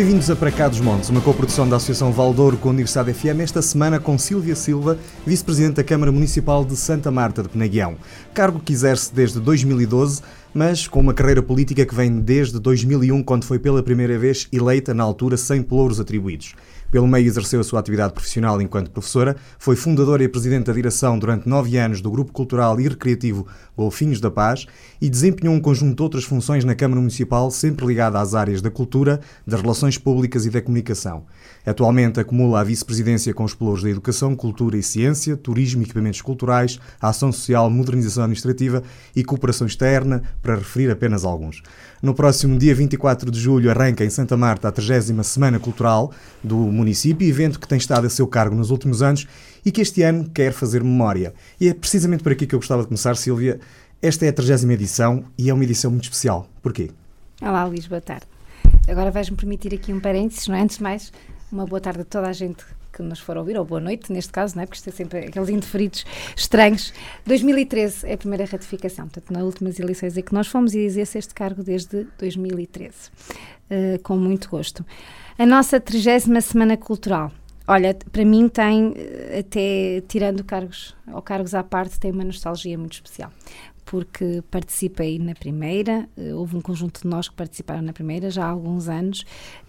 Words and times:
Bem-vindos 0.00 0.30
a 0.30 0.34
Para 0.34 0.50
Cá 0.50 0.66
dos 0.66 0.80
Montes, 0.80 1.10
uma 1.10 1.20
coprodução 1.20 1.68
da 1.68 1.76
Associação 1.76 2.10
Valdouro 2.10 2.56
com 2.56 2.70
a 2.70 2.72
Universidade 2.72 3.12
FM, 3.12 3.40
esta 3.40 3.60
semana 3.60 4.00
com 4.00 4.16
Silvia 4.16 4.56
Silva, 4.56 4.96
Vice-Presidente 5.26 5.74
da 5.74 5.84
Câmara 5.84 6.10
Municipal 6.10 6.64
de 6.64 6.74
Santa 6.74 7.10
Marta 7.10 7.42
de 7.42 7.50
Penaguião. 7.50 7.98
Cargo 8.32 8.58
que 8.60 8.72
exerce 8.72 9.14
desde 9.14 9.38
2012, 9.38 10.22
mas 10.54 10.88
com 10.88 11.00
uma 11.00 11.12
carreira 11.12 11.42
política 11.42 11.84
que 11.84 11.94
vem 11.94 12.18
desde 12.18 12.58
2001, 12.58 13.22
quando 13.22 13.44
foi 13.44 13.58
pela 13.58 13.82
primeira 13.82 14.18
vez 14.18 14.48
eleita, 14.50 14.94
na 14.94 15.04
altura, 15.04 15.36
sem 15.36 15.62
pelouros 15.62 16.00
atribuídos. 16.00 16.54
Pelo 16.90 17.06
meio 17.06 17.26
exerceu 17.26 17.60
a 17.60 17.64
sua 17.64 17.78
atividade 17.78 18.12
profissional 18.12 18.60
enquanto 18.60 18.90
professora, 18.90 19.36
foi 19.58 19.76
fundadora 19.76 20.24
e 20.24 20.28
presidente 20.28 20.66
da 20.66 20.72
direção 20.72 21.18
durante 21.18 21.48
nove 21.48 21.76
anos 21.76 22.00
do 22.00 22.10
Grupo 22.10 22.32
Cultural 22.32 22.80
e 22.80 22.88
Recreativo 22.88 23.46
Golfinhos 23.76 24.20
da 24.20 24.30
Paz 24.30 24.66
e 25.00 25.08
desempenhou 25.08 25.54
um 25.54 25.60
conjunto 25.60 25.96
de 25.96 26.02
outras 26.02 26.24
funções 26.24 26.64
na 26.64 26.74
Câmara 26.74 27.00
Municipal, 27.00 27.50
sempre 27.50 27.86
ligada 27.86 28.20
às 28.20 28.34
áreas 28.34 28.60
da 28.60 28.70
cultura, 28.70 29.20
das 29.46 29.60
relações 29.60 29.96
públicas 29.96 30.44
e 30.46 30.50
da 30.50 30.60
comunicação. 30.60 31.24
Atualmente 31.64 32.18
acumula 32.18 32.60
a 32.60 32.64
vice-presidência 32.64 33.32
com 33.32 33.44
os 33.44 33.54
pelouros 33.54 33.82
da 33.82 33.90
Educação, 33.90 34.34
Cultura 34.34 34.76
e 34.76 34.82
Ciência, 34.82 35.36
Turismo 35.36 35.82
e 35.82 35.84
Equipamentos 35.84 36.20
Culturais, 36.20 36.80
Ação 37.00 37.30
Social, 37.30 37.70
Modernização 37.70 38.24
Administrativa 38.24 38.82
e 39.14 39.22
Cooperação 39.22 39.66
Externa, 39.66 40.22
para 40.42 40.56
referir 40.56 40.90
apenas 40.90 41.24
alguns. 41.24 41.62
No 42.02 42.14
próximo 42.14 42.58
dia 42.58 42.74
24 42.74 43.30
de 43.30 43.38
julho 43.38 43.70
arranca 43.70 44.02
em 44.02 44.08
Santa 44.08 44.34
Marta 44.34 44.68
a 44.68 44.72
30 44.72 45.22
Semana 45.22 45.60
Cultural 45.60 46.10
do 46.42 46.56
município, 46.56 47.28
evento 47.28 47.60
que 47.60 47.68
tem 47.68 47.76
estado 47.76 48.06
a 48.06 48.10
seu 48.10 48.26
cargo 48.26 48.56
nos 48.56 48.70
últimos 48.70 49.02
anos 49.02 49.26
e 49.66 49.70
que 49.70 49.82
este 49.82 50.02
ano 50.02 50.30
quer 50.30 50.54
fazer 50.54 50.82
memória. 50.82 51.34
E 51.60 51.68
é 51.68 51.74
precisamente 51.74 52.22
por 52.22 52.32
aqui 52.32 52.46
que 52.46 52.54
eu 52.54 52.58
gostava 52.58 52.80
de 52.80 52.88
começar, 52.88 53.14
Sílvia. 53.18 53.60
Esta 54.00 54.24
é 54.24 54.30
a 54.30 54.32
30 54.32 54.72
edição 54.72 55.24
e 55.36 55.50
é 55.50 55.52
uma 55.52 55.62
edição 55.62 55.90
muito 55.90 56.04
especial. 56.04 56.48
Porquê? 56.62 56.90
Olá, 57.42 57.66
Luís, 57.66 57.86
boa 57.86 58.00
tarde. 58.00 58.24
Agora 58.88 59.10
vais-me 59.10 59.36
permitir 59.36 59.74
aqui 59.74 59.92
um 59.92 60.00
parênteses, 60.00 60.48
não 60.48 60.54
é? 60.54 60.62
Antes 60.62 60.78
de 60.78 60.82
mais, 60.82 61.12
uma 61.52 61.66
boa 61.66 61.82
tarde 61.82 62.00
a 62.00 62.04
toda 62.04 62.28
a 62.28 62.32
gente 62.32 62.64
que 63.02 63.08
nos 63.08 63.20
for 63.20 63.36
ouvir, 63.36 63.58
ou 63.58 63.64
boa 63.64 63.80
noite, 63.80 64.12
neste 64.12 64.32
caso, 64.32 64.56
não 64.56 64.62
é? 64.62 64.66
porque 64.66 64.78
isto 64.78 64.88
é 64.88 64.92
sempre 64.92 65.18
aqueles 65.26 65.48
indeferidos 65.48 66.04
estranhos. 66.36 66.92
2013 67.26 68.06
é 68.06 68.14
a 68.14 68.18
primeira 68.18 68.44
ratificação, 68.44 69.08
portanto, 69.08 69.32
nas 69.32 69.42
últimas 69.42 69.78
eleições 69.78 70.16
é 70.16 70.22
que 70.22 70.32
nós 70.32 70.46
fomos 70.46 70.74
e 70.74 70.80
exerce 70.80 71.18
este 71.18 71.34
cargo 71.34 71.62
desde 71.62 72.06
2013, 72.18 72.94
uh, 73.70 74.02
com 74.02 74.16
muito 74.16 74.48
gosto. 74.48 74.84
A 75.38 75.46
nossa 75.46 75.80
30 75.80 76.40
Semana 76.40 76.76
Cultural. 76.76 77.32
Olha, 77.66 77.96
para 78.10 78.24
mim 78.24 78.48
tem, 78.48 78.92
eh, 78.96 79.38
até 79.40 80.02
tirando 80.08 80.42
cargos 80.42 80.96
ou 81.12 81.22
cargos 81.22 81.54
à 81.54 81.62
parte, 81.62 82.00
tem 82.00 82.10
uma 82.10 82.24
nostalgia 82.24 82.76
muito 82.76 82.94
especial 82.94 83.30
porque 83.90 84.40
participei 84.52 85.18
na 85.18 85.34
primeira, 85.34 86.08
uh, 86.16 86.36
houve 86.36 86.56
um 86.56 86.60
conjunto 86.60 87.02
de 87.02 87.08
nós 87.08 87.28
que 87.28 87.34
participaram 87.34 87.82
na 87.82 87.92
primeira 87.92 88.30
já 88.30 88.44
há 88.44 88.48
alguns 88.48 88.88
anos 88.88 89.22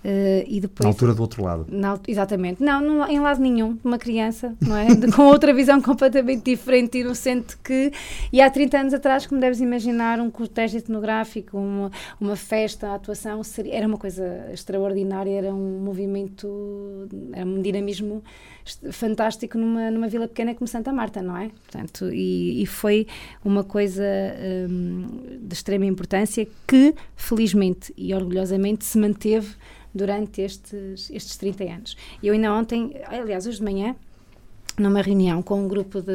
uh, 0.06 0.46
e 0.46 0.62
depois... 0.62 0.86
Na 0.86 0.90
altura 0.90 1.16
do 1.16 1.24
outro 1.24 1.44
lado. 1.44 1.66
Na, 1.68 2.00
exatamente. 2.08 2.64
Não, 2.64 2.80
não, 2.80 3.10
em 3.10 3.20
lado 3.20 3.42
nenhum, 3.42 3.80
uma 3.84 3.98
criança, 3.98 4.56
não 4.62 4.78
é? 4.78 4.94
De, 4.94 5.12
com 5.12 5.24
outra 5.24 5.52
visão 5.56 5.82
completamente 5.82 6.44
diferente, 6.44 7.00
inocente 7.00 7.58
que... 7.64 7.92
E 8.32 8.40
há 8.40 8.48
30 8.48 8.78
anos 8.78 8.94
atrás, 8.94 9.26
como 9.26 9.42
deves 9.42 9.60
imaginar, 9.60 10.20
um 10.20 10.30
cortejo 10.30 10.78
etnográfico, 10.78 11.58
uma, 11.58 11.92
uma 12.20 12.36
festa, 12.36 12.90
a 12.90 12.96
atuação, 12.96 13.44
seria, 13.44 13.74
era 13.74 13.88
uma 13.88 13.98
coisa 13.98 14.52
extraordinária, 14.54 15.36
era 15.36 15.52
um 15.52 15.80
movimento, 15.80 17.10
era 17.34 17.44
um 17.44 17.60
dinamismo 17.60 18.22
fantástico 18.92 19.58
numa, 19.58 19.92
numa 19.92 20.08
vila 20.08 20.28
pequena 20.28 20.54
como 20.54 20.68
Santa 20.68 20.92
Marta, 20.92 21.22
não 21.22 21.38
é? 21.38 21.50
Portanto, 21.50 22.10
e, 22.12 22.62
e 22.62 22.66
foi 22.66 23.08
uma 23.44 23.64
coisa 23.64 24.04
um, 24.70 25.08
de 25.42 25.54
extrema 25.54 25.86
importância 25.86 26.48
que, 26.68 26.94
felizmente 27.16 27.94
e 27.98 28.14
orgulhosamente, 28.14 28.86
se 28.86 28.98
manteve 28.98 29.56
durante 29.94 30.42
estes, 30.42 31.10
estes 31.10 31.38
30 31.38 31.64
anos. 31.64 31.98
Eu 32.24 32.34
ainda 32.34 32.54
ontem, 32.54 32.94
aliás, 33.08 33.46
hoje 33.46 33.58
de 33.58 33.64
manhã, 33.64 33.96
numa 34.78 35.02
reunião 35.02 35.42
com 35.42 35.64
um 35.64 35.68
grupo 35.68 36.02
de 36.02 36.12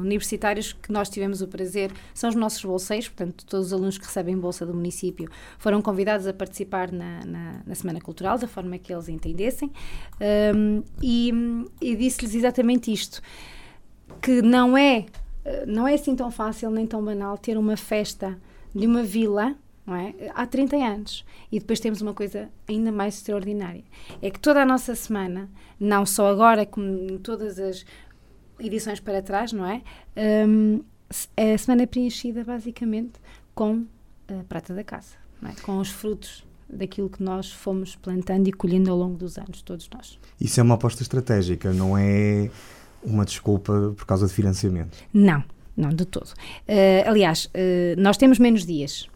universitários 0.00 0.72
que 0.72 0.90
nós 0.90 1.08
tivemos 1.08 1.42
o 1.42 1.48
prazer, 1.48 1.92
são 2.14 2.30
os 2.30 2.36
nossos 2.36 2.64
bolseiros, 2.64 3.08
portanto, 3.08 3.44
todos 3.46 3.66
os 3.66 3.72
alunos 3.72 3.98
que 3.98 4.04
recebem 4.04 4.36
bolsa 4.38 4.64
do 4.64 4.74
município 4.74 5.28
foram 5.58 5.82
convidados 5.82 6.26
a 6.26 6.32
participar 6.32 6.90
na, 6.90 7.24
na, 7.24 7.60
na 7.66 7.74
Semana 7.74 8.00
Cultural, 8.00 8.38
da 8.38 8.48
forma 8.48 8.78
que 8.78 8.92
eles 8.92 9.08
entendessem, 9.08 9.70
um, 10.54 10.82
e, 11.02 11.32
e 11.80 11.96
disse-lhes 11.96 12.34
exatamente 12.34 12.92
isto, 12.92 13.20
que 14.20 14.42
não 14.42 14.76
é, 14.76 15.06
não 15.66 15.86
é 15.86 15.94
assim 15.94 16.16
tão 16.16 16.30
fácil 16.30 16.70
nem 16.70 16.86
tão 16.86 17.04
banal 17.04 17.36
ter 17.38 17.56
uma 17.56 17.76
festa 17.76 18.38
de 18.74 18.86
uma 18.86 19.02
vila 19.02 19.56
não 19.90 19.96
é? 19.96 20.14
Há 20.34 20.46
30 20.46 20.76
anos. 20.76 21.24
E 21.50 21.58
depois 21.58 21.80
temos 21.80 22.00
uma 22.00 22.14
coisa 22.14 22.48
ainda 22.68 22.92
mais 22.92 23.16
extraordinária. 23.16 23.82
É 24.22 24.30
que 24.30 24.38
toda 24.38 24.62
a 24.62 24.64
nossa 24.64 24.94
semana, 24.94 25.50
não 25.78 26.06
só 26.06 26.28
agora, 26.28 26.64
como 26.64 26.86
em 26.86 27.18
todas 27.18 27.58
as 27.58 27.84
edições 28.60 29.00
para 29.00 29.20
trás, 29.20 29.52
não 29.52 29.66
é? 29.66 29.82
Um, 30.46 30.82
a 31.36 31.58
semana 31.58 31.82
é 31.82 31.86
preenchida 31.86 32.44
basicamente 32.44 33.14
com 33.52 33.84
a 34.28 34.44
prata 34.44 34.72
da 34.72 34.84
casa, 34.84 35.16
é? 35.42 35.60
com 35.62 35.78
os 35.78 35.90
frutos 35.90 36.46
daquilo 36.68 37.10
que 37.10 37.20
nós 37.20 37.50
fomos 37.50 37.96
plantando 37.96 38.46
e 38.46 38.52
colhendo 38.52 38.92
ao 38.92 38.96
longo 38.96 39.16
dos 39.16 39.36
anos, 39.38 39.60
todos 39.60 39.90
nós. 39.92 40.20
Isso 40.40 40.60
é 40.60 40.62
uma 40.62 40.76
aposta 40.76 41.02
estratégica, 41.02 41.72
não 41.72 41.98
é 41.98 42.48
uma 43.02 43.24
desculpa 43.24 43.92
por 43.96 44.06
causa 44.06 44.28
de 44.28 44.32
financiamento? 44.32 44.96
Não, 45.12 45.42
não, 45.76 45.90
de 45.90 46.04
todo. 46.04 46.28
Uh, 46.28 47.08
aliás, 47.08 47.46
uh, 47.46 48.00
nós 48.00 48.16
temos 48.16 48.38
menos 48.38 48.64
dias 48.64 49.10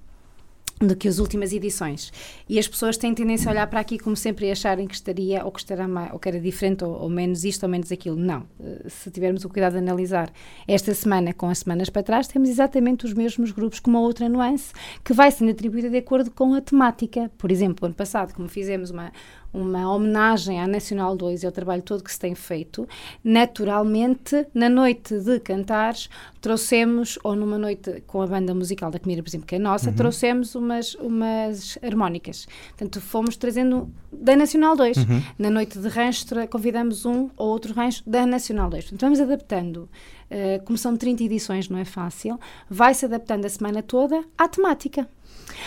do 0.81 0.97
que 0.97 1.07
as 1.09 1.19
últimas 1.19 1.53
edições. 1.53 2.13
E 2.49 2.59
as 2.59 2.67
pessoas 2.67 2.97
têm 2.97 3.15
tendência 3.15 3.49
a 3.49 3.53
olhar 3.53 3.67
para 3.67 3.81
aqui 3.81 3.99
como 3.99 4.17
sempre 4.17 4.47
e 4.47 4.51
acharem 4.51 4.87
que 4.87 4.95
estaria 4.95 5.45
ou 5.45 5.53
que 5.53 5.61
estará 5.61 5.87
mais, 5.87 6.13
ou 6.13 6.19
que 6.19 6.29
era 6.29 6.41
diferente 6.41 6.85
ou, 6.85 6.93
ou, 7.03 7.09
menos 7.09 7.45
isto 7.45 7.63
ou 7.63 7.69
menos 7.69 7.91
aquilo. 7.93 8.17
Não. 8.17 8.45
Eh, 8.61 8.87
se 8.89 9.11
tivermos 9.11 9.45
o 9.45 9.49
cuidado 9.49 9.73
de 9.73 9.79
analisar 9.79 10.33
esta 10.67 10.93
semana 10.95 11.33
com 11.33 11.49
as 11.49 11.59
semanas 11.61 11.89
para 11.89 12.03
trás, 12.03 12.27
temos 12.27 12.49
exatamente 12.49 13.05
os 13.05 13.15
mesmos 13.15 13.53
grupos 13.53 13.81
com 13.81 13.91
uma 13.91 14.01
outra 14.01 14.29
nuance 14.29 14.73
que 15.05 15.13
vai 15.13 15.31
sendo 15.31 15.53
atribuída 15.53 15.89
de 15.89 15.99
acordo 15.99 16.31
com 16.31 16.55
a 16.55 16.61
temática. 16.61 17.31
Por 17.39 17.53
exemplo, 17.53 17.87
ano 17.87 17.95
passado, 17.95 18.35
como 18.35 18.49
fizemos 18.49 18.91
uma 18.91 19.13
uma 19.55 19.91
homenagem 19.91 20.61
à 20.61 20.67
Nacional 20.67 21.17
2 21.17 21.45
e 21.45 21.47
ao 21.47 21.53
trabalho 21.53 21.81
todo 21.81 22.03
que 22.03 22.13
se 22.13 22.19
tem 22.19 22.35
feito, 22.35 22.87
naturalmente, 23.23 24.47
na 24.53 24.69
noite 24.69 25.19
de 25.21 25.39
cantares, 25.39 26.11
trouxemos, 26.41 27.19
ou 27.23 27.37
numa 27.37 27.57
noite 27.57 28.03
com 28.07 28.21
a 28.21 28.27
banda 28.27 28.53
musical 28.53 28.91
da 28.91 28.99
Comida, 28.99 29.23
por 29.23 29.29
exemplo, 29.29 29.47
que 29.47 29.55
é 29.55 29.59
nossa, 29.59 29.91
uhum. 29.91 29.97
trouxemos 29.97 30.55
umas, 30.57 30.95
umas 30.97 31.79
harmónicas. 31.81 32.47
Portanto, 32.71 33.01
fomos 33.01 33.37
trazendo 33.37 33.89
da 34.13 34.35
Nacional 34.35 34.77
2. 34.77 34.97
Uhum. 34.97 35.23
Na 35.39 35.51
noite 35.51 35.79
de 35.79 35.89
rancho, 35.89 36.27
convidamos 36.51 37.07
um 37.07 37.31
ou 37.37 37.49
outro 37.49 37.73
rancho 37.73 38.03
da 38.05 38.27
Nacional 38.27 38.69
2. 38.69 38.85
Portanto, 38.85 39.01
vamos 39.01 39.21
adaptando. 39.21 39.89
Uh, 40.31 40.65
como 40.65 40.77
são 40.77 40.97
30 40.97 41.23
edições, 41.23 41.69
não 41.69 41.79
é 41.79 41.85
fácil, 41.85 42.41
vai-se 42.69 43.05
adaptando 43.05 43.45
a 43.45 43.49
semana 43.49 43.83
toda 43.83 44.25
à 44.37 44.49
temática. 44.49 45.07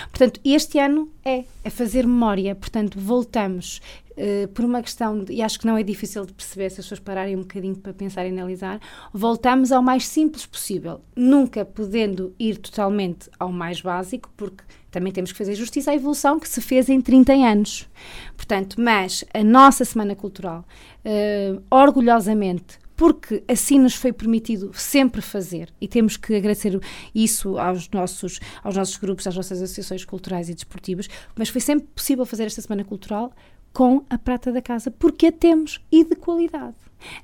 Portanto, 0.09 0.39
este 0.43 0.79
ano 0.79 1.09
é, 1.23 1.43
é 1.63 1.69
fazer 1.69 2.05
memória, 2.05 2.55
portanto, 2.55 2.99
voltamos 2.99 3.81
uh, 4.11 4.47
por 4.49 4.65
uma 4.65 4.81
questão, 4.81 5.23
de, 5.23 5.33
e 5.33 5.41
acho 5.41 5.59
que 5.59 5.67
não 5.67 5.77
é 5.77 5.83
difícil 5.83 6.25
de 6.25 6.33
perceber 6.33 6.69
se 6.69 6.79
as 6.79 6.85
pessoas 6.85 6.99
pararem 6.99 7.35
um 7.35 7.41
bocadinho 7.41 7.75
para 7.75 7.93
pensar 7.93 8.25
e 8.25 8.29
analisar, 8.29 8.79
voltamos 9.13 9.71
ao 9.71 9.81
mais 9.81 10.07
simples 10.07 10.45
possível, 10.45 11.01
nunca 11.15 11.63
podendo 11.63 12.33
ir 12.39 12.57
totalmente 12.57 13.29
ao 13.39 13.51
mais 13.51 13.81
básico, 13.81 14.29
porque 14.35 14.63
também 14.89 15.11
temos 15.11 15.31
que 15.31 15.37
fazer 15.37 15.55
justiça 15.55 15.91
à 15.91 15.95
evolução 15.95 16.39
que 16.39 16.49
se 16.49 16.61
fez 16.61 16.89
em 16.89 16.99
30 16.99 17.33
anos. 17.33 17.87
Portanto, 18.35 18.77
mas 18.79 19.23
a 19.33 19.43
nossa 19.43 19.85
Semana 19.85 20.15
Cultural, 20.15 20.65
uh, 21.05 21.61
orgulhosamente, 21.69 22.79
porque 22.97 23.43
assim 23.47 23.79
nos 23.79 23.93
foi 23.93 24.11
permitido 24.11 24.71
sempre 24.73 25.21
fazer 25.21 25.71
e 25.79 25.87
temos 25.87 26.17
que 26.17 26.35
agradecer 26.35 26.77
isso 27.13 27.57
aos 27.59 27.87
nossos, 27.91 28.39
aos 28.63 28.75
nossos 28.75 28.97
grupos, 28.97 29.27
às 29.27 29.35
nossas 29.35 29.61
associações 29.61 30.03
culturais 30.03 30.49
e 30.49 30.55
desportivas, 30.55 31.07
mas 31.35 31.47
foi 31.47 31.61
sempre 31.61 31.87
possível 31.95 32.25
fazer 32.25 32.45
esta 32.45 32.61
Semana 32.61 32.83
Cultural 32.83 33.31
com 33.71 34.03
a 34.09 34.17
prata 34.17 34.51
da 34.51 34.59
casa, 34.59 34.89
porque 34.89 35.27
a 35.27 35.31
temos 35.31 35.79
e 35.91 36.03
de 36.03 36.15
qualidade. 36.15 36.75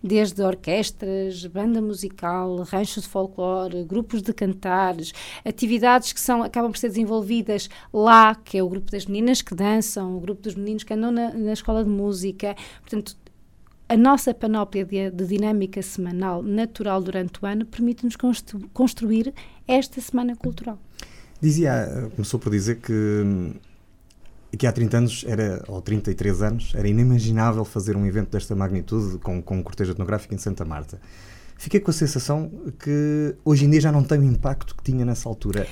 Desde 0.04 0.44
orquestras, 0.44 1.44
banda 1.48 1.82
musical, 1.82 2.58
ranchos 2.58 3.04
de 3.04 3.10
folclore, 3.10 3.84
grupos 3.84 4.22
de 4.22 4.32
cantares, 4.32 5.12
atividades 5.44 6.14
que 6.14 6.22
são, 6.22 6.44
acabam 6.44 6.72
por 6.72 6.78
ser 6.78 6.90
desenvolvidas 6.90 7.68
lá, 7.92 8.36
que 8.36 8.60
é 8.60 8.62
o 8.62 8.70
grupo 8.70 8.92
das 8.92 9.08
meninas 9.08 9.42
que 9.42 9.56
dançam, 9.56 10.16
o 10.16 10.20
grupo 10.20 10.44
dos 10.44 10.54
meninos 10.54 10.84
que 10.84 10.94
andam 10.94 11.12
na, 11.12 11.34
na 11.34 11.54
escola 11.54 11.84
de 11.84 11.90
música. 11.90 12.56
Portanto, 12.82 13.18
a 13.88 13.98
nossa 13.98 14.34
panóplia 14.34 14.86
de, 14.86 15.12
de, 15.12 15.28
dinâmica 15.28 15.82
semanal 15.82 16.42
natural 16.42 17.02
durante 17.02 17.40
o 17.42 17.46
ano 17.46 17.66
permite-nos 17.66 18.16
constru, 18.16 18.60
construir 18.74 19.34
esta 19.68 20.00
semana 20.02 20.36
cultural. 20.36 20.80
Dizia, 21.42 22.10
começou 22.16 22.40
por 22.40 22.52
dizer 22.52 22.78
que, 22.78 23.54
que 24.58 24.66
há 24.66 24.72
30 24.72 24.98
anos, 24.98 25.26
era, 25.28 25.62
ou 25.68 25.82
33 25.82 26.42
anos, 26.42 26.72
era 26.74 26.88
inimaginável 26.88 27.66
fazer 27.66 27.98
um 27.98 28.06
evento 28.06 28.30
desta 28.30 28.56
magnitude 28.56 29.18
com, 29.20 29.42
com 29.42 29.58
um 29.58 29.64
cortejo 29.64 29.92
etnográfico 29.92 30.34
em 30.34 30.38
Santa 30.38 30.64
Marta. 30.64 31.02
Fiquei 31.58 31.80
com 31.80 31.92
a 31.92 31.94
sensação 31.94 32.52
que 32.80 33.36
hoje 33.46 33.66
em 33.66 33.70
dia 33.70 33.82
já 33.82 33.92
não 33.92 34.04
tem 34.04 34.20
o 34.20 34.24
impacto 34.24 34.76
que 34.76 34.84
tinha 34.84 35.06
nessa 35.06 35.30
altura. 35.30 35.68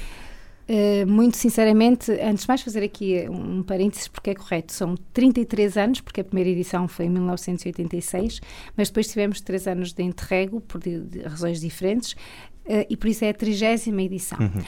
Uh, 0.71 1.05
muito 1.05 1.35
sinceramente, 1.35 2.09
antes 2.13 2.43
de 2.43 2.47
mais 2.47 2.61
fazer 2.61 2.81
aqui 2.81 3.27
um 3.29 3.61
parênteses, 3.61 4.07
porque 4.07 4.29
é 4.29 4.35
correto, 4.35 4.71
são 4.71 4.95
33 5.11 5.75
anos, 5.75 5.99
porque 5.99 6.21
a 6.21 6.23
primeira 6.23 6.49
edição 6.49 6.87
foi 6.87 7.07
em 7.07 7.09
1986, 7.09 8.39
mas 8.77 8.87
depois 8.87 9.09
tivemos 9.09 9.41
três 9.41 9.67
anos 9.67 9.91
de 9.91 10.01
interrego, 10.01 10.61
por 10.61 10.79
de, 10.79 11.01
de 11.01 11.19
razões 11.23 11.59
diferentes, 11.59 12.15
Uh, 12.63 12.85
e 12.87 12.95
por 12.95 13.07
isso 13.07 13.25
é 13.25 13.29
a 13.29 13.33
trigésima 13.33 14.03
edição. 14.03 14.37
Uhum. 14.39 14.61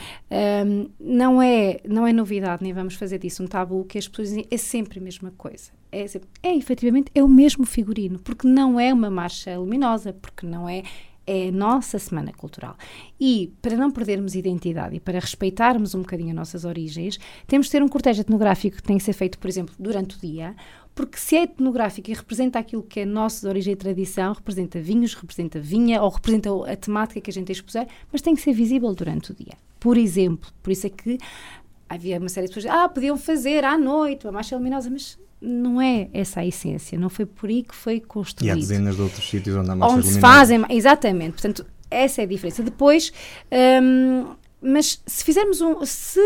Um, 0.67 0.89
não, 0.99 1.39
é, 1.39 1.79
não 1.87 2.07
é 2.07 2.11
novidade, 2.11 2.63
nem 2.63 2.73
vamos 2.73 2.95
fazer 2.95 3.19
disso 3.19 3.43
um 3.43 3.47
tabu, 3.47 3.85
que 3.85 3.99
as 3.99 4.07
pessoas 4.07 4.29
dizem 4.29 4.47
é 4.49 4.57
sempre 4.57 4.97
a 4.97 5.01
mesma 5.01 5.31
coisa. 5.37 5.71
É, 5.91 6.07
sempre, 6.07 6.27
é 6.41 6.55
efetivamente 6.55 7.11
é 7.13 7.23
o 7.23 7.27
mesmo 7.27 7.67
figurino, 7.67 8.17
porque 8.17 8.47
não 8.47 8.79
é 8.79 8.91
uma 8.91 9.11
marcha 9.11 9.59
luminosa, 9.59 10.11
porque 10.11 10.43
não 10.45 10.67
é 10.67 10.81
é 11.25 11.49
a 11.49 11.51
nossa 11.51 11.97
Semana 11.99 12.31
Cultural. 12.33 12.75
E 13.19 13.53
para 13.61 13.75
não 13.75 13.91
perdermos 13.91 14.35
identidade 14.35 14.95
e 14.95 14.99
para 14.99 15.19
respeitarmos 15.19 15.95
um 15.95 16.01
bocadinho 16.01 16.29
as 16.29 16.35
nossas 16.35 16.65
origens, 16.65 17.19
temos 17.47 17.67
de 17.67 17.71
ter 17.71 17.83
um 17.83 17.87
cortejo 17.87 18.21
etnográfico 18.21 18.77
que 18.77 18.83
tem 18.83 18.97
que 18.97 19.03
ser 19.03 19.13
feito, 19.13 19.39
por 19.39 19.49
exemplo, 19.49 19.73
durante 19.79 20.17
o 20.17 20.19
dia, 20.19 20.55
porque 20.95 21.17
se 21.17 21.35
é 21.35 21.43
etnográfico 21.43 22.11
e 22.11 22.13
representa 22.13 22.59
aquilo 22.59 22.83
que 22.83 22.99
é 22.99 23.05
nosso 23.05 23.41
de 23.41 23.47
origem 23.47 23.73
e 23.73 23.75
tradição, 23.75 24.33
representa 24.33 24.79
vinhos, 24.79 25.13
representa 25.13 25.59
vinha 25.59 26.01
ou 26.01 26.09
representa 26.09 26.49
a 26.71 26.75
temática 26.75 27.19
que 27.19 27.29
a 27.29 27.33
gente 27.33 27.51
expuser, 27.51 27.87
mas 28.11 28.21
tem 28.21 28.35
que 28.35 28.41
ser 28.41 28.53
visível 28.53 28.93
durante 28.93 29.31
o 29.31 29.35
dia. 29.35 29.53
Por 29.79 29.97
exemplo, 29.97 30.49
por 30.61 30.71
isso 30.71 30.87
é 30.87 30.89
que 30.89 31.17
havia 31.89 32.19
uma 32.19 32.29
série 32.29 32.47
de 32.47 32.53
pessoas, 32.53 32.73
ah, 32.73 32.87
podiam 32.87 33.17
fazer 33.17 33.63
à 33.63 33.77
noite 33.77 34.25
uma 34.25 34.33
marcha 34.33 34.55
luminosa, 34.55 34.89
mas 34.89 35.17
não 35.43 35.81
é 35.81 36.09
essa 36.13 36.39
a 36.39 36.45
essência, 36.45 36.97
não 36.97 37.09
foi 37.09 37.25
por 37.25 37.49
aí 37.49 37.63
que 37.63 37.75
foi 37.75 37.99
construído. 37.99 38.49
E 38.49 38.51
há 38.51 38.55
dezenas 38.55 38.95
de 38.95 39.01
outros 39.01 39.29
sítios 39.29 39.55
onde 39.55 39.69
há 39.69 39.75
marchas 39.75 39.97
Onde 39.97 40.07
se 40.07 40.19
fazem, 40.19 40.63
exatamente, 40.69 41.33
portanto, 41.33 41.65
essa 41.91 42.21
é 42.21 42.23
a 42.23 42.27
diferença. 42.27 42.63
Depois, 42.63 43.11
hum, 43.81 44.33
mas 44.61 45.01
se 45.05 45.23
fizermos 45.23 45.61
um, 45.61 45.85
se 45.85 46.21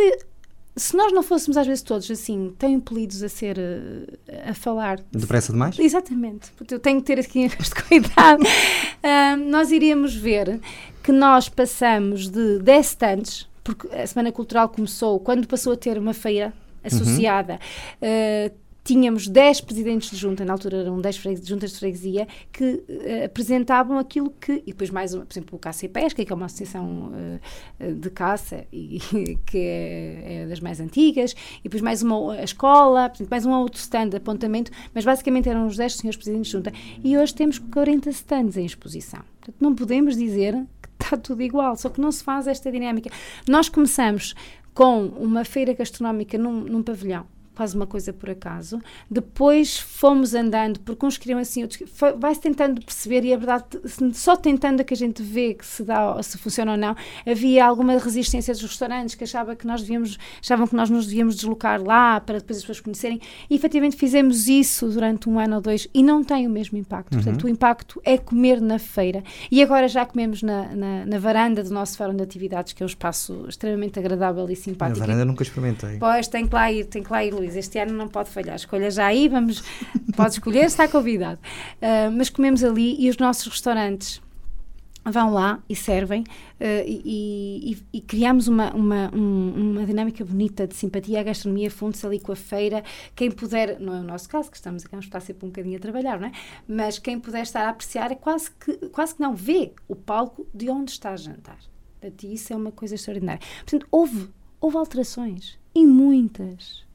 se 0.75 0.95
nós 0.95 1.11
não 1.11 1.23
fôssemos 1.23 1.57
às 1.57 1.65
vezes 1.65 1.81
todos 1.81 2.09
assim, 2.11 2.53
tão 2.59 2.69
impelidos 2.69 3.23
a 3.23 3.29
ser 3.29 3.57
uh, 3.57 4.49
a 4.49 4.53
falar 4.53 4.99
depressa 5.11 5.51
demais? 5.51 5.77
Exatamente, 5.79 6.51
porque 6.55 6.75
eu 6.75 6.79
tenho 6.79 7.01
que 7.01 7.07
ter 7.07 7.19
aqui 7.19 7.49
este 7.59 7.83
cuidado. 7.83 8.43
uh, 8.43 9.49
nós 9.49 9.71
iríamos 9.71 10.15
ver 10.15 10.59
que 11.01 11.11
nós 11.11 11.49
passamos 11.49 12.29
de 12.29 12.59
10 12.59 12.85
stands, 12.85 13.49
porque 13.63 13.87
a 13.87 14.05
Semana 14.05 14.31
Cultural 14.31 14.69
começou 14.69 15.19
quando 15.19 15.47
passou 15.47 15.73
a 15.73 15.77
ter 15.77 15.97
uma 15.97 16.13
feira 16.13 16.53
associada. 16.83 17.59
Uhum. 17.99 18.51
Uh, 18.51 18.66
tínhamos 18.87 19.27
10 19.27 19.61
presidentes 19.61 20.09
de 20.09 20.15
junta, 20.15 20.45
na 20.45 20.53
altura 20.53 20.77
eram 20.77 21.01
10 21.01 21.45
juntas 21.45 21.73
de 21.73 21.79
freguesia, 21.79 22.25
que 22.53 22.63
uh, 22.63 23.25
apresentavam 23.25 23.99
aquilo 23.99 24.29
que, 24.39 24.63
e 24.65 24.71
depois 24.71 24.89
mais, 24.89 25.13
por 25.13 25.27
exemplo, 25.29 25.57
o 25.57 25.59
Caça 25.59 25.85
e 25.85 25.89
Pesca, 25.89 26.23
que 26.23 26.31
é 26.31 26.35
uma 26.35 26.45
associação 26.45 27.11
uh, 27.11 27.93
de 27.93 28.09
caça, 28.09 28.63
e, 28.71 28.99
que 29.45 29.57
é, 29.57 30.43
é, 30.43 30.45
das 30.47 30.61
mais 30.61 30.79
antigas, 30.79 31.35
e 31.59 31.63
depois 31.63 31.81
mais 31.81 32.01
uma 32.01 32.35
a 32.35 32.43
escola, 32.43 33.09
portanto, 33.09 33.29
mais 33.29 33.45
um 33.45 33.51
outro 33.51 33.77
stand 33.77 34.07
de 34.07 34.15
apontamento, 34.15 34.71
mas 34.93 35.03
basicamente 35.03 35.49
eram 35.49 35.67
os 35.67 35.75
10 35.75 35.97
senhores 35.97 36.15
presidentes 36.15 36.49
de 36.49 36.57
junta. 36.57 36.71
E 37.03 37.17
hoje 37.17 37.35
temos 37.35 37.59
40 37.59 38.09
stands 38.11 38.55
em 38.55 38.65
exposição. 38.65 39.19
Portanto, 39.41 39.57
não 39.59 39.75
podemos 39.75 40.15
dizer 40.15 40.53
que 40.81 41.03
está 41.03 41.17
tudo 41.19 41.43
igual, 41.43 41.75
só 41.75 41.89
que 41.89 41.99
não 41.99 42.11
se 42.11 42.23
faz 42.23 42.47
esta 42.47 42.71
dinâmica. 42.71 43.09
Nós 43.49 43.67
começamos 43.67 44.33
com 44.73 45.07
uma 45.07 45.43
feira 45.43 45.73
gastronómica 45.73 46.37
num, 46.37 46.61
num 46.61 46.81
pavilhão 46.81 47.25
quase 47.57 47.75
uma 47.75 47.87
coisa 47.87 48.13
por 48.13 48.29
acaso. 48.29 48.79
Depois 49.09 49.79
fomos 49.79 50.35
andando, 50.35 50.79
porque 50.81 51.03
uns 51.03 51.17
queriam 51.17 51.39
assim, 51.39 51.63
outros 51.63 51.81
vai-se 52.19 52.39
tentando 52.39 52.79
perceber 52.79 53.25
e 53.25 53.33
a 53.33 53.37
verdade, 53.37 53.65
só 54.13 54.35
tentando 54.35 54.81
é 54.81 54.83
que 54.83 54.93
a 54.93 54.97
gente 54.97 55.23
vê 55.23 55.55
que 55.55 55.65
se 55.65 55.83
dá, 55.83 56.21
se 56.21 56.37
funciona 56.37 56.73
ou 56.73 56.77
não. 56.77 56.95
Havia 57.25 57.65
alguma 57.65 57.97
resistência 57.97 58.53
dos 58.53 58.61
restaurantes 58.61 59.15
que 59.15 59.23
achava 59.23 59.55
que 59.55 59.65
nós 59.65 59.81
devíamos, 59.81 60.19
achavam 60.39 60.67
que 60.67 60.75
nós 60.75 60.91
nos 60.91 61.07
devíamos 61.07 61.35
deslocar 61.35 61.81
lá 61.81 62.19
para 62.19 62.37
depois 62.37 62.57
as 62.57 62.63
pessoas 62.63 62.79
conhecerem. 62.79 63.19
E 63.49 63.55
efetivamente 63.55 63.95
fizemos 63.95 64.47
isso 64.47 64.87
durante 64.89 65.27
um 65.27 65.39
ano 65.39 65.55
ou 65.55 65.61
dois 65.61 65.87
e 65.91 66.03
não 66.03 66.23
tem 66.23 66.45
o 66.45 66.49
mesmo 66.51 66.77
impacto. 66.77 67.15
Uhum. 67.15 67.23
Portanto, 67.23 67.43
o 67.45 67.49
impacto 67.49 67.99
é 68.05 68.19
comer 68.19 68.61
na 68.61 68.77
feira. 68.77 69.23
E 69.49 69.63
agora 69.63 69.87
já 69.87 70.05
comemos 70.05 70.43
na, 70.43 70.75
na, 70.75 71.05
na 71.07 71.17
varanda 71.17 71.63
do 71.63 71.73
nosso 71.73 71.97
fórum 71.97 72.15
de 72.15 72.21
atividades, 72.21 72.73
que 72.73 72.83
é 72.83 72.85
um 72.85 72.87
espaço 72.87 73.45
extremamente 73.49 73.97
agradável 73.97 74.47
e 74.47 74.55
simpático. 74.55 74.99
Na 74.99 75.05
varanda 75.07 75.25
nunca 75.25 75.41
experimentei. 75.41 75.97
Pois, 75.97 76.27
tem 76.27 76.45
que 76.45 76.53
lá 76.53 76.71
ir, 76.71 76.85
tem 76.85 77.01
que 77.01 77.11
lá 77.11 77.23
ir, 77.23 77.33
Luís. 77.33 77.46
Este 77.55 77.79
ano 77.79 77.93
não 77.93 78.07
pode 78.07 78.29
falhar. 78.29 78.55
Escolha 78.55 78.89
já 78.91 79.05
aí, 79.05 79.27
vamos, 79.27 79.63
pode 80.15 80.33
escolher, 80.33 80.65
está 80.65 80.87
convidado. 80.87 81.39
Uh, 81.75 82.11
mas 82.15 82.29
comemos 82.29 82.63
ali 82.63 82.95
e 82.99 83.09
os 83.09 83.17
nossos 83.17 83.47
restaurantes 83.47 84.21
vão 85.11 85.31
lá 85.31 85.63
e 85.69 85.75
servem 85.75 86.21
uh, 86.21 86.83
e, 86.85 87.71
e, 87.73 87.97
e, 87.97 88.01
criamos 88.01 88.47
uma, 88.47 88.73
uma, 88.73 89.11
um, 89.13 89.71
uma 89.71 89.85
dinâmica 89.85 90.23
bonita 90.23 90.67
de 90.67 90.75
simpatia. 90.75 91.19
A 91.19 91.23
gastronomia 91.23 91.71
funde-se 91.71 92.05
ali 92.05 92.19
com 92.19 92.31
a 92.31 92.35
feira. 92.35 92.83
Quem 93.15 93.31
puder, 93.31 93.79
não 93.79 93.95
é 93.95 93.99
o 93.99 94.03
nosso 94.03 94.27
caso, 94.29 94.49
que 94.49 94.57
estamos 94.57 94.83
aqui, 94.83 94.91
vamos 94.91 95.05
estar 95.05 95.19
sempre 95.19 95.45
um 95.45 95.49
bocadinho 95.49 95.77
a 95.77 95.79
trabalhar, 95.79 96.19
não 96.19 96.27
é? 96.27 96.31
Mas 96.67 96.99
quem 96.99 97.19
puder 97.19 97.43
estar 97.43 97.65
a 97.65 97.69
apreciar 97.69 98.11
é 98.11 98.15
quase 98.15 98.51
que, 98.51 98.73
quase 98.89 99.15
que 99.15 99.21
não 99.21 99.35
vê 99.35 99.71
o 99.87 99.95
palco 99.95 100.47
de 100.53 100.69
onde 100.69 100.91
está 100.91 101.11
a 101.11 101.15
jantar. 101.15 101.57
Portanto, 101.99 102.23
isso 102.23 102.53
é 102.53 102.55
uma 102.55 102.71
coisa 102.71 102.95
extraordinária. 102.95 103.41
Portanto, 103.59 103.87
houve, 103.91 104.29
houve 104.59 104.77
alterações 104.77 105.57
e 105.73 105.85
muitas. 105.85 106.86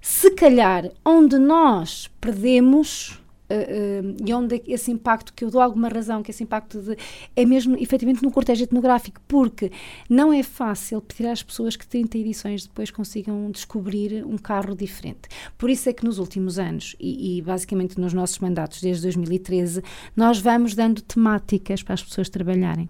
Se 0.00 0.30
calhar, 0.32 0.90
onde 1.04 1.38
nós 1.38 2.10
perdemos. 2.20 3.18
Uh, 3.50 3.54
uh, 3.54 4.16
e 4.26 4.32
onde 4.32 4.62
esse 4.66 4.90
impacto, 4.90 5.34
que 5.34 5.44
eu 5.44 5.50
dou 5.50 5.60
alguma 5.60 5.86
razão, 5.86 6.22
que 6.22 6.30
esse 6.30 6.42
impacto 6.42 6.80
de, 6.80 6.96
é 7.36 7.44
mesmo 7.44 7.76
efetivamente 7.76 8.22
no 8.22 8.30
cortejo 8.30 8.64
etnográfico, 8.64 9.20
porque 9.28 9.70
não 10.08 10.32
é 10.32 10.42
fácil 10.42 11.02
pedir 11.02 11.26
às 11.26 11.42
pessoas 11.42 11.76
que 11.76 11.86
30 11.86 12.16
edições 12.16 12.64
depois 12.64 12.90
consigam 12.90 13.50
descobrir 13.50 14.24
um 14.24 14.38
carro 14.38 14.74
diferente. 14.74 15.28
Por 15.58 15.68
isso 15.68 15.86
é 15.86 15.92
que 15.92 16.02
nos 16.02 16.18
últimos 16.18 16.58
anos, 16.58 16.96
e, 16.98 17.36
e 17.36 17.42
basicamente 17.42 18.00
nos 18.00 18.14
nossos 18.14 18.38
mandatos 18.38 18.80
desde 18.80 19.02
2013, 19.02 19.82
nós 20.16 20.38
vamos 20.38 20.74
dando 20.74 21.02
temáticas 21.02 21.82
para 21.82 21.92
as 21.92 22.02
pessoas 22.02 22.30
trabalharem. 22.30 22.88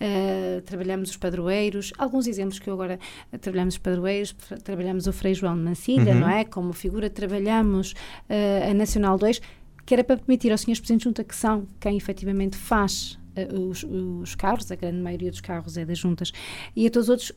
Uh, 0.00 0.60
trabalhamos 0.62 1.10
os 1.10 1.16
padroeiros, 1.16 1.92
alguns 1.98 2.26
exemplos 2.26 2.58
que 2.58 2.68
eu 2.68 2.74
agora 2.74 2.98
uh, 3.32 3.38
trabalhamos 3.38 3.74
os 3.74 3.78
padroeiros, 3.78 4.34
trabalhamos 4.62 5.06
o 5.06 5.12
Frei 5.12 5.34
João 5.34 5.56
de 5.56 5.62
Mancilha, 5.62 6.12
uhum. 6.12 6.20
não 6.20 6.28
é? 6.28 6.44
Como 6.44 6.72
figura, 6.72 7.10
trabalhamos 7.10 7.92
uh, 7.92 8.70
a 8.70 8.74
Nacional 8.74 9.18
2, 9.18 9.40
que 9.84 9.94
era 9.94 10.04
para 10.04 10.16
permitir 10.16 10.50
aos 10.52 10.62
senhores 10.62 10.80
Presidentes 10.80 11.04
Junta, 11.04 11.24
que 11.24 11.34
são 11.34 11.66
quem 11.80 11.96
efetivamente 11.96 12.56
faz 12.56 13.18
os, 13.52 13.82
os, 13.82 14.36
carros, 14.36 14.70
a 14.70 14.76
grande 14.76 14.98
maioria 14.98 15.28
dos 15.28 15.40
carros 15.40 15.76
é 15.76 15.84
das 15.84 15.98
juntas, 15.98 16.32
e 16.76 16.86
a 16.86 16.90
todos 16.90 17.08
os 17.08 17.10
outros 17.10 17.32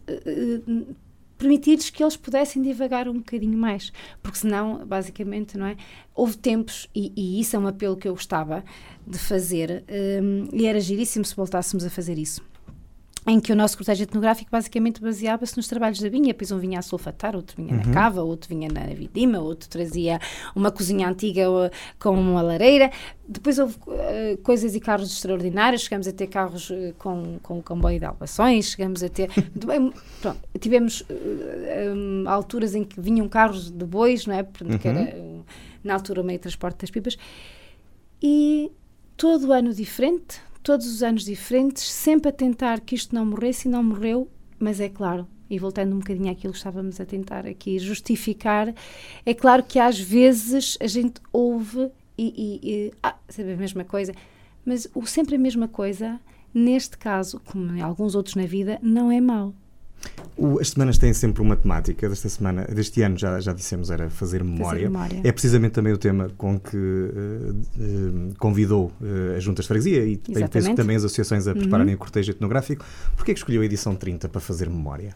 permitir-lhes 1.38 1.89
que 1.89 2.03
eles 2.03 2.17
pudessem 2.17 2.62
divagar 2.62 3.08
um 3.08 3.13
bocadinho 3.13 3.58
mais, 3.58 3.91
porque 4.22 4.39
senão, 4.39 4.86
basicamente, 4.86 5.58
não 5.58 5.65
é? 5.65 5.77
Houve 6.15 6.38
tempos, 6.38 6.89
e, 6.96 7.13
e 7.15 7.39
isso 7.39 7.56
é 7.56 7.60
um 7.60 7.67
apelo 7.67 7.96
que 7.96 8.08
eu 8.08 8.13
gostava 8.13 8.63
de 9.06 9.17
fazer, 9.17 9.84
um, 10.22 10.50
e 10.51 10.65
era 10.65 10.79
giríssimo 10.79 11.24
se 11.24 11.36
voltássemos 11.36 11.86
a 11.86 11.89
fazer 11.89 12.17
isso 12.17 12.41
em 13.28 13.42
que 13.42 13.52
o 13.52 13.56
nosso 13.56 13.78
cortejo 13.78 14.04
etnográfico 14.04 14.50
basicamente 14.50 15.02
baseava-se 15.02 15.58
nos 15.58 15.68
trabalhos 15.68 16.00
da 16.00 16.08
vinha, 16.08 16.34
pois 16.34 16.50
um 16.50 16.58
vinha 16.58 16.80
a 16.80 16.82
sulfatar, 16.82 17.36
outro 17.36 17.58
vinha 17.58 17.74
uhum. 17.74 17.86
na 17.86 17.94
cava, 17.94 18.24
outro 18.24 18.48
vinha 18.48 18.70
na 18.70 18.86
vidima, 18.94 19.40
outro 19.40 19.68
trazia 19.68 20.18
uma 20.56 20.72
cozinha 20.72 21.10
antiga 21.10 21.52
uh, 21.52 21.70
com 22.00 22.12
uma 22.12 22.42
lareira. 22.42 22.90
Depois 23.28 23.60
houve 23.60 23.76
uh, 23.86 24.38
coisas 24.44 24.76
e 24.76 24.80
carros 24.80 25.12
extraordinários, 25.12 25.82
chegamos 25.82 26.08
a 26.08 26.14
ter 26.14 26.28
carros 26.28 26.70
uh, 26.70 26.94
com, 26.98 27.38
com 27.44 27.62
comboio 27.62 28.00
de 28.00 28.06
albações, 28.06 28.68
chegamos 28.72 29.04
a 29.04 29.10
ter... 29.10 29.30
pronto, 30.22 30.40
tivemos 30.58 31.02
uh, 31.02 31.94
um, 31.94 32.30
alturas 32.30 32.76
em 32.76 32.86
que 32.86 33.02
vinham 33.02 33.28
carros 33.28 33.70
de 33.70 33.86
bois, 33.86 34.26
não 34.26 34.36
é? 34.36 34.44
Porque 34.44 34.88
uhum. 34.88 34.98
era, 34.98 35.18
na 35.84 35.96
altura, 35.96 36.24
meio 36.24 36.40
de 36.40 36.44
transporte 36.44 36.80
das 36.80 36.90
pipas. 36.90 37.18
E 38.24 38.72
todo 39.18 39.52
ano 39.52 39.74
diferente, 39.74 40.40
todos 40.68 40.86
os 40.86 41.02
anos 41.02 41.24
diferentes, 41.24 41.90
sempre 41.90 42.28
a 42.28 42.32
tentar 42.34 42.82
que 42.82 42.94
isto 42.94 43.16
não 43.16 43.26
morresse 43.26 43.70
e 43.70 43.72
não 43.72 43.82
morreu, 43.82 44.30
mas 44.60 44.82
é 44.82 44.90
claro, 44.90 45.26
e 45.50 45.58
voltando 45.58 45.96
um 45.96 46.00
bocadinho 46.00 46.30
àquilo 46.30 46.52
que 46.52 46.60
estávamos 46.60 47.00
a 47.00 47.06
tentar 47.06 47.48
aqui 47.48 47.80
justificar, 47.80 48.76
é 49.26 49.34
claro 49.34 49.64
que 49.64 49.80
às 49.80 49.98
vezes 49.98 50.78
a 50.82 50.86
gente 50.86 51.22
ouve 51.32 51.90
e, 52.18 52.34
e, 52.36 52.70
e 52.70 52.94
ah, 53.02 53.16
sabe 53.30 53.54
a 53.54 53.56
mesma 53.56 53.86
coisa, 53.86 54.12
mas 54.66 54.90
o 54.94 55.06
sempre 55.06 55.36
a 55.36 55.40
mesma 55.40 55.70
coisa, 55.70 56.20
neste 56.54 56.98
caso, 56.98 57.40
como 57.46 57.74
em 57.74 57.82
alguns 57.82 58.14
outros 58.14 58.36
na 58.36 58.46
vida, 58.46 58.78
não 58.82 59.10
é 59.10 59.22
mau. 59.22 59.56
O, 60.38 60.60
as 60.60 60.70
semanas 60.70 60.98
têm 60.98 61.13
sempre 61.13 61.42
uma 61.42 61.56
temática. 61.56 62.08
Desta 62.08 62.30
semana, 62.30 62.63
deste 62.66 63.01
ano, 63.01 63.18
já, 63.18 63.39
já 63.39 63.54
dissemos, 63.54 63.89
era 63.89 64.10
fazer 64.10 64.44
memória. 64.44 64.82
fazer 64.82 64.89
memória. 64.89 65.22
É 65.24 65.32
precisamente 65.32 65.72
também 65.72 65.94
o 65.94 65.98
tema 65.98 66.32
com 66.38 66.60
que 66.60 66.77
uh, 66.77 68.30
uh, 68.30 68.36
convidou 68.38 68.92
uh, 69.01 69.36
as 69.36 69.44
juntas 69.44 69.66
de 69.66 69.70
freguesia 69.70 70.06
e 70.06 70.18
tem, 70.18 70.48
penso 70.48 70.75
também 70.75 70.96
as 70.96 71.04
associações 71.04 71.48
a 71.48 71.54
prepararem 71.54 71.94
uhum. 71.94 71.96
o 71.96 72.00
cortejo 72.00 72.32
etnográfico. 72.32 72.86
Porquê 73.16 73.32
é 73.32 73.34
que 73.34 73.39
escolheu 73.39 73.62
a 73.62 73.66
edição 73.66 73.96
30 73.96 74.30
para 74.30 74.42
fazer 74.42 74.70
memória? 74.70 75.16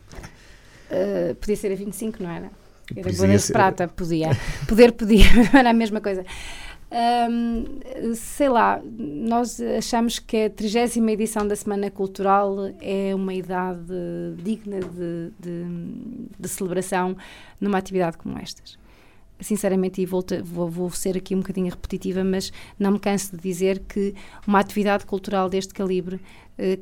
podia 1.40 1.56
ser 1.56 1.72
a 1.72 1.76
25, 1.76 2.22
não 2.22 2.30
era? 2.30 2.52
Era 2.96 3.14
bodas 3.14 3.48
de 3.48 3.54
prata, 3.54 3.88
podia. 3.88 4.38
Poder, 4.68 4.92
podia, 4.92 5.26
era 5.54 5.70
a 5.70 5.74
mesma 5.74 6.02
coisa. 6.02 6.26
Um, 6.92 8.14
sei 8.16 8.50
lá, 8.50 8.82
nós 8.84 9.62
achamos 9.62 10.20
que 10.20 10.46
a 10.46 10.50
30 10.50 11.12
edição 11.12 11.48
da 11.48 11.56
Semana 11.56 11.90
Cultural 11.90 12.58
é 12.82 13.16
uma 13.16 13.34
idade 13.34 13.94
digna 14.44 14.82
de, 14.82 15.32
de, 15.40 15.64
de 16.38 16.48
celebração 16.50 17.16
numa 17.62 17.78
atividade 17.78 18.18
como 18.18 18.38
estas 18.38 18.78
sinceramente, 19.40 20.00
e 20.02 20.06
vou, 20.06 20.24
vou, 20.44 20.70
vou, 20.70 20.90
ser 20.92 21.18
aqui 21.18 21.34
um 21.34 21.40
bocadinho 21.40 21.70
repetitiva, 21.70 22.24
mas 22.24 22.54
não 22.78 22.92
me 22.92 23.00
canso 23.00 23.36
de 23.36 23.42
dizer 23.42 23.80
que 23.80 24.14
uma 24.48 24.60
atividade 24.60 25.06
cultural 25.06 25.50
deste 25.50 25.74
calibre 25.74 26.20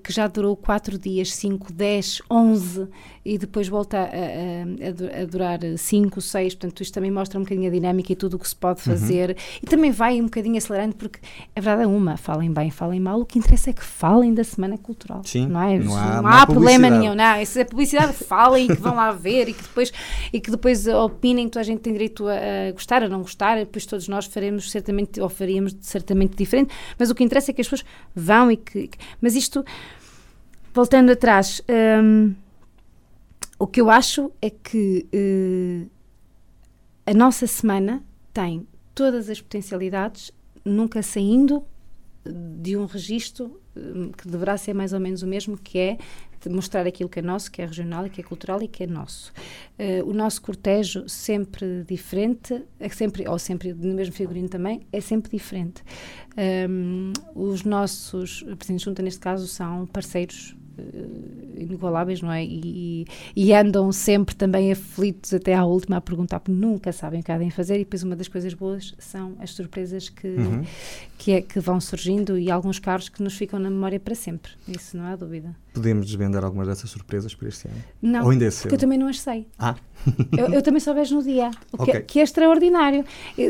que 0.03 0.11
já 0.11 0.27
durou 0.27 0.55
4 0.55 0.97
dias, 0.97 1.33
5, 1.33 1.71
10, 1.71 2.21
11 2.29 2.87
e 3.23 3.37
depois 3.37 3.67
volta 3.67 3.97
a, 3.97 4.01
a, 4.01 5.21
a, 5.21 5.25
durar 5.25 5.59
5, 5.77 6.19
6. 6.19 6.55
Portanto, 6.55 6.81
isto 6.81 6.93
também 6.93 7.11
mostra 7.11 7.39
um 7.39 7.43
bocadinho 7.43 7.69
a 7.69 7.71
dinâmica 7.71 8.11
e 8.11 8.15
tudo 8.15 8.35
o 8.35 8.39
que 8.39 8.47
se 8.47 8.55
pode 8.55 8.79
uhum. 8.79 8.85
fazer. 8.97 9.29
Uhum. 9.29 9.59
E 9.63 9.67
também 9.67 9.91
vai 9.91 10.19
um 10.19 10.25
bocadinho 10.25 10.57
acelerando, 10.57 10.95
porque 10.95 11.19
a 11.55 11.61
verdade 11.61 11.83
é 11.83 11.87
uma: 11.87 12.17
falem 12.17 12.51
bem, 12.51 12.71
falem 12.71 12.99
mal. 12.99 13.21
O 13.21 13.25
que 13.25 13.37
interessa 13.37 13.69
é 13.69 13.73
que 13.73 13.83
falem 13.83 14.33
da 14.33 14.43
Semana 14.43 14.77
Cultural. 14.77 15.21
Sim, 15.25 15.47
não, 15.47 15.61
é? 15.61 15.77
não 15.77 15.95
há, 15.95 16.21
não 16.21 16.29
há 16.29 16.45
problema 16.45 16.89
nenhum. 16.89 17.13
Não, 17.13 17.45
se 17.45 17.61
é 17.61 17.63
publicidade, 17.63 18.13
falem 18.13 18.65
e 18.65 18.67
que 18.75 18.81
vão 18.81 18.95
lá 18.95 19.11
ver 19.11 19.49
e 19.49 19.53
que 19.53 19.61
depois, 19.61 19.91
e 20.33 20.41
que 20.41 20.51
depois 20.51 20.87
opinem. 20.87 21.47
Toda 21.47 21.61
a 21.61 21.63
gente 21.63 21.81
tem 21.81 21.93
direito 21.93 22.27
a, 22.27 22.33
a 22.69 22.71
gostar, 22.71 23.03
a 23.03 23.09
não 23.09 23.21
gostar. 23.21 23.57
Depois 23.57 23.85
todos 23.85 24.07
nós 24.07 24.25
faremos 24.25 24.71
certamente, 24.71 25.21
ou 25.21 25.29
faríamos 25.29 25.75
certamente 25.81 26.35
diferente. 26.35 26.73
Mas 26.97 27.09
o 27.09 27.15
que 27.15 27.23
interessa 27.23 27.51
é 27.51 27.53
que 27.53 27.61
as 27.61 27.67
pessoas 27.67 27.85
vão 28.15 28.51
e 28.51 28.57
que. 28.57 28.89
Mas 29.21 29.35
isto 29.35 29.58
voltando 30.73 31.11
atrás, 31.11 31.61
um, 32.03 32.33
o 33.57 33.67
que 33.67 33.81
eu 33.81 33.89
acho 33.89 34.31
é 34.41 34.49
que 34.49 35.05
uh, 35.13 35.89
a 37.05 37.13
nossa 37.13 37.45
semana 37.47 38.03
tem 38.33 38.67
todas 38.95 39.29
as 39.29 39.41
potencialidades, 39.41 40.31
nunca 40.63 41.01
saindo 41.01 41.63
de 42.25 42.75
um 42.75 42.85
registro 42.85 43.59
um, 43.75 44.11
que 44.11 44.27
deverá 44.27 44.57
ser 44.57 44.73
mais 44.73 44.93
ou 44.93 44.99
menos 44.99 45.21
o 45.23 45.27
mesmo, 45.27 45.57
que 45.57 45.77
é 45.77 45.97
mostrar 46.49 46.87
aquilo 46.87 47.09
que 47.09 47.19
é 47.19 47.21
nosso, 47.21 47.51
que 47.51 47.61
é 47.61 47.65
regional 47.65 48.09
que 48.09 48.21
é 48.21 48.23
cultural 48.23 48.61
e 48.61 48.67
que 48.67 48.83
é 48.83 48.87
nosso. 48.87 49.33
Uh, 49.77 50.07
o 50.09 50.13
nosso 50.13 50.41
cortejo 50.41 51.09
sempre 51.09 51.83
diferente, 51.83 52.63
é 52.79 52.87
sempre, 52.87 53.27
ou 53.27 53.37
sempre 53.37 53.73
no 53.73 53.93
mesmo 53.93 54.13
figurino 54.13 54.47
também, 54.47 54.87
é 54.91 55.01
sempre 55.01 55.31
diferente. 55.31 55.83
Um, 56.69 57.11
os 57.35 57.63
nossos 57.63 58.43
presidentes 58.57 58.83
junta, 58.83 59.01
neste 59.01 59.19
caso, 59.19 59.47
são 59.47 59.85
parceiros 59.87 60.55
inigualáveis, 61.55 62.21
não 62.21 62.31
é? 62.31 62.43
E, 62.43 63.05
e, 63.35 63.53
andam 63.53 63.91
sempre 63.91 64.35
também 64.35 64.71
aflitos 64.71 65.33
até 65.33 65.53
à 65.53 65.65
última 65.65 65.97
a 65.97 66.01
perguntar, 66.01 66.39
porque 66.39 66.59
nunca 66.59 66.91
sabem 66.91 67.19
o 67.19 67.23
que 67.23 67.31
há 67.31 67.37
de 67.37 67.51
fazer. 67.51 67.75
E 67.75 67.79
depois, 67.79 68.03
uma 68.03 68.15
das 68.15 68.27
coisas 68.27 68.53
boas 68.53 68.93
são 68.97 69.35
as 69.39 69.51
surpresas 69.51 70.09
que, 70.09 70.27
uhum. 70.27 70.63
que, 71.17 71.31
é, 71.33 71.41
que 71.41 71.59
vão 71.59 71.79
surgindo 71.79 72.37
e 72.37 72.49
alguns 72.49 72.79
carros 72.79 73.09
que 73.09 73.21
nos 73.21 73.35
ficam 73.35 73.59
na 73.59 73.69
memória 73.69 73.99
para 73.99 74.15
sempre. 74.15 74.51
Isso 74.67 74.97
não 74.97 75.05
há 75.05 75.15
dúvida. 75.15 75.55
Podemos 75.73 76.05
desvendar 76.05 76.43
algumas 76.43 76.67
dessas 76.67 76.89
surpresas 76.89 77.35
para 77.35 77.47
este 77.47 77.67
ano? 77.67 77.77
Não, 78.01 78.23
Ou 78.23 78.31
ainda 78.31 78.45
é 78.45 78.51
porque 78.51 78.73
eu 78.73 78.77
também 78.79 78.97
não 78.97 79.07
as 79.07 79.19
sei. 79.19 79.47
Ah. 79.57 79.75
eu, 80.37 80.53
eu, 80.53 80.61
também 80.61 80.79
só 80.79 80.93
vejo 80.93 81.15
no 81.15 81.23
dia, 81.23 81.51
o 81.71 81.81
okay. 81.83 81.95
que, 81.95 82.01
que, 82.01 82.19
é 82.19 82.23
extraordinário. 82.23 83.03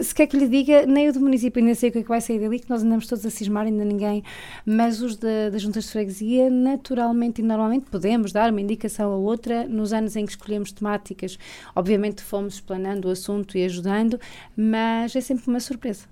Se 0.03 0.13
quer 0.13 0.27
que 0.27 0.35
lhe 0.35 0.47
diga, 0.47 0.85
nem 0.85 1.07
o 1.07 1.13
do 1.13 1.19
município 1.19 1.61
ainda 1.61 1.75
sei 1.75 1.89
o 1.89 1.91
que, 1.91 1.99
é 1.99 2.03
que 2.03 2.09
vai 2.09 2.21
sair 2.21 2.39
dali, 2.39 2.59
que 2.59 2.69
nós 2.69 2.83
andamos 2.83 3.07
todos 3.07 3.25
a 3.25 3.29
cismar, 3.29 3.65
ainda 3.65 3.85
ninguém, 3.85 4.23
mas 4.65 5.01
os 5.01 5.15
das 5.15 5.61
juntas 5.61 5.85
de 5.85 5.91
freguesia, 5.91 6.49
naturalmente 6.49 7.41
e 7.41 7.43
normalmente 7.43 7.85
podemos 7.89 8.31
dar 8.31 8.51
uma 8.51 8.61
indicação 8.61 9.11
a 9.11 9.15
outra 9.15 9.67
nos 9.67 9.93
anos 9.93 10.15
em 10.15 10.25
que 10.25 10.31
escolhemos 10.31 10.71
temáticas. 10.71 11.37
Obviamente 11.75 12.21
fomos 12.23 12.55
explanando 12.55 13.07
o 13.07 13.11
assunto 13.11 13.57
e 13.57 13.63
ajudando, 13.63 14.19
mas 14.55 15.15
é 15.15 15.21
sempre 15.21 15.47
uma 15.47 15.59
surpresa. 15.59 16.05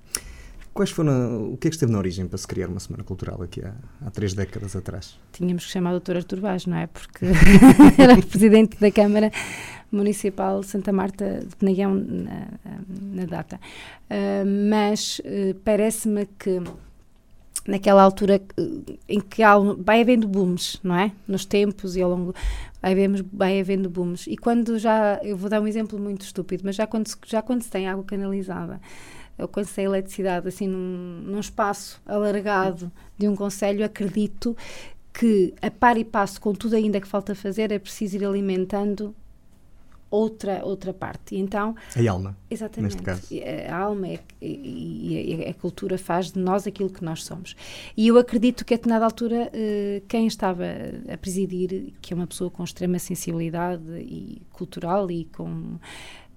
Quais 0.77 0.91
foram, 0.91 1.53
o 1.53 1.57
que 1.57 1.67
é 1.67 1.71
que 1.71 1.75
esteve 1.75 1.91
na 1.91 1.97
origem 1.97 2.27
para 2.27 2.37
se 2.37 2.47
criar 2.47 2.67
uma 2.67 2.79
Semana 2.79 3.03
Cultural 3.03 3.41
aqui 3.41 3.65
há, 3.65 3.73
há 4.05 4.11
três 4.11 4.35
décadas 4.35 4.75
atrás? 4.75 5.17
Tínhamos 5.33 5.65
que 5.65 5.71
chamar 5.71 5.95
o 5.95 5.99
Dr. 5.99 6.17
Artur 6.17 6.39
Vaz, 6.39 6.67
não 6.67 6.77
é? 6.77 6.85
Porque 6.85 7.25
era 7.97 8.15
presidente 8.15 8.79
da 8.79 8.91
Câmara 8.91 9.31
Municipal 9.91 10.61
Santa 10.61 10.93
Marta 10.93 11.39
de 11.39 11.55
Penaguião 11.55 11.95
na, 11.95 12.47
na 13.15 13.25
data. 13.25 13.59
Uh, 14.07 14.69
mas 14.69 15.19
uh, 15.25 15.55
parece-me 15.65 16.27
que 16.37 16.61
naquela 17.67 18.03
altura 18.03 18.39
uh, 18.59 18.99
em 19.09 19.19
que 19.19 19.41
há, 19.41 19.57
vai 19.57 20.01
havendo 20.01 20.27
booms, 20.27 20.79
não 20.83 20.93
é? 20.93 21.11
Nos 21.27 21.43
tempos 21.43 21.95
e 21.95 22.03
ao 22.03 22.11
longo 22.11 22.35
vai, 22.79 22.91
havemos, 22.91 23.23
vai 23.33 23.59
havendo 23.59 23.89
booms. 23.89 24.27
E 24.27 24.37
quando 24.37 24.77
já, 24.77 25.19
eu 25.23 25.35
vou 25.35 25.49
dar 25.49 25.59
um 25.59 25.65
exemplo 25.65 25.97
muito 25.97 26.21
estúpido, 26.21 26.61
mas 26.63 26.75
já 26.75 26.85
quando, 26.85 27.09
já 27.25 27.41
quando 27.41 27.63
se 27.63 27.71
tem 27.71 27.87
água 27.87 28.03
canalizada 28.03 28.79
eu 29.37 29.47
quando 29.47 29.67
sei 29.67 29.85
eletricidade 29.85 30.47
assim 30.47 30.67
num, 30.67 31.21
num 31.23 31.39
espaço 31.39 32.01
alargado 32.05 32.91
de 33.17 33.27
um 33.27 33.35
conselho, 33.35 33.85
acredito 33.85 34.55
que 35.13 35.53
a 35.61 35.71
par 35.71 35.97
e 35.97 36.03
passo 36.03 36.39
com 36.39 36.53
tudo 36.53 36.75
ainda 36.75 37.01
que 37.01 37.07
falta 37.07 37.33
fazer 37.33 37.71
é 37.71 37.79
preciso 37.79 38.17
ir 38.17 38.25
alimentando 38.25 39.15
outra 40.09 40.63
outra 40.63 40.93
parte. 40.93 41.35
Então 41.35 41.75
a 41.95 42.11
alma 42.11 42.37
exatamente 42.49 42.97
a 43.69 43.77
alma 43.77 44.07
é, 44.07 44.19
e, 44.41 45.35
e, 45.35 45.45
a 45.49 45.53
cultura 45.53 45.97
faz 45.97 46.31
de 46.31 46.39
nós 46.39 46.65
aquilo 46.65 46.89
que 46.89 47.03
nós 47.03 47.23
somos. 47.23 47.55
E 47.95 48.07
eu 48.07 48.17
acredito 48.17 48.63
que 48.63 48.73
a 48.73 48.77
determinada 48.77 49.05
altura 49.05 49.49
eh, 49.53 50.01
quem 50.07 50.27
estava 50.27 50.65
a 51.11 51.17
presidir 51.17 51.93
que 52.01 52.13
é 52.13 52.15
uma 52.15 52.27
pessoa 52.27 52.49
com 52.49 52.63
extrema 52.63 52.99
sensibilidade 52.99 53.83
e 53.99 54.41
cultural 54.53 55.09
e 55.11 55.25
com 55.25 55.77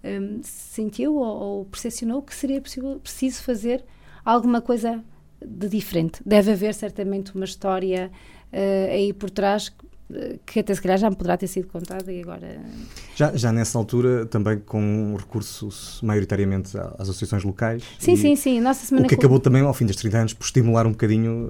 um, 0.05 0.41
sentiu 0.43 1.15
ou, 1.17 1.43
ou 1.43 1.65
percepcionou 1.65 2.23
que 2.23 2.35
seria 2.35 2.61
possível, 2.61 3.01
preciso 3.01 3.43
fazer 3.43 3.85
alguma 4.25 4.61
coisa 4.61 5.03
de 5.45 5.69
diferente. 5.69 6.21
Deve 6.25 6.53
haver 6.53 6.75
certamente 6.75 7.35
uma 7.35 7.45
história 7.45 8.11
uh, 8.53 8.93
aí 8.93 9.13
por 9.13 9.31
trás 9.31 9.73
que 10.45 10.61
até 10.61 10.75
se 10.75 10.83
calhar 10.83 10.99
já 10.99 11.09
me 11.09 11.17
poderá 11.17 11.37
ter 11.37 11.47
sido 11.47 11.69
contada 11.69 12.13
e 12.13 12.21
agora... 12.21 12.61
Já, 13.15 13.37
já 13.37 13.53
nessa 13.53 13.79
altura, 13.79 14.27
também 14.27 14.59
com 14.59 15.15
recursos 15.17 16.01
maioritariamente 16.03 16.77
às 16.77 17.09
associações 17.09 17.45
locais. 17.45 17.83
Sim, 17.99 18.17
sim, 18.17 18.37
sim. 18.37 18.61
Nossa 18.61 18.87
semana 18.87 19.07
o 19.07 19.09
que 19.09 19.15
acabou 19.15 19.39
também, 19.39 19.63
ao 19.63 19.73
fim 19.73 19.87
destes 19.87 20.03
30 20.03 20.19
anos, 20.19 20.35
por 20.35 20.45
estimular 20.45 20.87
um 20.87 20.91
bocadinho 20.91 21.49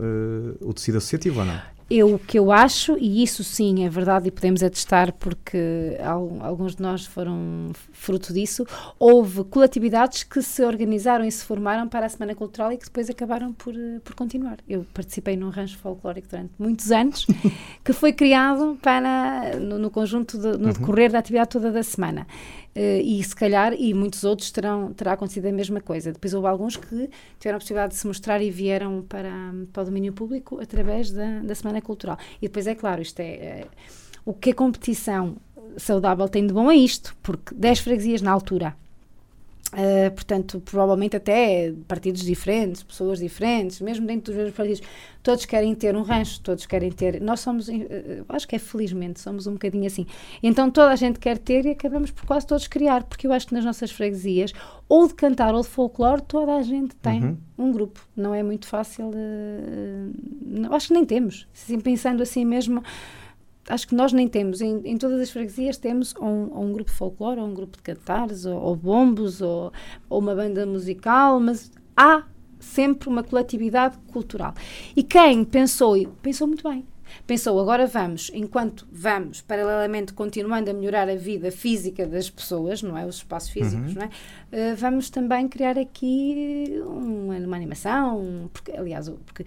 uh, 0.63 0.69
o 0.69 0.75
tecido 0.75 0.99
associativo, 0.99 1.41
ou 1.41 1.47
não? 1.47 1.61
Eu, 1.91 2.15
o 2.15 2.19
que 2.21 2.39
eu 2.39 2.53
acho, 2.53 2.97
e 2.99 3.21
isso 3.21 3.43
sim 3.43 3.85
é 3.85 3.89
verdade 3.89 4.29
e 4.29 4.31
podemos 4.31 4.63
atestar 4.63 5.13
porque 5.13 5.99
alguns 6.41 6.77
de 6.77 6.83
nós 6.83 7.05
foram 7.05 7.73
fruto 7.93 8.33
disso, 8.33 8.65
houve 8.97 9.43
coletividades 9.43 10.23
que 10.23 10.41
se 10.41 10.65
organizaram 10.65 11.25
e 11.25 11.33
se 11.33 11.45
formaram 11.45 11.89
para 11.89 12.07
a 12.07 12.09
Semana 12.09 12.33
Cultural 12.33 12.73
e 12.73 12.79
que 12.79 12.85
depois 12.85 13.11
acabaram 13.11 13.53
por, 13.53 13.75
por 14.05 14.15
continuar. 14.15 14.59
Eu 14.69 14.87
participei 14.95 15.37
num 15.37 15.51
rancho 15.51 15.79
folclórico 15.79 16.29
durante 16.29 16.53
muitos 16.57 16.93
anos, 16.93 17.27
que 17.85 17.93
foi 17.93 18.13
criado 18.13 18.79
para, 18.81 19.57
no, 19.59 19.77
no 19.77 19.91
conjunto, 19.91 20.39
de, 20.39 20.59
no 20.59 20.67
uhum. 20.67 20.73
decorrer 20.73 21.11
da 21.11 21.19
atividade 21.19 21.51
toda 21.51 21.73
da 21.73 21.83
semana. 21.83 22.25
Uh, 22.77 23.03
e 23.03 23.23
se 23.23 23.35
calhar, 23.35 23.75
e 23.75 23.93
muitos 23.93 24.23
outros 24.23 24.51
terão, 24.51 24.93
terá 24.93 25.13
acontecido 25.13 25.47
a 25.47 25.53
mesma 25.53 25.81
coisa. 25.81 26.13
Depois 26.13 26.33
houve 26.33 26.47
alguns 26.47 26.77
que 26.77 27.11
tiveram 27.39 27.57
a 27.57 27.61
possibilidade 27.61 27.95
de 27.95 27.99
se 27.99 28.07
mostrar 28.07 28.41
e 28.41 28.51
vieram 28.51 29.03
para, 29.03 29.31
para 29.73 29.83
o 29.83 29.87
domínio 29.87 30.13
público 30.13 30.61
através 30.61 31.11
da, 31.11 31.41
da 31.41 31.55
Semana 31.55 31.81
Cultural. 31.81 32.17
E 32.41 32.47
depois, 32.47 32.67
é 32.67 32.75
claro, 32.75 33.03
isto 33.03 33.21
é. 33.21 33.67
Uh, 33.67 33.71
o 34.25 34.35
que 34.35 34.51
a 34.51 34.55
competição 34.55 35.37
saudável 35.77 36.29
tem 36.29 36.47
de 36.47 36.53
bom 36.53 36.71
é 36.71 36.77
isto, 36.77 37.17
porque 37.23 37.55
10 37.55 37.81
freguesias 37.81 38.23
na 38.23 38.31
altura 38.31 38.77
Uh, 39.73 40.11
portanto, 40.11 40.61
provavelmente 40.65 41.17
até 41.17 41.73
partidos 41.87 42.23
diferentes, 42.23 42.83
pessoas 42.83 43.21
diferentes, 43.21 43.81
mesmo 43.81 44.05
dentro 44.05 44.33
dos 44.33 44.35
mesmos 44.35 44.57
partidos, 44.57 44.83
todos 45.23 45.45
querem 45.45 45.73
ter 45.77 45.95
um 45.95 46.03
rancho, 46.03 46.41
todos 46.41 46.67
querem 46.67 46.91
ter. 46.91 47.21
Nós 47.21 47.39
somos, 47.39 47.69
uh, 47.69 47.73
acho 48.29 48.49
que 48.49 48.57
é 48.57 48.59
felizmente, 48.59 49.21
somos 49.21 49.47
um 49.47 49.53
bocadinho 49.53 49.87
assim. 49.87 50.07
Então 50.43 50.69
toda 50.71 50.91
a 50.91 50.97
gente 50.97 51.21
quer 51.21 51.39
ter 51.39 51.67
e 51.67 51.71
acabamos 51.71 52.11
por 52.11 52.27
quase 52.27 52.49
todos 52.49 52.67
criar, 52.67 53.05
porque 53.05 53.29
eu 53.29 53.33
acho 53.33 53.47
que 53.47 53.55
nas 53.55 53.65
nossas 53.65 53.93
freguesias, 53.93 54.53
ou 54.89 55.07
de 55.07 55.15
cantar 55.15 55.55
ou 55.55 55.63
de 55.63 55.69
folclore, 55.69 56.23
toda 56.23 56.57
a 56.57 56.63
gente 56.63 56.97
tem 56.97 57.23
uhum. 57.23 57.37
um 57.57 57.71
grupo. 57.71 58.05
Não 58.17 58.35
é 58.35 58.43
muito 58.43 58.67
fácil. 58.67 59.11
Uh, 59.11 60.75
acho 60.75 60.89
que 60.89 60.95
nem 60.95 61.05
temos. 61.05 61.47
Assim, 61.55 61.79
pensando 61.79 62.25
assim 62.25 62.45
mesmo 62.45 62.83
acho 63.71 63.87
que 63.89 63.95
nós 63.95 64.13
nem 64.13 64.29
temos, 64.29 64.61
em, 64.61 64.81
em 64.85 64.97
todas 64.97 65.21
as 65.21 65.31
freguesias 65.31 65.77
temos 65.77 66.15
um, 66.21 66.61
um 66.61 66.73
grupo 66.73 66.91
de 66.91 66.97
folclore, 66.97 67.41
ou 67.41 67.47
um 67.47 67.55
grupo 67.55 67.77
de 67.77 67.83
cantares, 67.83 68.45
ou, 68.45 68.61
ou 68.61 68.77
bombos, 68.77 69.41
ou, 69.41 69.73
ou 70.09 70.19
uma 70.19 70.35
banda 70.35 70.67
musical, 70.67 71.41
mas 71.41 71.71
há 71.97 72.25
sempre 72.59 73.09
uma 73.09 73.23
coletividade 73.23 73.97
cultural. 74.13 74.55
E 74.95 75.03
quem 75.03 75.45
pensou, 75.45 75.97
pensou 76.23 76.47
muito 76.47 76.69
bem, 76.69 76.85
pensou, 77.27 77.59
agora 77.61 77.87
vamos, 77.87 78.31
enquanto 78.35 78.87
vamos, 78.91 79.41
paralelamente 79.41 80.13
continuando 80.13 80.71
a 80.71 80.75
melhorar 80.75 81.09
a 81.09 81.15
vida 81.15 81.51
física 81.51 82.07
das 82.07 82.29
pessoas, 82.29 82.83
não 82.83 82.97
é? 82.97 83.07
Os 83.07 83.17
espaços 83.17 83.51
físicos, 83.51 83.95
uhum. 83.95 84.01
não 84.01 84.03
é? 84.03 84.73
Uh, 84.73 84.77
vamos 84.77 85.11
também 85.11 85.49
criar 85.49 85.79
aqui 85.79 86.81
uma, 86.85 87.37
uma 87.37 87.57
animação, 87.57 88.51
porque, 88.53 88.73
aliás, 88.73 89.09
porque 89.09 89.45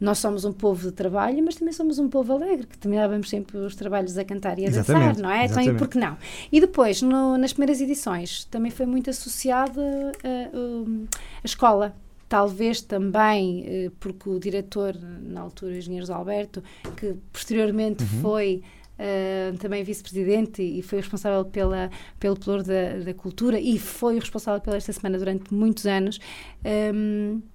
nós 0.00 0.18
somos 0.18 0.44
um 0.44 0.52
povo 0.52 0.88
de 0.88 0.92
trabalho, 0.92 1.42
mas 1.44 1.56
também 1.56 1.72
somos 1.72 1.98
um 1.98 2.08
povo 2.08 2.32
alegre, 2.32 2.66
que 2.66 2.78
terminávamos 2.78 3.28
sempre 3.28 3.56
os 3.58 3.74
trabalhos 3.74 4.16
a 4.16 4.24
cantar 4.24 4.58
e 4.58 4.64
a 4.64 4.68
exatamente, 4.68 5.16
dançar, 5.16 5.22
não 5.22 5.30
é? 5.30 5.44
Exatamente. 5.44 5.70
Então, 5.70 5.78
por 5.78 5.88
que 5.88 5.98
não? 5.98 6.16
E 6.50 6.60
depois, 6.60 7.02
no, 7.02 7.36
nas 7.36 7.52
primeiras 7.52 7.80
edições, 7.80 8.44
também 8.44 8.70
foi 8.70 8.86
muito 8.86 9.10
associada 9.10 9.82
a, 10.22 10.28
a, 10.28 11.08
a 11.42 11.46
escola 11.46 11.94
talvez 12.28 12.80
também 12.80 13.64
eh, 13.66 13.90
porque 14.00 14.28
o 14.28 14.38
diretor, 14.38 14.94
na 14.96 15.40
altura, 15.40 15.72
o 15.72 15.76
engenheiro 15.76 16.12
Alberto, 16.12 16.62
que 16.96 17.14
posteriormente 17.32 18.02
uhum. 18.02 18.20
foi 18.20 18.62
uh, 18.98 19.56
também 19.58 19.82
vice-presidente 19.82 20.62
e 20.62 20.82
foi 20.82 20.98
responsável 20.98 21.44
pela, 21.44 21.90
pelo 22.18 22.38
pelour 22.38 22.62
da, 22.62 22.98
da 23.04 23.14
cultura 23.14 23.58
e 23.58 23.78
foi 23.78 24.18
responsável 24.18 24.60
pela 24.60 24.76
esta 24.76 24.92
semana 24.92 25.18
durante 25.18 25.52
muitos 25.52 25.86
anos. 25.86 26.18
Um, 26.64 27.40
eh, 27.40 27.53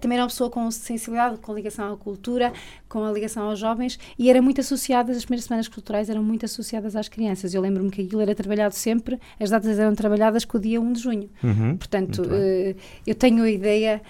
também 0.00 0.16
era 0.16 0.22
uma 0.22 0.28
pessoa 0.28 0.48
com 0.48 0.70
sensibilidade, 0.70 1.38
com 1.38 1.54
ligação 1.54 1.92
à 1.92 1.96
cultura, 1.96 2.52
com 2.88 3.04
a 3.04 3.12
ligação 3.12 3.50
aos 3.50 3.58
jovens 3.58 3.98
e 4.18 4.30
era 4.30 4.40
muito 4.40 4.60
associada, 4.60 5.12
as 5.12 5.24
primeiras 5.24 5.44
semanas 5.44 5.68
culturais 5.68 6.08
eram 6.08 6.22
muito 6.22 6.44
associadas 6.44 6.96
às 6.96 7.08
crianças. 7.08 7.52
Eu 7.52 7.60
lembro-me 7.60 7.90
que 7.90 8.02
aquilo 8.02 8.20
era 8.22 8.34
trabalhado 8.34 8.74
sempre, 8.74 9.20
as 9.38 9.50
datas 9.50 9.78
eram 9.78 9.94
trabalhadas 9.94 10.44
com 10.44 10.56
o 10.56 10.60
dia 10.60 10.80
1 10.80 10.92
de 10.92 11.00
junho. 11.00 11.30
Uhum, 11.42 11.76
Portanto, 11.76 12.22
uh, 12.22 12.76
eu 13.06 13.14
tenho 13.14 13.42
a 13.42 13.50
ideia, 13.50 14.00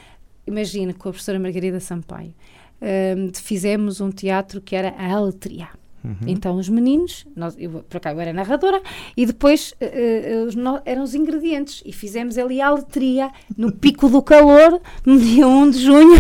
imagina, 0.47 0.92
com 0.92 1.09
a 1.09 1.12
professora 1.12 1.38
Margarida 1.38 1.80
Sampaio, 1.80 2.35
uh, 2.80 3.37
fizemos 3.37 4.00
um 4.00 4.11
teatro 4.11 4.61
que 4.61 4.76
era 4.76 4.90
a 4.90 5.12
Aletria. 5.12 5.68
Uhum. 6.04 6.16
Então, 6.26 6.56
os 6.56 6.68
meninos, 6.68 7.26
nós, 7.34 7.56
eu, 7.58 7.82
por 7.88 7.99
cá 7.99 8.12
eu 8.12 8.20
era 8.20 8.32
narradora, 8.32 8.82
e 9.16 9.25
depois 9.25 9.75
uh, 9.80 10.44
os, 10.46 10.54
no, 10.54 10.80
eram 10.84 11.02
os 11.02 11.14
ingredientes. 11.14 11.82
E 11.84 11.92
fizemos 11.92 12.37
ali 12.37 12.61
a 12.61 12.70
letria 12.70 13.30
no 13.56 13.73
pico 13.75 14.08
do 14.08 14.23
calor, 14.23 14.80
no 15.04 15.18
dia 15.18 15.49
1 15.49 15.70
de 15.70 15.82
junho. 15.82 16.16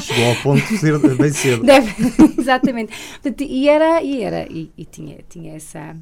Chegou 0.00 0.26
ao 0.26 0.36
ponto 0.36 0.66
de 0.66 0.76
ser 0.76 1.16
bem 1.16 1.32
cedo. 1.32 1.64
Deve, 1.64 1.94
exatamente. 2.38 2.92
E 3.40 3.68
era, 3.68 4.02
e, 4.02 4.22
era, 4.22 4.46
e, 4.50 4.70
e 4.76 4.84
tinha, 4.84 5.18
tinha 5.28 5.54
essa 5.54 5.96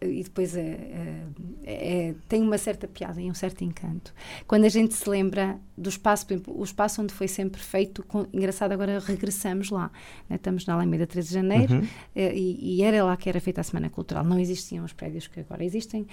e 0.00 0.22
depois 0.22 0.56
é, 0.56 1.24
é, 1.64 2.08
é, 2.08 2.14
tem 2.28 2.42
uma 2.42 2.58
certa 2.58 2.88
piada 2.88 3.20
e 3.20 3.30
um 3.30 3.34
certo 3.34 3.62
encanto. 3.62 4.12
Quando 4.46 4.64
a 4.64 4.68
gente 4.68 4.94
se 4.94 5.08
lembra 5.08 5.58
do 5.76 5.88
espaço, 5.88 6.26
por 6.26 6.32
exemplo, 6.34 6.58
o 6.58 6.64
espaço 6.64 7.02
onde 7.02 7.12
foi 7.12 7.28
sempre 7.28 7.60
feito, 7.60 8.02
com, 8.02 8.26
engraçado, 8.32 8.72
agora 8.72 8.98
regressamos 8.98 9.70
lá. 9.70 9.90
Né? 10.28 10.36
Estamos 10.36 10.66
na 10.66 10.74
Alameda 10.74 11.06
13 11.06 11.28
de 11.28 11.34
Janeiro 11.34 11.74
uhum. 11.74 11.88
e, 12.14 12.78
e, 12.78 12.82
era 12.82 13.04
lá 13.04 13.16
que 13.16 13.28
era 13.28 13.40
feita 13.40 13.60
a 13.60 13.64
Semana 13.64 13.90
Cultural. 13.90 14.24
Não 14.24 14.38
existiam 14.38 14.84
os 14.84 14.92
prédios 14.92 15.26
que 15.26 15.40
agora 15.40 15.64
existem. 15.64 16.06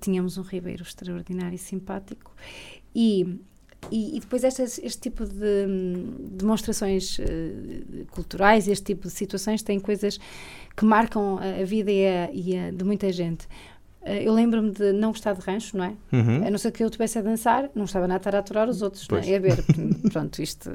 Tínhamos 0.00 0.36
um 0.36 0.42
Ribeiro 0.42 0.82
extraordinário 0.82 1.54
e 1.54 1.58
simpático. 1.58 2.34
E 2.94 3.40
e, 3.90 4.16
e, 4.16 4.20
depois 4.20 4.44
estas, 4.44 4.78
este 4.78 5.00
tipo 5.00 5.24
de 5.24 5.66
hum, 5.66 6.14
demonstrações 6.32 7.18
uh, 7.18 8.06
culturais, 8.10 8.68
este 8.68 8.84
tipo 8.84 9.08
de 9.08 9.12
situações 9.12 9.62
têm 9.62 9.80
coisas 9.80 10.18
que 10.76 10.84
marcam 10.84 11.38
a, 11.38 11.60
a 11.60 11.64
vida 11.64 11.90
e 11.90 12.06
a, 12.06 12.30
e 12.32 12.56
a, 12.56 12.70
de 12.70 12.84
muita 12.84 13.12
gente. 13.12 13.46
Eh, 14.02 14.26
eu 14.26 14.32
lembro-me 14.32 14.70
de 14.70 14.92
não 14.92 15.10
gostar 15.10 15.34
de 15.34 15.40
rancho, 15.42 15.76
não 15.76 15.84
é? 15.84 15.92
Uhum. 16.12 16.46
A 16.46 16.50
não 16.50 16.58
ser 16.58 16.72
que 16.72 16.82
eu 16.82 16.86
estivesse 16.86 17.18
a 17.18 17.22
dançar, 17.22 17.68
não 17.74 17.84
estava 17.84 18.08
nada 18.08 18.16
a 18.16 18.20
estar 18.20 18.34
a 18.34 18.38
aturar 18.38 18.68
os 18.68 18.80
outros, 18.80 19.06
não 19.08 19.18
é? 19.18 19.26
E 19.26 19.34
a 19.34 19.38
ver, 19.38 19.62
pronto, 20.10 20.40
isto, 20.40 20.70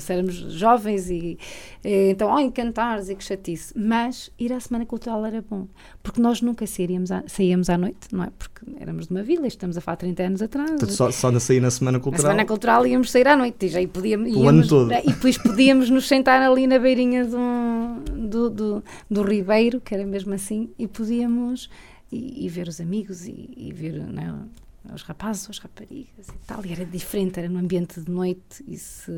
se 0.00 0.12
éramos 0.12 0.34
jovens 0.34 1.10
e, 1.10 1.38
e 1.84 2.10
então, 2.10 2.32
oh, 2.32 2.38
encantares 2.38 3.08
e 3.10 3.14
que 3.14 3.22
chatice. 3.22 3.74
Mas 3.76 4.30
ir 4.38 4.52
à 4.52 4.60
Semana 4.60 4.86
Cultural 4.86 5.24
era 5.26 5.44
bom, 5.48 5.66
porque 6.02 6.20
nós 6.20 6.40
nunca 6.40 6.66
saíamos 6.66 7.12
à, 7.12 7.22
saíamos 7.26 7.68
à 7.68 7.76
noite, 7.76 8.08
não 8.10 8.24
é? 8.24 8.30
Porque 8.38 8.62
éramos 8.80 9.08
de 9.08 9.12
uma 9.12 9.22
vila, 9.22 9.46
estamos 9.46 9.76
a 9.76 9.80
falar 9.82 9.96
30 9.96 10.22
anos 10.22 10.42
atrás. 10.42 10.70
Portanto, 10.70 10.92
só, 10.92 11.10
só 11.10 11.30
na 11.30 11.40
sair 11.40 11.60
na 11.60 11.70
Semana 11.70 12.00
Cultural? 12.00 12.22
Na 12.22 12.30
Semana 12.30 12.46
Cultural 12.46 12.86
íamos 12.86 13.10
sair 13.10 13.28
à 13.28 13.36
noite 13.36 13.66
e 13.66 13.68
já 13.68 13.86
podíamos, 13.88 14.34
o 14.34 14.48
ano 14.48 14.66
todo. 14.66 14.90
E 14.90 15.08
depois 15.08 15.36
podíamos 15.36 15.90
nos 15.90 16.08
sentar 16.08 16.40
ali 16.40 16.66
na 16.66 16.78
beirinha 16.78 17.26
do, 17.26 18.00
do, 18.10 18.50
do, 18.50 18.84
do 19.10 19.22
Ribeiro, 19.22 19.82
que 19.82 19.94
era 19.94 20.06
mesmo 20.06 20.32
assim, 20.32 20.70
e 20.78 20.88
podíamos 20.88 21.68
e, 22.14 22.46
e 22.46 22.48
ver 22.48 22.68
os 22.68 22.80
amigos 22.80 23.26
e, 23.26 23.50
e 23.56 23.72
ver 23.72 23.94
não, 23.94 24.48
é, 24.88 24.94
os 24.94 25.02
rapazes, 25.02 25.48
as 25.50 25.58
raparigas 25.58 26.28
e 26.28 26.46
tal. 26.46 26.64
E 26.64 26.72
era 26.72 26.84
diferente, 26.84 27.38
era 27.38 27.48
no 27.48 27.58
ambiente 27.58 28.00
de 28.00 28.10
noite. 28.10 28.64
Isso, 28.68 29.10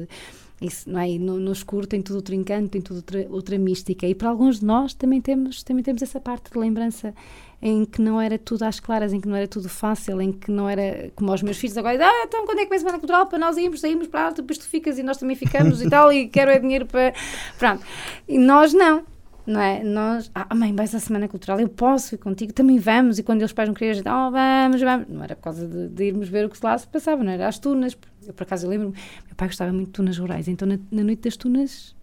isso, 0.61 0.89
não 0.89 1.01
é? 1.01 1.09
no, 1.19 1.39
no 1.39 1.53
escuro 1.53 1.87
tem 1.87 2.01
tudo 2.01 2.17
outro 2.17 2.35
encanto, 2.35 2.71
tem 2.71 2.81
tudo 2.81 2.97
outra, 2.97 3.27
outra 3.29 3.59
mística. 3.59 4.07
E 4.07 4.15
para 4.15 4.29
alguns 4.29 4.61
de 4.61 4.67
nós 4.67 4.95
também 4.95 5.21
temos, 5.21 5.63
também 5.63 5.83
temos 5.83 6.03
essa 6.03 6.21
parte 6.21 6.51
de 6.51 6.59
lembrança 6.59 7.15
em 7.61 7.85
que 7.85 8.03
não 8.03 8.21
era 8.21 8.39
tudo 8.39 8.65
às 8.65 8.79
claras, 8.79 9.13
em 9.13 9.21
que 9.21 9.27
não 9.27 9.35
era 9.35 9.49
tudo 9.49 9.69
fácil, 9.69 10.21
em 10.21 10.31
que 10.31 10.51
não 10.51 10.69
era 10.69 11.11
como 11.17 11.33
os 11.33 11.43
meus 11.43 11.57
filhos 11.57 11.77
agora, 11.77 12.07
ah, 12.07 12.25
então 12.27 12.45
quando 12.45 12.59
é 12.59 12.65
que 12.65 12.69
vem 12.69 12.77
a 12.77 12.81
Semana 12.81 12.99
Cultural 12.99 13.27
para 13.27 13.39
nós 13.39 13.57
irmos, 13.57 13.81
saímos 13.81 14.09
para 14.09 14.27
lá, 14.27 14.31
depois 14.31 14.59
tu 14.59 14.67
ficas 14.67 14.99
e 14.99 15.03
nós 15.03 15.17
também 15.17 15.35
ficamos 15.35 15.81
e 15.81 15.89
tal, 15.89 16.13
e 16.13 16.29
quero 16.29 16.51
é 16.51 16.59
dinheiro 16.59 16.85
para. 16.85 17.15
Pronto. 17.59 17.83
E 18.29 18.39
nós 18.39 18.75
não 18.75 19.05
não 19.47 19.61
é? 19.61 19.83
Nós, 19.85 20.31
ah, 20.35 20.55
mãe, 20.55 20.75
vais 20.75 20.95
à 20.95 20.99
Semana 20.99 21.29
Cultural, 21.29 21.61
eu 21.61 21.69
posso 21.69 22.15
ir 22.15 22.19
contigo, 22.19 22.53
também 22.53 22.79
vamos. 22.79 23.19
E 23.19 23.23
quando 23.23 23.43
eles 23.43 23.53
pais 23.53 23.69
não 23.69 23.75
queriam, 23.75 23.93
a 23.93 23.95
gente, 23.95 24.09
oh, 24.09 24.31
vamos, 24.31 24.81
vamos. 24.81 25.09
Não 25.09 25.23
era 25.23 25.37
por 25.37 25.43
causa 25.43 25.67
de, 25.67 25.89
de 25.89 26.05
irmos 26.05 26.29
ver 26.29 26.47
o 26.47 26.51
que 26.51 26.59
lá 26.63 26.77
se 26.77 26.87
passava, 26.89 27.23
não 27.23 27.31
era 27.31 27.47
as 27.47 27.59
tunas. 27.59 27.97
Eu, 28.27 28.35
por 28.35 28.43
acaso, 28.43 28.69
lembro-me, 28.69 28.95
meu 29.27 29.37
pai 29.37 29.49
gostava 29.49 29.73
muito 29.73 29.87
de 29.87 29.93
tunas 29.93 30.19
rurais, 30.19 30.49
então 30.49 30.67
na, 30.67 30.79
na 30.91 31.05
noite 31.05 31.23
das 31.23 31.37
tunas, 31.37 31.95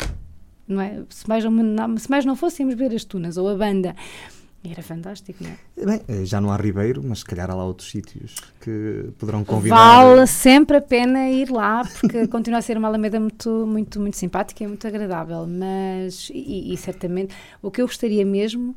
não 0.68 0.82
é? 0.82 1.02
Se 1.10 1.28
mais, 1.28 1.44
não, 1.44 1.98
se 1.98 2.10
mais 2.10 2.26
não 2.26 2.36
fôssemos 2.36 2.76
ver 2.76 2.94
as 2.94 3.04
tunas 3.04 3.38
ou 3.38 3.50
a 3.50 3.56
banda. 3.56 3.96
Era 4.66 4.82
fantástico, 4.82 5.44
não 5.44 5.52
é? 5.52 5.86
Bem, 5.86 6.02
eh, 6.08 6.26
já 6.26 6.40
não 6.40 6.50
há 6.50 6.56
Ribeiro, 6.56 7.04
mas 7.04 7.20
se 7.20 7.26
calhar 7.26 7.52
há 7.52 7.54
lá 7.54 7.66
outros 7.66 7.92
sítios 7.92 8.36
que 8.62 9.10
poderão 9.20 9.44
convidar. 9.44 9.76
Vale 9.76 10.26
sempre 10.26 10.78
a 10.78 10.82
pena 10.82 11.30
ir 11.30 11.52
lá, 11.52 11.84
porque 12.00 12.26
continua 12.30 12.60
a 12.60 12.62
ser 12.62 12.78
uma 12.78 12.88
Alameda 12.88 13.20
muito, 13.20 13.68
muito, 13.68 14.00
muito 14.00 14.16
simpática 14.16 14.64
e 14.64 14.68
muito 14.68 14.88
agradável. 14.88 15.46
Mas, 15.46 16.30
e, 16.34 16.74
e, 16.74 16.78
certamente, 16.78 17.36
o 17.62 17.70
que 17.70 17.82
eu 17.82 17.86
gostaria 17.86 18.26
mesmo 18.26 18.74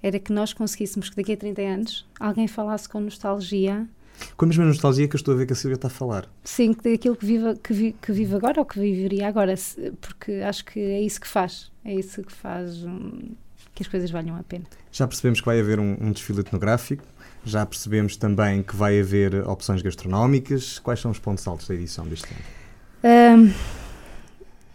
era 0.00 0.20
que 0.20 0.32
nós 0.32 0.52
conseguíssemos 0.52 1.10
que 1.10 1.16
daqui 1.16 1.32
a 1.32 1.36
30 1.36 1.62
anos 1.62 2.06
alguém 2.20 2.46
falasse 2.46 2.88
com 2.88 3.00
nostalgia. 3.00 3.88
Com 4.36 4.44
a 4.44 4.48
mesma 4.48 4.64
nostalgia 4.66 5.08
que 5.08 5.16
eu 5.16 5.18
estou 5.18 5.34
a 5.34 5.36
ver 5.36 5.46
que 5.46 5.52
a 5.52 5.56
Silvia 5.56 5.74
está 5.74 5.88
a 5.88 5.90
falar. 5.90 6.28
Sim, 6.44 6.76
daquilo 6.80 7.16
que 7.16 7.26
vive, 7.26 7.56
que, 7.56 7.72
vi, 7.72 7.96
que 8.00 8.12
vive 8.12 8.36
agora 8.36 8.60
ou 8.60 8.64
que 8.64 8.78
viveria 8.78 9.26
agora, 9.26 9.54
porque 10.00 10.34
acho 10.34 10.64
que 10.64 10.78
é 10.78 11.00
isso 11.00 11.20
que 11.20 11.26
faz. 11.26 11.72
É 11.84 11.92
isso 11.92 12.22
que 12.22 12.32
faz. 12.32 12.84
Um, 12.84 13.34
que 13.74 13.82
as 13.82 13.88
coisas 13.88 14.10
valham 14.10 14.36
a 14.36 14.42
pena. 14.42 14.64
Já 14.92 15.06
percebemos 15.06 15.40
que 15.40 15.46
vai 15.46 15.60
haver 15.60 15.80
um, 15.80 15.96
um 16.00 16.12
desfile 16.12 16.40
etnográfico, 16.40 17.04
já 17.44 17.66
percebemos 17.66 18.16
também 18.16 18.62
que 18.62 18.74
vai 18.74 18.98
haver 19.00 19.46
opções 19.46 19.82
gastronómicas. 19.82 20.78
Quais 20.78 21.00
são 21.00 21.10
os 21.10 21.18
pontos 21.18 21.46
altos 21.46 21.68
da 21.68 21.74
edição 21.74 22.06
deste 22.06 22.28
ano? 22.32 23.44
Um, 23.46 23.52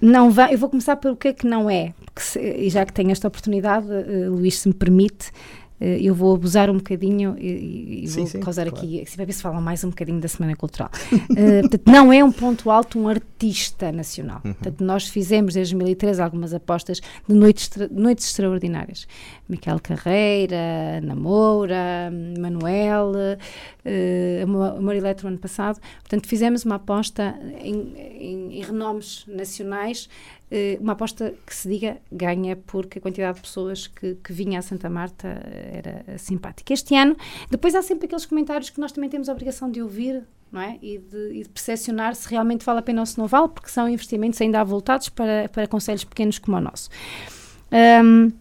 não 0.02 0.32
vai, 0.32 0.54
eu 0.54 0.58
vou 0.58 0.70
começar 0.70 0.96
pelo 0.98 1.16
que 1.16 1.30
é 1.30 1.34
que 1.34 1.48
não 1.48 1.70
é, 1.70 1.94
se, 2.16 2.40
e 2.40 2.70
já 2.70 2.86
que 2.86 2.94
tenho 2.94 3.12
esta 3.12 3.28
oportunidade, 3.28 3.88
uh, 3.88 4.32
Luís, 4.32 4.60
se 4.60 4.68
me 4.68 4.74
permite, 4.74 5.32
eu 5.80 6.14
vou 6.14 6.36
abusar 6.36 6.70
um 6.70 6.78
bocadinho 6.78 7.36
e, 7.38 8.04
e 8.04 8.08
sim, 8.08 8.20
vou 8.22 8.28
sim, 8.28 8.40
causar 8.40 8.70
claro. 8.70 8.86
aqui, 8.86 9.04
se 9.06 9.16
vai 9.16 9.26
ver 9.26 9.34
se 9.34 9.42
falam 9.42 9.62
mais 9.62 9.84
um 9.84 9.90
bocadinho 9.90 10.20
da 10.20 10.28
Semana 10.28 10.56
Cultural. 10.56 10.90
Uh, 11.12 11.62
portanto, 11.62 11.84
não 11.88 12.12
é 12.12 12.24
um 12.24 12.32
ponto 12.32 12.70
alto 12.70 13.00
um 13.00 13.08
artista 13.08 13.92
nacional. 13.92 14.42
Uhum. 14.44 14.54
Portanto, 14.54 14.84
nós 14.84 15.08
fizemos 15.08 15.54
desde 15.54 15.74
2013 15.74 16.22
algumas 16.22 16.54
apostas 16.54 17.00
de 17.28 17.34
noites, 17.34 17.70
noites 17.92 18.26
extraordinárias. 18.26 19.08
Miquel 19.50 19.80
Carreira, 19.82 21.02
Namoura, 21.02 22.12
Manuel, 22.40 23.12
uh, 23.12 24.78
Amor 24.78 24.96
Eletro 24.96 25.28
ano 25.28 25.40
passado. 25.40 25.80
Portanto, 26.02 26.28
fizemos 26.28 26.64
uma 26.64 26.76
aposta 26.76 27.36
em, 27.60 27.94
em, 27.98 28.60
em 28.60 28.62
renomes 28.62 29.26
nacionais 29.28 30.08
eh, 30.52 30.80
uma 30.82 30.94
aposta 30.94 31.34
que 31.46 31.56
se 31.56 31.70
diga 31.70 31.98
ganha 32.12 32.56
porque 32.56 32.98
a 32.98 33.02
quantidade 33.02 33.36
de 33.36 33.42
pessoas 33.42 33.86
que, 33.86 34.16
que 34.16 34.34
vinha 34.34 34.58
a 34.58 34.62
Santa 34.62 34.90
Marta 34.90 35.28
era 35.28 36.18
simpática. 36.18 36.74
Este 36.74 36.96
ano, 36.96 37.16
depois 37.52 37.76
há 37.76 37.84
sempre 37.84 38.06
aqueles 38.08 38.26
comentários 38.26 38.70
que 38.70 38.80
nós 38.80 38.92
também 38.92 39.10
temos 39.10 39.30
a 39.30 39.32
obrigação 39.32 39.70
de 39.70 39.82
ouvir 39.82 40.24
não 40.52 40.62
é? 40.62 40.80
e, 40.82 40.98
de, 40.98 41.34
e 41.34 41.44
de 41.44 41.50
percepcionar 41.50 42.16
se 42.16 42.28
realmente 42.28 42.66
vale 42.66 42.80
a 42.80 42.82
pena 42.82 43.02
ou 43.02 43.06
se 43.06 43.18
não 43.18 43.28
vale, 43.28 43.50
porque 43.50 43.70
são 43.70 43.88
investimentos 43.88 44.42
ainda 44.42 44.60
avultados 44.60 45.10
para, 45.10 45.48
para 45.50 45.68
conselhos 45.68 46.04
pequenos 46.04 46.40
como 46.40 46.58
o 46.58 46.62
nosso. 46.62 46.90
Um, 47.72 48.32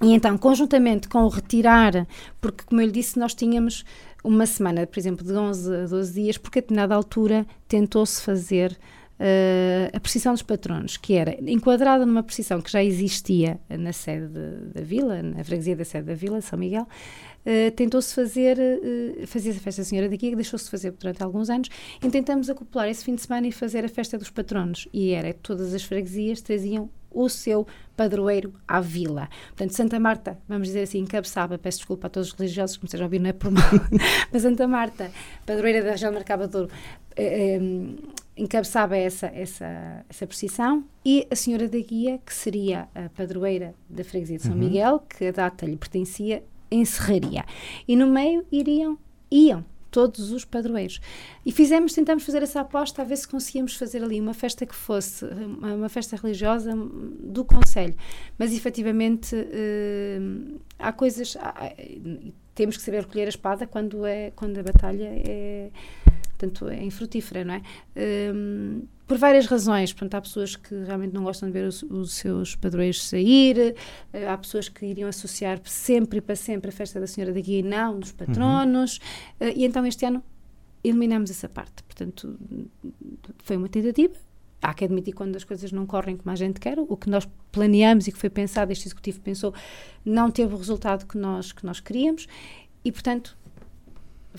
e 0.00 0.12
então, 0.12 0.38
conjuntamente 0.38 1.08
com 1.08 1.24
o 1.24 1.28
retirar, 1.28 2.06
porque 2.40 2.64
como 2.64 2.80
eu 2.80 2.86
lhe 2.86 2.92
disse, 2.92 3.18
nós 3.18 3.34
tínhamos 3.34 3.84
uma 4.22 4.46
semana, 4.46 4.86
por 4.86 4.98
exemplo, 4.98 5.24
de 5.24 5.32
11 5.32 5.74
a 5.74 5.86
12 5.86 6.12
dias, 6.12 6.38
porque 6.38 6.60
a 6.60 6.62
determinada 6.62 6.94
altura 6.94 7.46
tentou-se 7.66 8.22
fazer 8.22 8.78
uh, 9.18 9.96
a 9.96 10.00
precisão 10.00 10.32
dos 10.32 10.42
patronos, 10.42 10.96
que 10.96 11.14
era 11.14 11.36
enquadrada 11.50 12.06
numa 12.06 12.22
precisão 12.22 12.60
que 12.60 12.70
já 12.70 12.82
existia 12.82 13.60
na 13.68 13.92
sede 13.92 14.28
de, 14.28 14.72
da 14.74 14.82
vila, 14.82 15.22
na 15.22 15.42
freguesia 15.42 15.76
da 15.76 15.84
sede 15.84 16.06
da 16.06 16.14
vila, 16.14 16.40
São 16.40 16.58
Miguel, 16.58 16.82
uh, 16.82 17.70
tentou-se 17.74 18.14
fazer, 18.14 18.58
uh, 18.58 19.26
fazia 19.26 19.52
a 19.52 19.54
festa. 19.56 19.82
Da 19.82 19.86
Senhora 19.86 20.08
daqui, 20.08 20.30
que 20.30 20.36
deixou-se 20.36 20.70
fazer 20.70 20.92
durante 20.92 21.22
alguns 21.22 21.50
anos, 21.50 21.68
e 22.02 22.08
tentamos 22.08 22.48
acoplar 22.48 22.88
esse 22.88 23.04
fim 23.04 23.14
de 23.14 23.22
semana 23.22 23.46
e 23.46 23.52
fazer 23.52 23.84
a 23.84 23.88
festa 23.88 24.18
dos 24.18 24.30
patronos, 24.30 24.88
e 24.92 25.10
era 25.10 25.32
todas 25.34 25.74
as 25.74 25.82
freguesias 25.82 26.40
traziam 26.40 26.90
o 27.18 27.28
seu 27.28 27.66
padroeiro 27.96 28.54
à 28.66 28.80
vila. 28.80 29.28
Portanto, 29.48 29.72
Santa 29.72 29.98
Marta, 29.98 30.38
vamos 30.48 30.68
dizer 30.68 30.82
assim, 30.82 31.00
encabeçava, 31.00 31.58
peço 31.58 31.78
desculpa 31.78 32.06
a 32.06 32.10
todos 32.10 32.28
os 32.28 32.34
religiosos 32.34 32.76
que 32.76 32.84
me 32.84 32.86
estejam 32.86 33.04
a 33.04 33.08
ouvir, 33.08 33.18
não 33.18 33.30
é 33.30 33.32
por 33.32 33.50
mal, 33.50 33.64
mas 34.32 34.42
Santa 34.42 34.68
Marta, 34.68 35.10
padroeira 35.44 35.82
da 35.82 35.90
região 35.90 36.12
de 36.12 36.14
Marcabador, 36.16 36.68
eh, 37.16 37.58
encabeçava 38.36 38.96
essa, 38.96 39.26
essa, 39.26 40.04
essa 40.08 40.26
precisão, 40.28 40.84
e 41.04 41.26
a 41.28 41.34
senhora 41.34 41.68
da 41.68 41.78
guia, 41.78 42.20
que 42.24 42.32
seria 42.32 42.88
a 42.94 43.08
padroeira 43.08 43.74
da 43.90 44.04
freguesia 44.04 44.36
de 44.36 44.44
São 44.44 44.52
uhum. 44.52 44.58
Miguel, 44.58 45.00
que 45.00 45.26
a 45.26 45.32
data 45.32 45.66
lhe 45.66 45.76
pertencia, 45.76 46.44
encerraria. 46.70 47.44
E 47.88 47.96
no 47.96 48.06
meio 48.06 48.46
iriam, 48.52 48.96
iam 49.30 49.64
todos 49.90 50.32
os 50.32 50.44
padroeiros. 50.44 51.00
E 51.44 51.52
fizemos, 51.52 51.92
tentamos 51.92 52.24
fazer 52.24 52.42
essa 52.42 52.60
aposta 52.60 53.02
a 53.02 53.04
ver 53.04 53.16
se 53.16 53.28
conseguíamos 53.28 53.76
fazer 53.76 54.02
ali 54.02 54.20
uma 54.20 54.34
festa 54.34 54.66
que 54.66 54.74
fosse 54.74 55.24
uma 55.24 55.88
festa 55.88 56.16
religiosa 56.16 56.72
do 56.74 57.44
Conselho. 57.44 57.94
Mas 58.38 58.52
efetivamente 58.52 59.34
uh, 59.34 60.60
há 60.78 60.92
coisas. 60.92 61.36
Há, 61.40 61.72
temos 62.54 62.76
que 62.76 62.82
saber 62.82 63.02
recolher 63.02 63.26
a 63.26 63.28
espada 63.28 63.68
quando, 63.68 64.04
é, 64.04 64.32
quando 64.32 64.58
a 64.58 64.62
batalha 64.64 65.08
é, 65.08 65.70
portanto, 66.38 66.68
é 66.68 66.82
infrutífera, 66.84 67.44
não 67.44 67.54
é? 67.54 67.62
Um, 68.32 68.82
por 69.06 69.18
várias 69.18 69.46
razões. 69.46 69.92
Portanto, 69.92 70.14
há 70.14 70.20
pessoas 70.20 70.54
que 70.54 70.74
realmente 70.84 71.12
não 71.12 71.24
gostam 71.24 71.48
de 71.48 71.52
ver 71.52 71.66
os, 71.66 71.82
os 71.82 72.12
seus 72.12 72.54
padroeiros 72.54 73.02
sair, 73.04 73.74
uh, 74.14 74.30
há 74.30 74.38
pessoas 74.38 74.68
que 74.68 74.86
iriam 74.86 75.08
associar 75.08 75.60
sempre 75.64 76.18
e 76.18 76.20
para 76.20 76.36
sempre 76.36 76.70
a 76.70 76.72
festa 76.72 77.00
da 77.00 77.06
Senhora 77.06 77.32
da 77.32 77.40
Guia 77.40 77.58
e 77.58 77.62
não 77.62 77.98
dos 77.98 78.12
patronos. 78.12 79.00
Uhum. 79.40 79.48
Uh, 79.48 79.52
e 79.56 79.64
então 79.64 79.84
este 79.84 80.06
ano 80.06 80.22
eliminamos 80.84 81.30
essa 81.30 81.48
parte. 81.48 81.82
Portanto, 81.82 82.38
foi 83.42 83.56
uma 83.56 83.68
tentativa. 83.68 84.14
Há 84.60 84.74
que 84.74 84.84
admitir 84.84 85.14
quando 85.14 85.36
as 85.36 85.44
coisas 85.44 85.70
não 85.70 85.86
correm 85.86 86.16
como 86.16 86.32
a 86.32 86.36
gente 86.36 86.58
quer, 86.58 86.78
o 86.80 86.96
que 86.96 87.08
nós 87.08 87.28
planeamos 87.52 88.08
e 88.08 88.12
que 88.12 88.18
foi 88.18 88.28
pensado, 88.28 88.72
este 88.72 88.88
executivo 88.88 89.20
pensou, 89.20 89.54
não 90.04 90.32
teve 90.32 90.52
o 90.52 90.56
resultado 90.56 91.06
que 91.06 91.16
nós, 91.16 91.52
que 91.52 91.64
nós 91.64 91.78
queríamos 91.78 92.26
e, 92.84 92.90
portanto, 92.90 93.38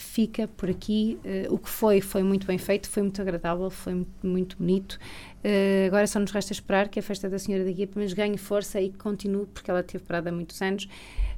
fica 0.01 0.47
por 0.47 0.69
aqui. 0.69 1.19
Uh, 1.23 1.53
o 1.53 1.57
que 1.57 1.69
foi, 1.69 2.01
foi 2.01 2.23
muito 2.23 2.47
bem 2.47 2.57
feito, 2.57 2.89
foi 2.89 3.03
muito 3.03 3.21
agradável, 3.21 3.69
foi 3.69 3.93
muito, 3.93 4.27
muito 4.27 4.57
bonito. 4.57 4.99
Uh, 5.43 5.88
agora 5.88 6.07
só 6.07 6.19
nos 6.19 6.31
resta 6.31 6.53
esperar 6.53 6.88
que 6.88 6.99
a 6.99 7.03
festa 7.03 7.29
da 7.29 7.38
Senhora 7.38 7.63
da 7.63 7.71
Guia 7.71 7.88
pelo 7.88 7.99
menos 7.99 8.13
ganhe 8.13 8.38
força 8.38 8.79
e 8.81 8.91
continue, 8.91 9.45
porque 9.47 9.69
ela 9.69 9.83
teve 9.83 10.03
parada 10.03 10.29
há 10.29 10.33
muitos 10.33 10.62
anos. 10.62 10.85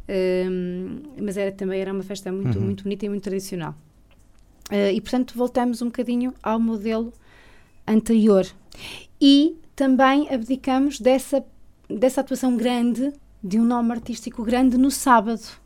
Uh, 0.07 1.21
mas 1.21 1.37
era 1.37 1.51
também 1.51 1.79
era 1.79 1.91
uma 1.91 2.03
festa 2.03 2.31
muito, 2.31 2.57
uhum. 2.57 2.65
muito 2.65 2.83
bonita 2.83 3.05
e 3.05 3.09
muito 3.09 3.23
tradicional. 3.23 3.75
e 4.93 4.99
portanto 5.01 5.33
voltamos 5.35 5.81
um 5.81 5.85
bocadinho 5.85 6.33
ao 6.41 6.59
modelo 6.59 7.11
anterior. 7.87 8.45
E 9.19 9.57
também 9.75 10.27
abdicamos 10.33 10.99
dessa, 10.99 11.43
dessa 11.89 12.21
atuação 12.21 12.55
grande, 12.55 13.13
de 13.43 13.59
um 13.59 13.65
nome 13.65 13.91
artístico 13.91 14.43
grande 14.43 14.77
no 14.77 14.91
sábado 14.91 15.60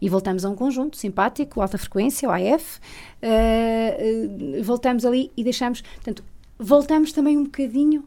e 0.00 0.08
voltamos 0.08 0.44
a 0.44 0.50
um 0.50 0.54
conjunto 0.54 0.96
simpático, 0.96 1.60
alta 1.60 1.78
frequência, 1.78 2.28
o 2.28 2.32
AF, 2.32 2.78
uh, 3.22 4.60
uh, 4.60 4.62
voltamos 4.62 5.04
ali 5.04 5.30
e 5.36 5.44
deixamos, 5.44 5.80
portanto, 5.80 6.24
voltamos 6.58 7.12
também 7.12 7.36
um 7.36 7.44
bocadinho 7.44 8.04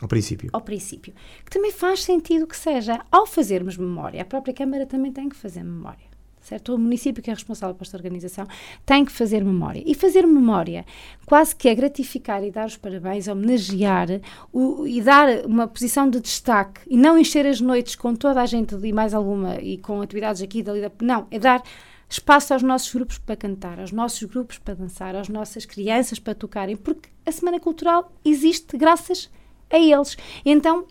ao 0.00 0.08
princípio. 0.08 0.50
Ao 0.52 0.60
princípio. 0.60 1.14
Que 1.42 1.50
também 1.50 1.72
faz 1.72 2.02
sentido 2.02 2.46
que 2.46 2.56
seja, 2.56 3.00
ao 3.10 3.26
fazermos 3.26 3.78
memória, 3.78 4.20
a 4.20 4.24
própria 4.26 4.52
Câmara 4.52 4.84
também 4.84 5.10
tem 5.10 5.28
que 5.28 5.36
fazer 5.36 5.62
memória 5.62 6.15
certo? 6.46 6.74
O 6.74 6.78
município 6.78 7.22
que 7.22 7.30
é 7.30 7.34
responsável 7.34 7.74
por 7.74 7.84
esta 7.84 7.96
organização 7.96 8.46
tem 8.84 9.04
que 9.04 9.12
fazer 9.12 9.44
memória. 9.44 9.82
E 9.84 9.94
fazer 9.94 10.26
memória 10.26 10.84
quase 11.26 11.54
que 11.54 11.68
é 11.68 11.74
gratificar 11.74 12.42
e 12.44 12.50
dar 12.50 12.66
os 12.66 12.76
parabéns, 12.76 13.26
homenagear 13.26 14.20
o, 14.52 14.86
e 14.86 15.02
dar 15.02 15.44
uma 15.44 15.66
posição 15.66 16.08
de 16.08 16.20
destaque 16.20 16.80
e 16.86 16.96
não 16.96 17.18
encher 17.18 17.46
as 17.46 17.60
noites 17.60 17.96
com 17.96 18.14
toda 18.14 18.40
a 18.40 18.46
gente 18.46 18.74
e 18.74 18.92
mais 18.92 19.12
alguma 19.12 19.56
e 19.60 19.76
com 19.78 20.00
atividades 20.00 20.40
aqui 20.40 20.60
e 20.60 20.62
dali. 20.62 20.80
Não, 21.00 21.26
é 21.30 21.38
dar 21.38 21.62
espaço 22.08 22.52
aos 22.52 22.62
nossos 22.62 22.92
grupos 22.94 23.18
para 23.18 23.36
cantar, 23.36 23.80
aos 23.80 23.90
nossos 23.90 24.22
grupos 24.22 24.58
para 24.58 24.74
dançar, 24.74 25.16
às 25.16 25.28
nossas 25.28 25.66
crianças 25.66 26.18
para 26.18 26.34
tocarem, 26.34 26.76
porque 26.76 27.08
a 27.24 27.32
Semana 27.32 27.58
Cultural 27.58 28.12
existe 28.24 28.76
graças 28.76 29.28
a 29.68 29.78
eles. 29.78 30.16
Então, 30.44 30.86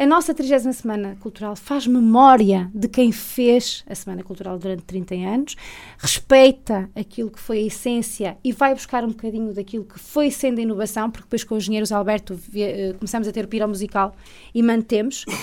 a 0.00 0.06
nossa 0.06 0.32
30 0.32 0.72
Semana 0.72 1.16
Cultural 1.20 1.54
faz 1.54 1.86
memória 1.86 2.70
de 2.74 2.88
quem 2.88 3.12
fez 3.12 3.84
a 3.86 3.94
Semana 3.94 4.22
Cultural 4.22 4.58
durante 4.58 4.82
30 4.84 5.14
anos, 5.14 5.56
respeita 5.98 6.88
aquilo 6.96 7.30
que 7.30 7.38
foi 7.38 7.58
a 7.58 7.66
essência 7.66 8.38
e 8.42 8.50
vai 8.50 8.72
buscar 8.72 9.04
um 9.04 9.08
bocadinho 9.08 9.52
daquilo 9.52 9.84
que 9.84 9.98
foi 9.98 10.30
sendo 10.30 10.58
a 10.58 10.62
inovação, 10.62 11.10
porque 11.10 11.26
depois 11.26 11.44
com 11.44 11.54
os 11.54 11.64
engenheiros 11.64 11.92
Alberto 11.92 12.32
uh, 12.32 12.94
começamos 12.96 13.28
a 13.28 13.32
ter 13.32 13.44
o 13.44 13.48
piro 13.48 13.68
musical 13.68 14.16
e 14.54 14.62
mantemos. 14.62 15.26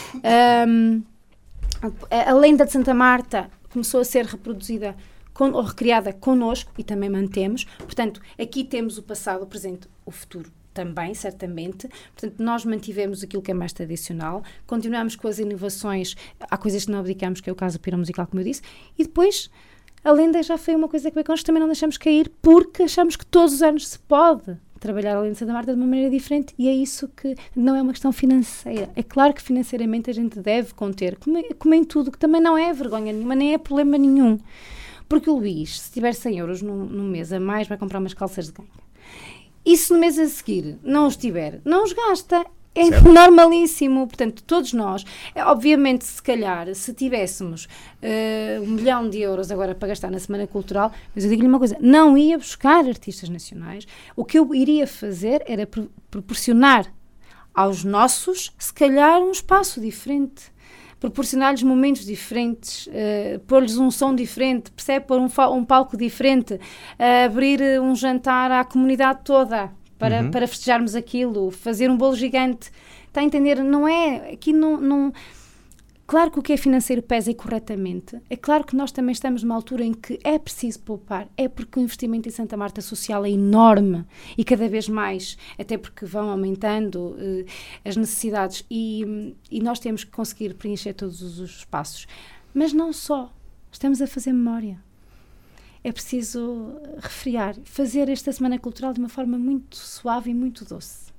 Um, 0.67 1.03
a 2.09 2.33
lenda 2.33 2.65
de 2.65 2.71
Santa 2.71 2.91
Marta 2.91 3.51
começou 3.69 3.99
a 3.99 4.03
ser 4.03 4.25
reproduzida 4.25 4.95
ou 5.39 5.61
recriada 5.61 6.11
connosco 6.11 6.71
e 6.75 6.83
também 6.83 7.07
mantemos. 7.07 7.65
Portanto, 7.77 8.19
aqui 8.39 8.63
temos 8.63 8.97
o 8.97 9.03
passado, 9.03 9.43
o 9.43 9.45
presente, 9.45 9.87
o 10.03 10.09
futuro 10.09 10.51
também, 10.77 11.15
certamente. 11.15 11.89
Portanto, 12.13 12.39
nós 12.39 12.63
mantivemos 12.63 13.23
aquilo 13.23 13.41
que 13.41 13.49
é 13.49 13.53
mais 13.53 13.73
tradicional, 13.73 14.43
continuamos 14.67 15.15
com 15.15 15.27
as 15.27 15.39
inovações, 15.39 16.15
há 16.39 16.55
coisas 16.55 16.85
que 16.85 16.91
não 16.91 16.99
abdicamos, 16.99 17.41
que 17.41 17.49
é 17.49 17.53
o 17.53 17.55
caso 17.55 17.79
do 17.79 17.81
piro 17.81 17.97
musical, 17.97 18.27
como 18.27 18.41
eu 18.41 18.45
disse, 18.45 18.61
e 18.95 19.03
depois 19.03 19.49
a 20.03 20.11
lenda 20.11 20.41
já 20.43 20.55
foi 20.55 20.75
uma 20.75 20.87
coisa 20.87 21.09
que 21.09 21.23
nós 21.27 21.41
também 21.41 21.59
não 21.59 21.67
deixamos 21.67 21.97
cair, 21.97 22.31
porque 22.43 22.83
achamos 22.83 23.15
que 23.15 23.25
todos 23.25 23.55
os 23.55 23.61
anos 23.63 23.87
se 23.87 23.97
pode 23.97 24.55
trabalhar 24.79 25.15
a 25.15 25.21
lenda 25.21 25.33
de 25.33 25.39
Santa 25.39 25.51
Marta 25.51 25.73
de 25.73 25.79
uma 25.79 25.87
maneira 25.87 26.11
diferente 26.11 26.53
e 26.59 26.69
é 26.69 26.73
isso 26.73 27.07
que 27.07 27.35
não 27.55 27.75
é 27.75 27.81
uma 27.81 27.91
questão 27.91 28.11
financeira. 28.11 28.91
É 28.95 29.01
claro 29.01 29.33
que 29.33 29.41
financeiramente 29.41 30.11
a 30.11 30.13
gente 30.13 30.39
deve 30.39 30.75
conter, 30.75 31.17
como, 31.17 31.43
como 31.55 31.73
em 31.73 31.83
tudo, 31.83 32.11
que 32.11 32.19
também 32.19 32.39
não 32.39 32.55
é 32.55 32.71
vergonha 32.71 33.11
nenhuma, 33.11 33.33
nem 33.33 33.55
é 33.55 33.57
problema 33.57 33.97
nenhum. 33.97 34.37
Porque 35.09 35.27
o 35.27 35.37
Luís, 35.37 35.79
se 35.79 35.91
tiver 35.91 36.13
100 36.13 36.37
euros 36.37 36.61
no, 36.61 36.85
no 36.85 37.03
mês 37.03 37.33
a 37.33 37.39
mais, 37.39 37.67
vai 37.67 37.79
comprar 37.79 37.97
umas 37.97 38.13
calças 38.13 38.45
de 38.45 38.51
ganga. 38.51 38.86
E 39.67 39.75
se 39.75 39.91
no 39.91 39.99
mês 39.99 40.17
a 40.17 40.25
seguir 40.29 40.79
não 40.81 41.07
os 41.07 41.17
tiver, 41.17 41.59
não 41.65 41.83
os 41.83 41.91
gasta. 41.91 42.45
É 42.73 42.85
certo. 42.85 43.03
normalíssimo. 43.11 44.07
Portanto, 44.07 44.41
todos 44.43 44.71
nós, 44.71 45.03
é, 45.35 45.43
obviamente, 45.43 46.05
se 46.05 46.23
calhar, 46.23 46.73
se 46.73 46.93
tivéssemos 46.93 47.65
uh, 47.65 48.63
um 48.63 48.67
milhão 48.67 49.09
de 49.09 49.19
euros 49.19 49.51
agora 49.51 49.75
para 49.75 49.89
gastar 49.89 50.09
na 50.09 50.19
Semana 50.19 50.47
Cultural, 50.47 50.93
mas 51.13 51.25
eu 51.25 51.29
digo-lhe 51.29 51.49
uma 51.49 51.59
coisa: 51.59 51.75
não 51.81 52.17
ia 52.17 52.37
buscar 52.37 52.87
artistas 52.87 53.27
nacionais. 53.27 53.85
O 54.15 54.23
que 54.23 54.39
eu 54.39 54.55
iria 54.55 54.87
fazer 54.87 55.43
era 55.45 55.67
proporcionar 56.09 56.85
aos 57.53 57.83
nossos, 57.83 58.53
se 58.57 58.73
calhar, 58.73 59.19
um 59.19 59.31
espaço 59.31 59.81
diferente 59.81 60.49
proporcionar-lhes 60.99 61.63
momentos 61.63 62.05
diferentes, 62.05 62.87
uh, 62.87 63.39
pôr-lhes 63.47 63.77
um 63.77 63.91
som 63.91 64.15
diferente, 64.15 64.71
percebe? 64.71 65.05
Pôr 65.05 65.19
um, 65.19 65.29
um 65.53 65.65
palco 65.65 65.95
diferente, 65.95 66.55
uh, 66.55 67.25
abrir 67.25 67.61
eh, 67.61 67.79
um 67.79 67.95
jantar 67.95 68.51
à 68.51 68.63
comunidade 68.63 69.19
toda 69.23 69.71
para, 69.97 70.21
uhum. 70.21 70.31
para 70.31 70.47
festejarmos 70.47 70.95
aquilo, 70.95 71.51
fazer 71.51 71.89
um 71.89 71.97
bolo 71.97 72.15
gigante. 72.15 72.71
Está 73.07 73.21
a 73.21 73.23
entender? 73.23 73.63
Não 73.63 73.87
é. 73.87 74.33
Aqui 74.33 74.53
não, 74.53 74.77
não 74.77 75.13
Claro 76.07 76.31
que 76.31 76.39
o 76.39 76.41
que 76.41 76.53
é 76.53 76.57
financeiro 76.57 77.01
pesa 77.01 77.33
corretamente. 77.33 78.17
É 78.29 78.37
claro 78.37 78.63
que 78.63 78.77
nós 78.77 78.93
também 78.93 79.11
estamos 79.11 79.43
numa 79.43 79.53
altura 79.53 79.83
em 79.83 79.93
que 79.93 80.17
é 80.23 80.39
preciso 80.39 80.79
poupar. 80.79 81.27
É 81.35 81.49
porque 81.49 81.77
o 81.77 81.83
investimento 81.83 82.29
em 82.29 82.31
Santa 82.31 82.55
Marta 82.55 82.79
Social 82.79 83.25
é 83.25 83.29
enorme 83.29 84.05
e 84.37 84.45
cada 84.45 84.69
vez 84.69 84.87
mais, 84.87 85.37
até 85.59 85.77
porque 85.77 86.05
vão 86.05 86.29
aumentando 86.29 87.09
uh, 87.09 87.45
as 87.83 87.97
necessidades 87.97 88.65
e, 88.71 89.35
e 89.51 89.59
nós 89.59 89.79
temos 89.79 90.05
que 90.05 90.11
conseguir 90.11 90.53
preencher 90.53 90.93
todos 90.93 91.21
os 91.21 91.57
espaços. 91.57 92.07
Mas 92.53 92.71
não 92.71 92.93
só. 92.93 93.33
Estamos 93.69 94.01
a 94.01 94.07
fazer 94.07 94.31
memória. 94.31 94.81
É 95.83 95.91
preciso 95.91 96.79
refriar, 96.99 97.53
fazer 97.65 98.07
esta 98.07 98.31
Semana 98.31 98.57
Cultural 98.57 98.93
de 98.93 98.99
uma 99.01 99.09
forma 99.09 99.37
muito 99.37 99.75
suave 99.75 100.31
e 100.31 100.33
muito 100.33 100.63
doce. 100.63 101.11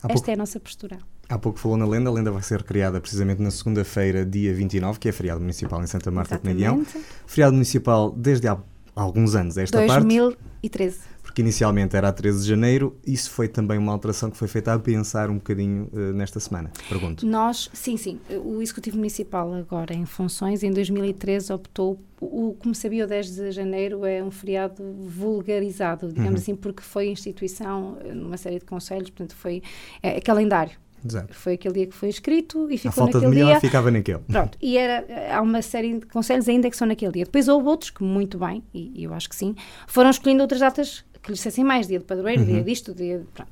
Há 0.00 0.06
Esta 0.06 0.14
pouco... 0.14 0.30
é 0.30 0.34
a 0.34 0.36
nossa 0.36 0.60
postura. 0.60 1.13
Há 1.28 1.38
pouco 1.38 1.58
falou 1.58 1.76
na 1.76 1.86
lenda, 1.86 2.10
a 2.10 2.12
lenda 2.12 2.30
vai 2.30 2.42
ser 2.42 2.62
criada 2.62 3.00
precisamente 3.00 3.40
na 3.40 3.50
segunda-feira, 3.50 4.24
dia 4.26 4.52
29, 4.52 4.98
que 4.98 5.08
é 5.08 5.12
feriado 5.12 5.40
municipal 5.40 5.82
em 5.82 5.86
Santa 5.86 6.10
Marta 6.10 6.36
de 6.36 6.42
Penaguião. 6.42 6.84
Feriado 7.26 7.54
municipal 7.54 8.10
desde 8.10 8.46
há 8.46 8.58
alguns 8.94 9.34
anos, 9.34 9.56
esta 9.56 9.78
2013. 9.78 10.98
parte. 10.98 11.14
Porque 11.22 11.42
inicialmente 11.42 11.96
era 11.96 12.08
a 12.08 12.12
13 12.12 12.42
de 12.42 12.48
janeiro, 12.48 12.96
isso 13.04 13.30
foi 13.30 13.48
também 13.48 13.76
uma 13.76 13.90
alteração 13.90 14.30
que 14.30 14.36
foi 14.36 14.46
feita 14.46 14.72
a 14.72 14.78
pensar 14.78 15.30
um 15.30 15.34
bocadinho 15.34 15.88
uh, 15.92 16.12
nesta 16.12 16.38
semana. 16.38 16.70
Pergunto. 16.88 17.26
Nós, 17.26 17.68
sim, 17.72 17.96
sim. 17.96 18.20
O 18.44 18.62
Executivo 18.62 18.98
Municipal, 18.98 19.52
agora 19.52 19.92
em 19.92 20.06
funções, 20.06 20.62
em 20.62 20.70
2013 20.70 21.52
optou, 21.52 21.98
o, 22.20 22.54
como 22.60 22.74
sabia, 22.74 23.04
o 23.04 23.08
10 23.08 23.34
de 23.34 23.50
janeiro 23.50 24.04
é 24.04 24.22
um 24.22 24.30
feriado 24.30 24.82
vulgarizado, 25.08 26.08
digamos 26.08 26.32
uhum. 26.32 26.36
assim, 26.36 26.54
porque 26.54 26.82
foi 26.82 27.08
instituição 27.08 27.98
numa 28.14 28.36
série 28.36 28.60
de 28.60 28.64
conselhos, 28.64 29.10
portanto, 29.10 29.34
foi 29.34 29.62
é, 30.02 30.18
é 30.18 30.20
calendário. 30.20 30.83
Exato. 31.06 31.34
Foi 31.34 31.54
aquele 31.54 31.74
dia 31.74 31.86
que 31.86 31.94
foi 31.94 32.08
escrito 32.08 32.70
e 32.70 32.78
ficou 32.78 32.90
a 32.90 32.92
falta 32.92 33.20
naquele 33.20 33.40
de 33.42 33.46
dia. 33.46 33.60
ficava 33.60 33.90
naquele. 33.90 34.20
Pronto, 34.20 34.56
e 34.60 34.78
era, 34.78 35.36
há 35.36 35.42
uma 35.42 35.60
série 35.60 35.98
de 35.98 36.06
conselhos 36.06 36.48
ainda 36.48 36.70
que 36.70 36.76
são 36.76 36.88
naquele 36.88 37.12
dia. 37.12 37.24
Depois 37.24 37.46
houve 37.46 37.68
outros 37.68 37.90
que, 37.90 38.02
muito 38.02 38.38
bem, 38.38 38.62
e, 38.72 38.90
e 38.94 39.04
eu 39.04 39.12
acho 39.12 39.28
que 39.28 39.36
sim, 39.36 39.54
foram 39.86 40.10
escolhendo 40.10 40.42
outras 40.42 40.60
datas 40.60 41.04
que 41.22 41.30
lhe 41.30 41.34
dissessem 41.34 41.64
mais, 41.64 41.86
dia 41.86 41.98
de 41.98 42.04
padroeiro, 42.04 42.42
uhum. 42.42 42.46
dia 42.46 42.62
disto, 42.62 42.94
dia 42.94 43.18
de, 43.18 43.24
pronto. 43.26 43.50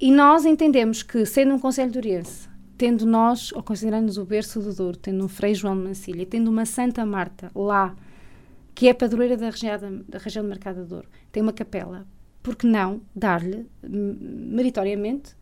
E 0.00 0.10
nós 0.10 0.44
entendemos 0.44 1.02
que, 1.02 1.24
sendo 1.26 1.54
um 1.54 1.58
Conselho 1.58 1.90
de 1.90 1.98
Oriense, 1.98 2.48
tendo 2.76 3.06
nós, 3.06 3.52
ou 3.52 3.62
considerando-nos 3.62 4.18
o 4.18 4.24
berço 4.24 4.60
do 4.60 4.74
Douro, 4.74 4.96
tendo 4.96 5.24
um 5.24 5.28
Frei 5.28 5.54
João 5.54 5.76
de 5.76 5.84
Mancilha, 5.84 6.26
tendo 6.26 6.48
uma 6.50 6.66
Santa 6.66 7.06
Marta 7.06 7.50
lá, 7.54 7.94
que 8.74 8.88
é 8.88 8.94
padroeira 8.94 9.36
da 9.36 9.50
região, 9.50 10.02
da 10.08 10.18
região 10.18 10.42
de 10.42 10.48
Mercado 10.48 10.82
de 10.82 10.88
Douro, 10.88 11.08
tem 11.30 11.42
uma 11.42 11.52
capela, 11.52 12.06
por 12.42 12.56
que 12.56 12.66
não 12.66 13.00
dar-lhe, 13.14 13.66
meritoriamente, 13.82 15.36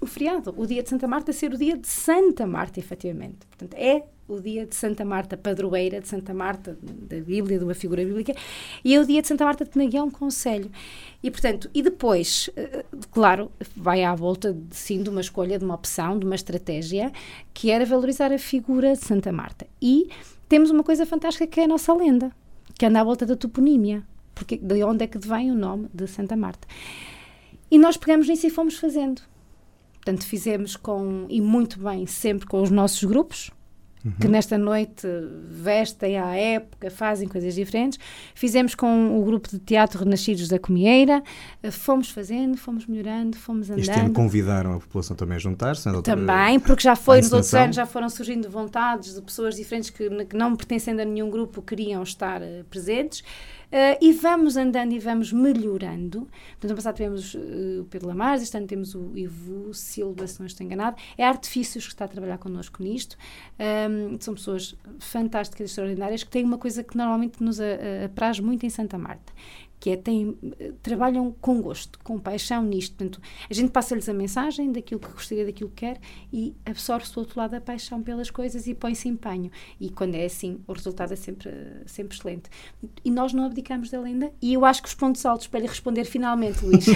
o 0.00 0.06
feriado, 0.06 0.54
o 0.56 0.66
dia 0.66 0.82
de 0.82 0.88
Santa 0.88 1.06
Marta 1.06 1.32
ser 1.32 1.52
o 1.52 1.58
dia 1.58 1.76
de 1.76 1.86
Santa 1.86 2.46
Marta, 2.46 2.80
efetivamente. 2.80 3.46
Portanto, 3.48 3.74
é 3.74 4.04
o 4.26 4.40
dia 4.40 4.64
de 4.64 4.74
Santa 4.74 5.04
Marta, 5.04 5.36
padroeira 5.36 6.00
de 6.00 6.08
Santa 6.08 6.32
Marta, 6.32 6.78
da 6.80 7.20
Bíblia, 7.20 7.58
de 7.58 7.64
uma 7.64 7.74
figura 7.74 8.04
bíblica, 8.04 8.34
e 8.84 8.94
é 8.94 9.00
o 9.00 9.04
dia 9.04 9.20
de 9.20 9.28
Santa 9.28 9.44
Marta 9.44 9.64
de 9.64 9.70
Penaguião, 9.70 10.10
Conselho. 10.10 10.70
E, 11.22 11.30
portanto, 11.30 11.68
e 11.74 11.82
depois, 11.82 12.48
eh, 12.56 12.84
claro, 13.10 13.50
vai 13.76 14.04
à 14.04 14.14
volta, 14.14 14.52
de, 14.52 14.76
sim, 14.76 15.02
de 15.02 15.10
uma 15.10 15.20
escolha, 15.20 15.58
de 15.58 15.64
uma 15.64 15.74
opção, 15.74 16.18
de 16.18 16.24
uma 16.24 16.34
estratégia, 16.34 17.12
que 17.52 17.70
era 17.70 17.84
valorizar 17.84 18.32
a 18.32 18.38
figura 18.38 18.92
de 18.92 19.04
Santa 19.04 19.32
Marta. 19.32 19.66
E 19.82 20.08
temos 20.48 20.70
uma 20.70 20.84
coisa 20.84 21.04
fantástica 21.04 21.46
que 21.46 21.60
é 21.60 21.64
a 21.64 21.68
nossa 21.68 21.92
lenda, 21.92 22.30
que 22.78 22.86
anda 22.86 23.00
à 23.00 23.04
volta 23.04 23.26
da 23.26 23.36
toponímia, 23.36 24.04
porque 24.34 24.56
de 24.56 24.82
onde 24.84 25.04
é 25.04 25.06
que 25.06 25.18
vem 25.18 25.50
o 25.50 25.54
nome 25.54 25.88
de 25.92 26.06
Santa 26.06 26.36
Marta. 26.36 26.66
E 27.70 27.78
nós 27.78 27.96
pegamos 27.96 28.28
nisso 28.28 28.46
e 28.46 28.50
fomos 28.50 28.78
fazendo. 28.78 29.22
Portanto, 30.02 30.24
fizemos 30.24 30.76
com, 30.76 31.26
e 31.28 31.40
muito 31.40 31.78
bem, 31.78 32.06
sempre 32.06 32.46
com 32.46 32.62
os 32.62 32.70
nossos 32.70 33.04
grupos, 33.04 33.50
Uhum. 34.02 34.12
que 34.12 34.28
nesta 34.28 34.56
noite 34.56 35.06
vestem 35.46 36.18
à 36.18 36.34
época, 36.34 36.90
fazem 36.90 37.28
coisas 37.28 37.54
diferentes. 37.54 37.98
Fizemos 38.34 38.74
com 38.74 39.18
o 39.18 39.22
grupo 39.22 39.50
de 39.50 39.58
teatro 39.58 40.02
Renascidos 40.02 40.48
da 40.48 40.58
Comieira, 40.58 41.22
fomos 41.70 42.08
fazendo, 42.08 42.56
fomos 42.56 42.86
melhorando, 42.86 43.36
fomos 43.36 43.68
andando. 43.68 43.80
Este 43.80 44.00
ano 44.00 44.14
convidaram 44.14 44.74
a 44.74 44.80
população 44.80 45.14
também 45.14 45.36
a 45.36 45.38
juntar-se? 45.38 45.86
Também, 46.02 46.58
porque 46.58 46.82
já 46.82 46.96
foi, 46.96 47.18
nos 47.18 47.32
outros 47.32 47.52
anos 47.52 47.76
já 47.76 47.84
foram 47.84 48.08
surgindo 48.08 48.48
vontades 48.48 49.14
de 49.14 49.20
pessoas 49.20 49.54
diferentes 49.54 49.90
que, 49.90 50.08
que 50.24 50.36
não 50.36 50.56
pertencendo 50.56 51.02
a 51.02 51.04
nenhum 51.04 51.28
grupo 51.28 51.60
queriam 51.60 52.02
estar 52.02 52.40
uh, 52.40 52.64
presentes. 52.70 53.22
Uh, 53.70 53.96
e 54.00 54.12
vamos 54.12 54.56
andando 54.56 54.92
e 54.92 54.98
vamos 54.98 55.32
melhorando. 55.32 56.28
Portanto, 56.50 56.64
ano 56.64 56.74
passado 56.74 56.96
tivemos 56.96 57.34
uh, 57.34 57.82
o 57.82 57.84
Pedro 57.84 58.08
Lamares, 58.08 58.42
este 58.42 58.56
ano 58.56 58.66
temos 58.66 58.94
o 58.94 59.12
Ivo 59.16 59.72
Silva, 59.72 60.26
se 60.26 60.40
não 60.40 60.46
estou 60.46 60.66
enganado. 60.66 60.96
É 61.16 61.24
Artifícios 61.24 61.86
que 61.86 61.92
está 61.92 62.04
a 62.04 62.08
trabalhar 62.08 62.38
connosco 62.38 62.82
nisto. 62.82 63.16
Um, 63.58 64.20
são 64.20 64.34
pessoas 64.34 64.74
fantásticas 64.98 65.70
extraordinárias 65.70 66.24
que 66.24 66.30
têm 66.30 66.44
uma 66.44 66.58
coisa 66.58 66.82
que 66.82 66.96
normalmente 66.96 67.42
nos 67.42 67.58
apraz 68.04 68.40
muito 68.40 68.66
em 68.66 68.70
Santa 68.70 68.98
Marta, 68.98 69.32
que 69.80 69.90
é 69.90 69.96
têm, 69.96 70.36
trabalham 70.82 71.34
com 71.40 71.62
gosto, 71.62 71.98
com 72.04 72.18
paixão 72.18 72.62
nisto. 72.62 72.94
Portanto, 72.94 73.20
a 73.48 73.54
gente 73.54 73.70
passa-lhes 73.70 74.08
a 74.10 74.12
mensagem 74.12 74.70
daquilo 74.70 75.00
que 75.00 75.10
gostaria, 75.10 75.46
daquilo 75.46 75.70
que 75.70 75.86
quer 75.86 75.98
e 76.30 76.54
absorve-se 76.66 77.14
do 77.14 77.20
outro 77.20 77.40
lado 77.40 77.54
a 77.54 77.60
paixão 77.60 78.02
pelas 78.02 78.30
coisas 78.30 78.66
e 78.66 78.74
põe-se 78.74 79.08
empenho. 79.08 79.50
E 79.80 79.88
quando 79.88 80.16
é 80.16 80.26
assim, 80.26 80.60
o 80.66 80.74
resultado 80.74 81.14
é 81.14 81.16
sempre, 81.16 81.50
sempre 81.86 82.14
excelente. 82.14 82.50
E 83.02 83.10
nós 83.10 83.32
não 83.32 83.46
abdicamos 83.46 83.90
da 83.90 83.98
lenda 83.98 84.30
e 84.40 84.52
eu 84.52 84.66
acho 84.66 84.82
que 84.82 84.88
os 84.88 84.94
pontos 84.94 85.24
altos, 85.24 85.46
para 85.46 85.60
lhe 85.60 85.66
responder 85.66 86.04
finalmente, 86.04 86.62
Luís, 86.62 86.86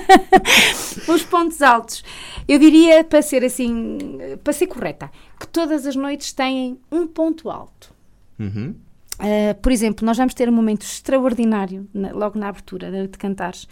os 1.06 1.22
pontos 1.24 1.60
altos, 1.60 2.02
eu 2.48 2.58
diria, 2.58 3.04
para 3.04 3.20
ser 3.20 3.44
assim, 3.44 3.98
para 4.42 4.54
ser 4.54 4.68
correta, 4.68 5.10
que 5.38 5.46
todas 5.46 5.86
as 5.86 5.94
noites 5.94 6.32
têm 6.32 6.80
um 6.90 7.06
ponto 7.06 7.50
alto. 7.50 7.94
Uhum. 8.38 8.74
Uh, 9.18 9.54
por 9.60 9.72
exemplo, 9.72 10.04
nós 10.04 10.16
vamos 10.16 10.34
ter 10.34 10.48
um 10.48 10.52
momento 10.52 10.82
extraordinário, 10.82 11.88
na, 11.92 12.12
logo 12.12 12.38
na 12.38 12.48
abertura 12.48 12.90
de, 12.90 13.08
de 13.08 13.18
Cantares, 13.18 13.66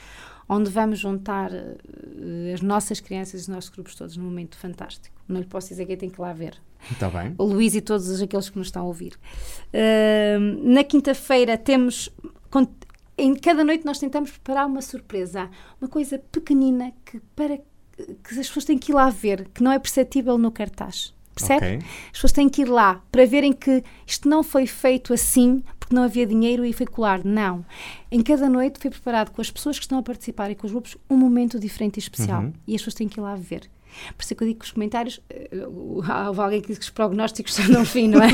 onde 0.48 0.70
vamos 0.70 0.98
juntar 0.98 1.50
uh, 1.52 2.54
as 2.54 2.61
nossas 2.61 3.00
crianças 3.00 3.40
e 3.40 3.42
os 3.42 3.48
nossos 3.48 3.70
grupos 3.70 3.94
todos 3.94 4.16
num 4.16 4.24
momento 4.24 4.57
fantástico. 4.57 5.14
Não 5.28 5.40
lhe 5.40 5.46
posso 5.46 5.68
dizer 5.68 5.87
quem 5.87 5.96
tem 5.96 6.11
que 6.11 6.20
lá 6.20 6.33
ver. 6.33 6.61
Está 6.90 7.09
bem. 7.09 7.35
O 7.38 7.44
Luís 7.44 7.74
e 7.74 7.80
todos 7.80 8.20
aqueles 8.20 8.50
que 8.50 8.59
nos 8.59 8.68
estão 8.68 8.83
a 8.83 8.87
ouvir. 8.87 9.18
Uh, 9.72 10.70
na 10.72 10.85
quinta-feira 10.85 11.57
temos. 11.57 12.11
Em 13.16 13.35
cada 13.35 13.62
noite 13.62 13.85
nós 13.85 13.98
tentamos 13.98 14.33
preparar 14.33 14.66
uma 14.66 14.83
surpresa, 14.83 15.48
uma 15.80 15.88
coisa 15.88 16.18
pequenina 16.33 16.92
que 17.04 17.20
para 17.37 17.59
que 17.59 18.40
as 18.40 18.48
pessoas 18.48 18.64
têm 18.64 18.76
que 18.76 18.90
ir 18.90 18.94
lá 18.94 19.09
ver, 19.09 19.48
que 19.54 19.62
não 19.62 19.70
é 19.70 19.78
perceptível 19.78 20.37
no 20.37 20.50
cartaz. 20.50 21.14
Percebe? 21.35 21.66
Okay. 21.66 21.79
As 22.07 22.12
pessoas 22.12 22.33
têm 22.33 22.49
que 22.49 22.62
ir 22.62 22.68
lá 22.68 23.03
para 23.11 23.27
verem 23.27 23.53
que 23.53 23.83
isto 24.07 24.29
não 24.29 24.42
foi 24.42 24.66
feito 24.66 25.12
assim 25.12 25.62
porque 25.79 25.94
não 25.94 26.05
havia 26.05 26.27
dinheiro 26.27 26.64
e 26.64 26.73
foi 26.73 26.87
colar. 26.87 27.23
Não. 27.25 27.64
Em 28.11 28.23
cada 28.23 28.49
noite 28.49 28.79
foi 28.81 28.90
preparado 28.90 29.31
com 29.31 29.40
as 29.42 29.51
pessoas 29.51 29.79
que 29.79 29.85
estão 29.85 29.99
a 29.99 30.03
participar 30.03 30.51
e 30.51 30.55
com 30.55 30.66
os 30.66 30.73
grupos 30.73 30.97
um 31.11 31.16
momento 31.16 31.59
diferente 31.59 31.97
e 31.97 31.99
especial. 31.99 32.44
Uhum. 32.44 32.53
E 32.66 32.75
as 32.75 32.81
pessoas 32.81 32.94
têm 32.94 33.09
que 33.09 33.20
ir 33.20 33.23
lá 33.23 33.35
ver. 33.35 33.68
Por 34.16 34.23
isso 34.23 34.33
é 34.33 34.37
que 34.37 34.42
eu 34.42 34.49
digo 34.49 34.61
que 34.61 34.64
os 34.64 34.73
comentários. 34.73 35.18
Uh, 35.53 36.03
houve 36.27 36.40
alguém 36.40 36.61
que 36.61 36.68
diz 36.68 36.79
que 36.79 36.85
os 36.85 36.90
prognósticos 36.90 37.57
estão 37.59 37.81
no 37.81 37.87
fim, 37.87 38.09
não 38.09 38.20
é? 38.23 38.29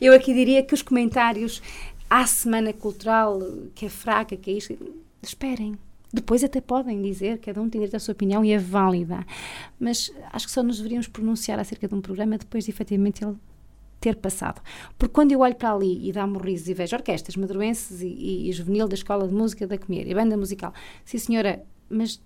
eu 0.00 0.12
aqui 0.12 0.34
diria 0.34 0.62
que 0.62 0.74
os 0.74 0.82
comentários 0.82 1.62
à 2.08 2.26
semana 2.26 2.72
cultural, 2.72 3.40
que 3.74 3.86
é 3.86 3.88
fraca, 3.88 4.36
que 4.36 4.50
é 4.50 4.54
isto. 4.54 4.76
Esperem, 5.22 5.78
depois 6.14 6.44
até 6.44 6.60
podem 6.60 7.02
dizer, 7.02 7.38
cada 7.38 7.60
um 7.60 7.68
tem 7.68 7.80
direito 7.80 7.96
à 7.96 7.98
sua 7.98 8.12
opinião 8.12 8.44
e 8.44 8.52
é 8.52 8.58
válida, 8.58 9.26
mas 9.78 10.12
acho 10.32 10.46
que 10.46 10.52
só 10.52 10.62
nos 10.62 10.76
deveríamos 10.76 11.08
pronunciar 11.08 11.58
acerca 11.58 11.88
de 11.88 11.94
um 11.94 12.00
programa 12.00 12.38
depois 12.38 12.64
de 12.64 12.70
efetivamente 12.70 13.24
ele 13.24 13.36
ter 14.00 14.16
passado. 14.16 14.60
Porque 14.98 15.12
quando 15.12 15.32
eu 15.32 15.40
olho 15.40 15.54
para 15.54 15.72
ali 15.72 16.08
e 16.08 16.12
dá-me 16.12 16.38
risos 16.38 16.68
e 16.68 16.74
vejo 16.74 16.94
orquestras 16.94 17.36
madruenses 17.36 18.02
e, 18.02 18.06
e, 18.06 18.48
e, 18.48 18.52
juvenil 18.52 18.86
da 18.86 18.94
Escola 18.94 19.26
de 19.26 19.34
Música 19.34 19.66
da 19.66 19.78
Comer 19.78 20.06
e 20.06 20.14
banda 20.14 20.36
musical, 20.36 20.72
sim 21.04 21.18
senhora, 21.18 21.62
mas 21.88 22.20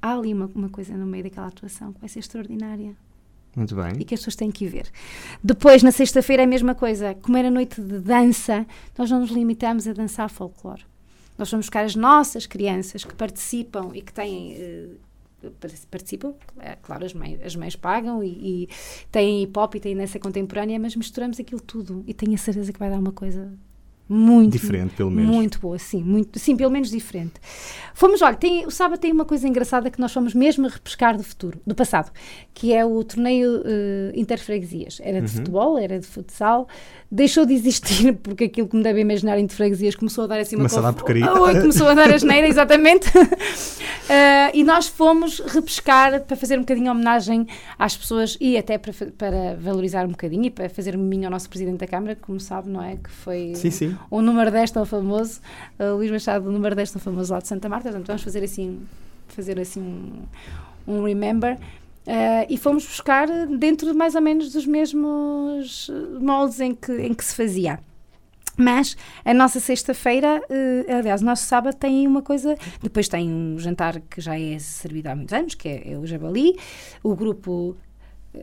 há 0.00 0.14
ali 0.14 0.32
uma, 0.32 0.50
uma 0.54 0.68
coisa 0.68 0.96
no 0.96 1.06
meio 1.06 1.24
daquela 1.24 1.48
atuação 1.48 1.92
que 1.92 2.00
vai 2.00 2.08
ser 2.08 2.20
extraordinária. 2.20 2.96
Muito 3.54 3.74
bem. 3.74 3.92
E 3.98 4.04
que 4.04 4.14
as 4.14 4.20
pessoas 4.20 4.36
têm 4.36 4.50
que 4.50 4.66
ver. 4.66 4.88
Depois, 5.42 5.82
na 5.82 5.90
sexta-feira, 5.90 6.42
é 6.42 6.44
a 6.44 6.48
mesma 6.48 6.74
coisa. 6.74 7.14
Como 7.14 7.36
era 7.36 7.50
noite 7.50 7.80
de 7.80 7.98
dança, 7.98 8.66
nós 8.96 9.10
não 9.10 9.20
nos 9.20 9.30
limitamos 9.30 9.88
a 9.88 9.92
dançar 9.92 10.30
folclore. 10.30 10.84
Nós 11.38 11.50
vamos 11.50 11.66
buscar 11.66 11.84
as 11.84 11.94
nossas 11.94 12.46
crianças 12.46 13.04
que 13.04 13.14
participam 13.14 13.90
e 13.94 14.02
que 14.02 14.12
têm. 14.12 14.56
Uh, 14.56 15.08
participam, 15.88 16.34
é, 16.58 16.74
claro, 16.82 17.04
as 17.04 17.14
mães, 17.14 17.40
as 17.40 17.54
mães 17.54 17.76
pagam 17.76 18.24
e, 18.24 18.64
e 18.64 18.68
têm 19.12 19.44
hip 19.44 19.56
hop 19.56 19.76
e 19.76 19.80
têm 19.80 19.96
contemporânea, 20.20 20.80
mas 20.80 20.96
misturamos 20.96 21.38
aquilo 21.38 21.60
tudo 21.60 22.02
e 22.08 22.12
tenho 22.12 22.34
a 22.34 22.38
certeza 22.38 22.72
que 22.72 22.78
vai 22.78 22.90
dar 22.90 22.98
uma 22.98 23.12
coisa 23.12 23.56
muito 24.08 24.52
diferente 24.52 24.94
pelo 24.94 25.10
menos. 25.10 25.30
muito 25.30 25.60
boa 25.60 25.78
sim 25.78 26.02
muito 26.02 26.38
sim 26.38 26.56
pelo 26.56 26.70
menos 26.70 26.90
diferente. 26.90 27.34
Fomos 27.92 28.22
olha 28.22 28.36
tem 28.36 28.66
o 28.66 28.70
sábado 28.70 28.98
tem 28.98 29.12
uma 29.12 29.24
coisa 29.24 29.46
engraçada 29.46 29.90
que 29.90 30.00
nós 30.00 30.12
fomos 30.12 30.34
mesmo 30.34 30.66
a 30.66 30.70
repescar 30.70 31.16
do 31.16 31.22
futuro 31.22 31.60
do 31.66 31.74
passado 31.74 32.10
que 32.54 32.72
é 32.72 32.84
o 32.84 33.04
torneio 33.04 33.60
uh, 33.60 34.12
interfreguesias. 34.14 35.00
Era 35.02 35.20
de 35.20 35.26
uhum. 35.30 35.36
futebol 35.38 35.78
era 35.78 35.98
de 35.98 36.06
futsal 36.06 36.66
deixou 37.10 37.44
de 37.44 37.54
existir 37.54 38.14
porque 38.22 38.44
aquilo 38.44 38.68
que 38.68 38.76
me 38.76 38.82
deve 38.82 39.00
imaginar 39.00 39.38
interfreguesias 39.38 39.94
começou 39.94 40.24
a 40.24 40.26
dar 40.26 40.40
assim 40.40 40.56
uma 40.56 40.68
começou 40.68 40.78
a 40.80 40.82
dar 40.82 40.92
porcaria. 40.92 41.32
Oh, 41.32 41.60
começou 41.60 41.88
a 41.88 41.94
dar 41.94 42.12
a 42.12 42.18
geneira 42.18 42.48
exatamente. 42.48 43.08
Uh, 43.16 44.52
e 44.54 44.64
nós 44.64 44.86
fomos 44.88 45.40
repescar 45.40 46.20
para 46.22 46.36
fazer 46.36 46.56
um 46.56 46.60
bocadinho 46.60 46.90
homenagem 46.90 47.46
às 47.78 47.96
pessoas 47.96 48.36
e 48.40 48.56
até 48.56 48.78
para, 48.78 48.92
para 49.16 49.56
valorizar 49.56 50.04
um 50.06 50.10
bocadinho 50.10 50.46
e 50.46 50.50
para 50.50 50.68
fazer 50.68 50.96
um 50.96 51.00
miminho 51.00 51.26
ao 51.26 51.30
nosso 51.30 51.48
presidente 51.48 51.78
da 51.78 51.86
Câmara 51.86 52.16
como 52.16 52.38
sabe 52.40 52.68
não 52.68 52.82
é 52.82 52.96
que 52.96 53.10
foi 53.10 53.52
sim 53.54 53.70
sim 53.70 53.97
o 54.10 54.22
número 54.22 54.50
10 54.50 54.70
tão 54.70 54.84
famoso, 54.84 55.40
uh, 55.78 55.94
Luís 55.96 56.10
Machado, 56.10 56.48
o 56.48 56.52
número 56.52 56.74
10 56.74 56.92
tão 56.92 57.00
famoso 57.00 57.32
lá 57.32 57.40
de 57.40 57.48
Santa 57.48 57.68
Marta, 57.68 57.88
portanto 57.88 58.06
vamos 58.06 58.22
fazer 58.22 58.42
assim, 58.44 58.80
fazer 59.28 59.58
assim 59.60 59.80
um, 60.86 60.92
um 60.94 61.04
remember. 61.04 61.58
Uh, 62.06 62.46
e 62.48 62.56
fomos 62.56 62.86
buscar 62.86 63.28
dentro 63.58 63.94
mais 63.94 64.14
ou 64.14 64.22
menos 64.22 64.50
dos 64.50 64.64
mesmos 64.64 65.90
moldes 66.18 66.58
em 66.58 66.74
que, 66.74 66.90
em 66.92 67.12
que 67.12 67.22
se 67.22 67.34
fazia. 67.34 67.78
Mas 68.56 68.96
a 69.24 69.32
nossa 69.32 69.60
sexta-feira, 69.60 70.42
uh, 70.50 70.92
aliás, 70.92 71.22
o 71.22 71.24
nosso 71.24 71.44
sábado 71.44 71.76
tem 71.76 72.06
uma 72.06 72.22
coisa. 72.22 72.56
Depois 72.82 73.08
tem 73.08 73.30
um 73.30 73.58
jantar 73.58 74.00
que 74.00 74.20
já 74.20 74.38
é 74.38 74.58
servido 74.58 75.08
há 75.08 75.14
muitos 75.14 75.32
anos, 75.32 75.54
que 75.54 75.68
é, 75.68 75.92
é 75.92 75.98
o 75.98 76.04
Jabali. 76.04 76.58
O 77.02 77.14
grupo 77.14 77.76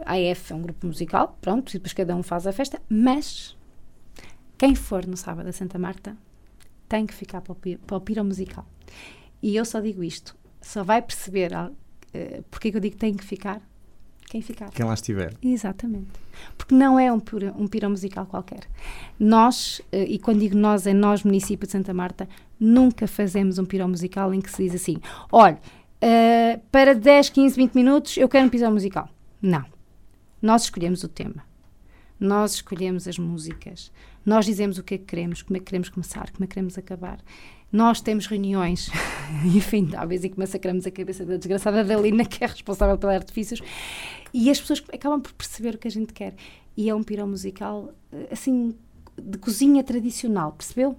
AF 0.06 0.54
é 0.54 0.56
um 0.56 0.62
grupo 0.62 0.88
musical, 0.88 1.38
pronto, 1.42 1.70
e 1.72 1.74
depois 1.74 1.92
cada 1.92 2.16
um 2.16 2.24
faz 2.24 2.48
a 2.48 2.54
festa. 2.54 2.82
Mas 2.88 3.58
quem 4.58 4.76
for 4.76 5.06
no 5.06 5.18
sábado 5.18 5.48
a 5.50 5.52
Santa 5.52 5.78
Marta 5.78 6.16
tem 6.88 7.06
que 7.06 7.14
ficar 7.14 7.42
para 7.42 7.54
o, 7.54 7.56
para 7.56 7.98
o 7.98 8.02
piro 8.02 8.24
musical. 8.24 8.66
E 9.42 9.56
eu 9.56 9.66
só 9.66 9.80
digo 9.80 10.04
isto, 10.04 10.36
só 10.62 10.84
vai 10.84 11.02
perceber 11.02 11.52
uh, 11.54 11.76
porque 12.50 12.70
é 12.70 12.72
que 12.72 12.78
eu 12.78 12.82
digo 12.82 12.96
que 12.96 13.00
tem 13.00 13.14
que 13.14 13.24
ficar 13.24 13.62
quem 14.28 14.42
ficar. 14.42 14.70
Quem 14.72 14.86
lá 14.86 14.94
estiver. 14.94 15.34
Exatamente. 15.42 16.10
Porque 16.58 16.74
não 16.74 17.00
é 17.00 17.12
um, 17.12 17.20
piro, 17.20 17.54
um 17.58 17.90
musical 17.90 18.26
qualquer. 18.26 18.62
Nós, 19.20 19.80
uh, 19.94 19.98
e 19.98 20.18
quando 20.20 20.40
digo 20.40 20.58
nós, 20.58 20.88
é 20.88 20.94
nós, 20.94 21.24
município 21.24 21.66
de 21.68 21.72
Santa 21.72 21.94
Marta, 21.94 22.28
nunca 22.60 23.08
fazemos 23.08 23.60
um 23.60 23.66
piro 23.66 23.88
musical 23.88 24.34
em 24.34 24.42
que 24.42 24.52
se 24.52 24.64
diz 24.64 24.76
assim: 24.76 24.98
olha, 25.32 25.60
uh, 26.02 26.60
para 26.72 26.96
10, 26.96 27.30
15, 27.30 27.56
20 27.56 27.76
minutos 27.76 28.18
eu 28.18 28.28
quero 28.28 28.46
um 28.48 28.50
piro 28.50 28.70
musical. 28.72 29.08
Não. 29.42 29.64
Nós 30.42 30.64
escolhemos 30.64 31.04
o 31.04 31.08
tema. 31.08 31.44
Nós 32.20 32.56
escolhemos 32.56 33.08
as 33.08 33.18
músicas. 33.18 33.92
Nós 34.26 34.46
dizemos 34.46 34.78
o 34.78 34.84
que 34.84 34.96
é 34.96 34.98
que 34.98 35.06
queremos, 35.06 35.42
como 35.42 35.58
é 35.58 35.60
que 35.60 35.66
queremos 35.66 35.90
começar, 35.90 36.32
como 36.32 36.44
é 36.44 36.48
que 36.48 36.54
queremos 36.54 36.78
acabar. 36.78 37.20
Nós 37.72 38.02
temos 38.02 38.26
reuniões 38.26 38.90
infindáveis 39.46 40.24
em 40.24 40.30
que 40.30 40.40
massacramos 40.40 40.88
a 40.88 40.92
cabeça 40.92 41.26
da 41.26 41.38
desgraçada 41.38 41.84
da 41.84 42.26
que 42.26 42.44
é 42.44 42.48
responsável 42.48 42.98
pelos 42.98 43.16
artifícios, 43.16 43.62
e 44.34 44.50
as 44.50 44.60
pessoas 44.60 44.84
acabam 44.94 45.22
por 45.22 45.34
perceber 45.34 45.76
o 45.76 45.78
que 45.78 45.88
a 45.88 45.92
gente 45.92 46.14
quer. 46.14 46.36
E 46.76 46.90
é 46.90 46.96
um 46.96 47.04
pirão 47.04 47.28
musical, 47.28 47.94
eh, 48.12 48.28
assim, 48.32 48.76
de 49.18 49.38
cozinha 49.38 49.84
tradicional, 49.84 50.52
percebeu? 50.52 50.96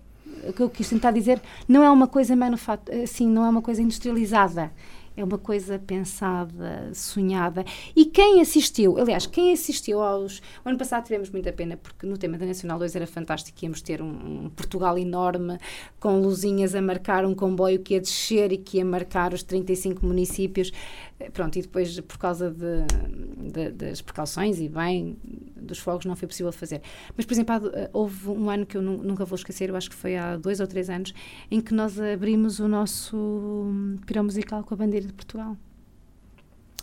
O 0.48 0.52
que 0.52 0.62
eu 0.62 0.70
quis 0.70 0.88
tentar 0.88 1.10
dizer 1.10 1.40
não 1.68 1.82
é 1.82 1.90
uma 1.90 2.06
coisa 2.06 2.36
manufaturada, 2.36 3.02
assim, 3.02 3.26
não 3.28 3.44
é 3.44 3.48
uma 3.48 3.62
coisa 3.62 3.82
industrializada. 3.82 4.72
É 5.16 5.24
uma 5.24 5.38
coisa 5.38 5.78
pensada, 5.78 6.92
sonhada. 6.92 7.64
E 7.96 8.04
quem 8.04 8.40
assistiu, 8.42 8.98
aliás, 8.98 9.26
quem 9.26 9.50
assistiu 9.50 10.02
aos. 10.02 10.42
O 10.62 10.68
ano 10.68 10.76
passado 10.76 11.04
tivemos 11.04 11.30
muita 11.30 11.52
pena, 11.54 11.78
porque 11.78 12.06
no 12.06 12.18
tema 12.18 12.36
da 12.36 12.44
Nacional 12.44 12.78
2 12.78 12.94
era 12.96 13.06
fantástico. 13.06 13.58
Íamos 13.62 13.80
ter 13.80 14.02
um, 14.02 14.44
um 14.44 14.50
Portugal 14.50 14.98
enorme, 14.98 15.58
com 15.98 16.20
luzinhas 16.20 16.74
a 16.74 16.82
marcar 16.82 17.24
um 17.24 17.34
comboio 17.34 17.80
que 17.80 17.94
ia 17.94 18.00
descer 18.00 18.52
e 18.52 18.58
que 18.58 18.76
ia 18.76 18.84
marcar 18.84 19.32
os 19.32 19.42
35 19.42 20.04
municípios. 20.04 20.70
Eh, 21.18 21.30
pronto, 21.30 21.56
e 21.58 21.62
depois, 21.62 21.98
por 22.00 22.18
causa 22.18 22.50
de, 22.50 23.50
de, 23.50 23.70
das 23.70 24.00
precauções 24.02 24.60
e 24.60 24.68
bem 24.68 25.16
dos 25.56 25.78
fogos, 25.78 26.04
não 26.04 26.14
foi 26.14 26.28
possível 26.28 26.52
fazer. 26.52 26.82
Mas, 27.16 27.24
por 27.24 27.32
exemplo, 27.32 27.70
eh, 27.74 27.90
houve 27.92 28.28
um 28.28 28.50
ano 28.50 28.66
que 28.66 28.76
eu 28.76 28.82
nunca 28.82 29.24
vou 29.24 29.36
esquecer, 29.36 29.68
eu 29.68 29.76
acho 29.76 29.90
que 29.90 29.96
foi 29.96 30.16
há 30.16 30.36
dois 30.36 30.60
ou 30.60 30.66
três 30.66 30.90
anos, 30.90 31.14
em 31.50 31.60
que 31.60 31.72
nós 31.74 31.98
abrimos 31.98 32.60
o 32.60 32.68
nosso 32.68 33.16
hum, 33.16 33.96
pirão 34.06 34.24
musical 34.24 34.62
com 34.62 34.74
a 34.74 34.76
bandeira 34.76 35.06
de 35.06 35.12
Portugal. 35.12 35.56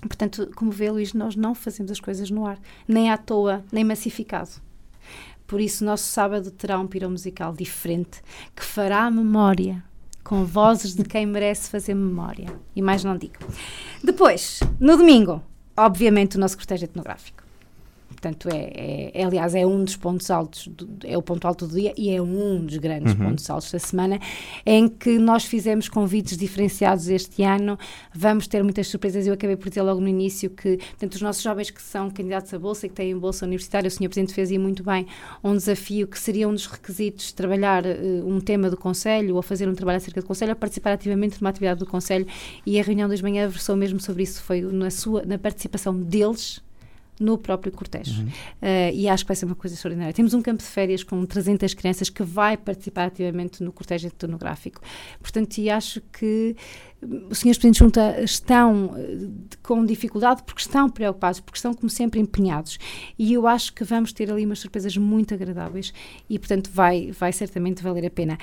Portanto, 0.01 0.51
como 0.55 0.71
vê, 0.71 0.91
Luís, 0.91 1.13
nós 1.13 1.35
não 1.35 1.55
fazemos 1.55 1.91
as 1.91 1.99
coisas 1.99 2.29
no 2.29 2.45
ar, 2.45 2.59
nem 2.87 3.09
à 3.09 3.17
toa, 3.17 3.63
nem 3.71 3.83
massificado. 3.83 4.49
Por 5.47 5.61
isso, 5.61 5.85
nosso 5.85 6.05
sábado 6.05 6.51
terá 6.51 6.79
um 6.79 6.87
pirão 6.87 7.11
musical 7.11 7.53
diferente, 7.53 8.21
que 8.55 8.63
fará 8.63 9.09
memória, 9.09 9.83
com 10.23 10.45
vozes 10.45 10.95
de 10.95 11.03
quem 11.03 11.25
merece 11.25 11.69
fazer 11.69 11.93
memória. 11.93 12.47
E 12.75 12.81
mais 12.81 13.03
não 13.03 13.17
digo. 13.17 13.35
Depois, 14.03 14.61
no 14.79 14.97
domingo, 14.97 15.41
obviamente, 15.75 16.37
o 16.37 16.39
nosso 16.39 16.57
cortejo 16.57 16.85
etnográfico. 16.85 17.42
Portanto, 18.23 18.47
é, 18.47 18.71
é, 18.73 19.21
é, 19.21 19.25
aliás, 19.25 19.53
é 19.53 19.67
um 19.67 19.83
dos 19.83 19.97
pontos 19.97 20.31
altos, 20.31 20.69
do, 20.69 20.87
é 21.03 21.17
o 21.17 21.21
ponto 21.21 21.45
alto 21.45 21.67
do 21.67 21.75
dia 21.75 21.93
e 21.97 22.09
é 22.09 22.21
um 22.21 22.65
dos 22.65 22.77
grandes 22.77 23.11
uhum. 23.13 23.31
pontos 23.31 23.49
altos 23.49 23.69
da 23.69 23.79
semana, 23.79 24.17
em 24.65 24.87
que 24.87 25.19
nós 25.19 25.43
fizemos 25.43 25.89
convites 25.89 26.37
diferenciados 26.37 27.09
este 27.09 27.43
ano. 27.43 27.77
Vamos 28.15 28.47
ter 28.47 28.63
muitas 28.63 28.87
surpresas. 28.87 29.27
Eu 29.27 29.33
acabei 29.33 29.57
por 29.57 29.67
dizer 29.67 29.81
logo 29.81 29.99
no 29.99 30.07
início 30.07 30.49
que, 30.49 30.77
portanto, 30.77 31.15
os 31.15 31.21
nossos 31.21 31.43
jovens 31.43 31.69
que 31.69 31.81
são 31.81 32.09
candidatos 32.09 32.53
a 32.53 32.59
bolsa 32.59 32.85
e 32.85 32.89
que 32.89 32.95
têm 32.95 33.17
bolsa 33.17 33.45
universitária, 33.45 33.89
o 33.89 33.91
Sr. 33.91 34.07
Presidente 34.07 34.33
fez 34.33 34.51
aí 34.51 34.57
muito 34.57 34.83
bem 34.83 35.05
um 35.43 35.53
desafio 35.53 36.07
que 36.07 36.17
seria 36.17 36.47
um 36.47 36.53
dos 36.53 36.65
requisitos 36.65 37.33
trabalhar 37.33 37.83
uh, 37.85 38.25
um 38.25 38.39
tema 38.39 38.69
do 38.69 38.77
Conselho 38.77 39.35
ou 39.35 39.41
fazer 39.41 39.67
um 39.67 39.75
trabalho 39.75 39.97
acerca 39.97 40.21
do 40.21 40.27
Conselho, 40.27 40.53
a 40.53 40.55
participar 40.55 40.93
ativamente 40.93 41.41
numa 41.41 41.49
atividade 41.49 41.81
do 41.81 41.85
Conselho. 41.85 42.25
E 42.65 42.79
a 42.79 42.83
reunião 42.83 43.09
das 43.09 43.21
manhã 43.21 43.49
versou 43.49 43.75
mesmo 43.75 43.99
sobre 43.99 44.23
isso, 44.23 44.41
foi 44.41 44.61
na, 44.61 44.89
sua, 44.89 45.25
na 45.25 45.37
participação 45.37 45.93
deles 45.99 46.61
no 47.19 47.37
próprio 47.37 47.71
cortejo. 47.71 48.21
Uhum. 48.21 48.27
Uh, 48.27 48.93
e 48.93 49.07
acho 49.07 49.23
que 49.23 49.27
vai 49.27 49.35
ser 49.35 49.45
uma 49.45 49.55
coisa 49.55 49.75
extraordinária. 49.75 50.13
Temos 50.13 50.33
um 50.33 50.41
campo 50.41 50.61
de 50.61 50.69
férias 50.69 51.03
com 51.03 51.25
300 51.25 51.73
crianças 51.73 52.09
que 52.09 52.23
vai 52.23 52.57
participar 52.57 53.05
ativamente 53.05 53.63
no 53.63 53.71
cortejo 53.71 54.07
etnográfico. 54.07 54.81
Portanto, 55.21 55.57
e 55.57 55.69
acho 55.69 56.01
que 56.11 56.55
os 57.29 57.39
senhores 57.39 57.57
presidentes 57.57 57.77
de 57.77 57.79
junta 57.79 58.21
estão 58.21 58.85
uh, 58.85 59.33
com 59.61 59.85
dificuldade 59.85 60.43
porque 60.43 60.61
estão 60.61 60.89
preocupados, 60.89 61.39
porque 61.39 61.57
estão, 61.57 61.73
como 61.73 61.89
sempre, 61.89 62.19
empenhados. 62.19 62.77
E 63.17 63.33
eu 63.33 63.47
acho 63.47 63.73
que 63.73 63.83
vamos 63.83 64.13
ter 64.13 64.31
ali 64.31 64.45
umas 64.45 64.59
surpresas 64.59 64.95
muito 64.97 65.33
agradáveis 65.33 65.93
e, 66.29 66.39
portanto, 66.39 66.69
vai, 66.73 67.11
vai 67.11 67.31
certamente 67.31 67.83
valer 67.83 68.05
a 68.05 68.11
pena 68.11 68.37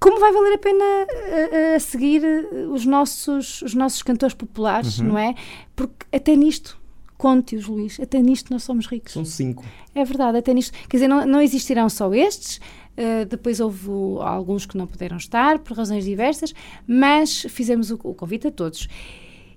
como 0.00 0.20
vai 0.20 0.32
valer 0.32 0.54
a 0.54 0.58
pena 0.58 0.84
uh, 0.84 1.76
uh, 1.76 1.80
seguir 1.80 2.22
os 2.70 2.86
nossos, 2.86 3.62
os 3.62 3.74
nossos 3.74 4.00
cantores 4.00 4.34
populares, 4.34 5.00
uhum. 5.00 5.08
não 5.08 5.18
é? 5.18 5.34
Porque 5.74 6.06
até 6.12 6.36
nisto 6.36 6.77
Conte-os, 7.18 7.66
Luís, 7.66 7.98
até 8.00 8.22
nisto 8.22 8.52
nós 8.52 8.62
somos 8.62 8.86
ricos. 8.86 9.12
São 9.12 9.24
cinco. 9.24 9.64
É 9.92 10.04
verdade, 10.04 10.38
até 10.38 10.54
nisto. 10.54 10.72
Quer 10.88 10.98
dizer, 10.98 11.08
não, 11.08 11.26
não 11.26 11.42
existirão 11.42 11.88
só 11.88 12.14
estes, 12.14 12.58
uh, 12.96 13.26
depois 13.28 13.58
houve 13.58 13.88
alguns 14.20 14.64
que 14.64 14.78
não 14.78 14.86
puderam 14.86 15.16
estar, 15.16 15.58
por 15.58 15.76
razões 15.76 16.04
diversas, 16.04 16.54
mas 16.86 17.42
fizemos 17.50 17.90
o, 17.90 17.98
o 18.04 18.14
convite 18.14 18.46
a 18.46 18.50
todos. 18.52 18.88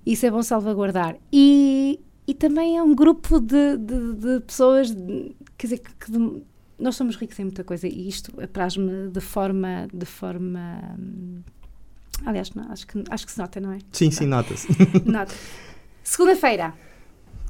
Isso 0.04 0.26
é 0.26 0.30
bom 0.30 0.42
salvaguardar. 0.42 1.16
E, 1.32 2.00
e 2.26 2.34
também 2.34 2.76
é 2.76 2.82
um 2.82 2.96
grupo 2.96 3.38
de, 3.38 3.78
de, 3.78 4.14
de 4.14 4.40
pessoas, 4.40 4.90
de, 4.90 5.32
quer 5.56 5.68
dizer, 5.68 5.78
que, 5.78 5.94
que 5.94 6.42
nós 6.80 6.96
somos 6.96 7.14
ricos 7.14 7.38
em 7.38 7.44
muita 7.44 7.62
coisa 7.62 7.86
e 7.86 8.08
isto 8.08 8.32
apraz-me 8.42 9.08
de 9.08 9.20
forma, 9.20 9.86
de 9.94 10.04
forma 10.04 10.96
hum, 10.98 11.42
aliás, 12.26 12.52
não, 12.54 12.70
acho, 12.72 12.86
que, 12.86 13.04
acho 13.08 13.26
que 13.26 13.32
se 13.32 13.38
nota, 13.38 13.60
não 13.60 13.72
é? 13.72 13.78
Sim, 13.92 14.10
sim, 14.10 14.26
nota-se. 14.26 14.66
Nota. 15.06 15.32
Segunda-feira, 16.02 16.74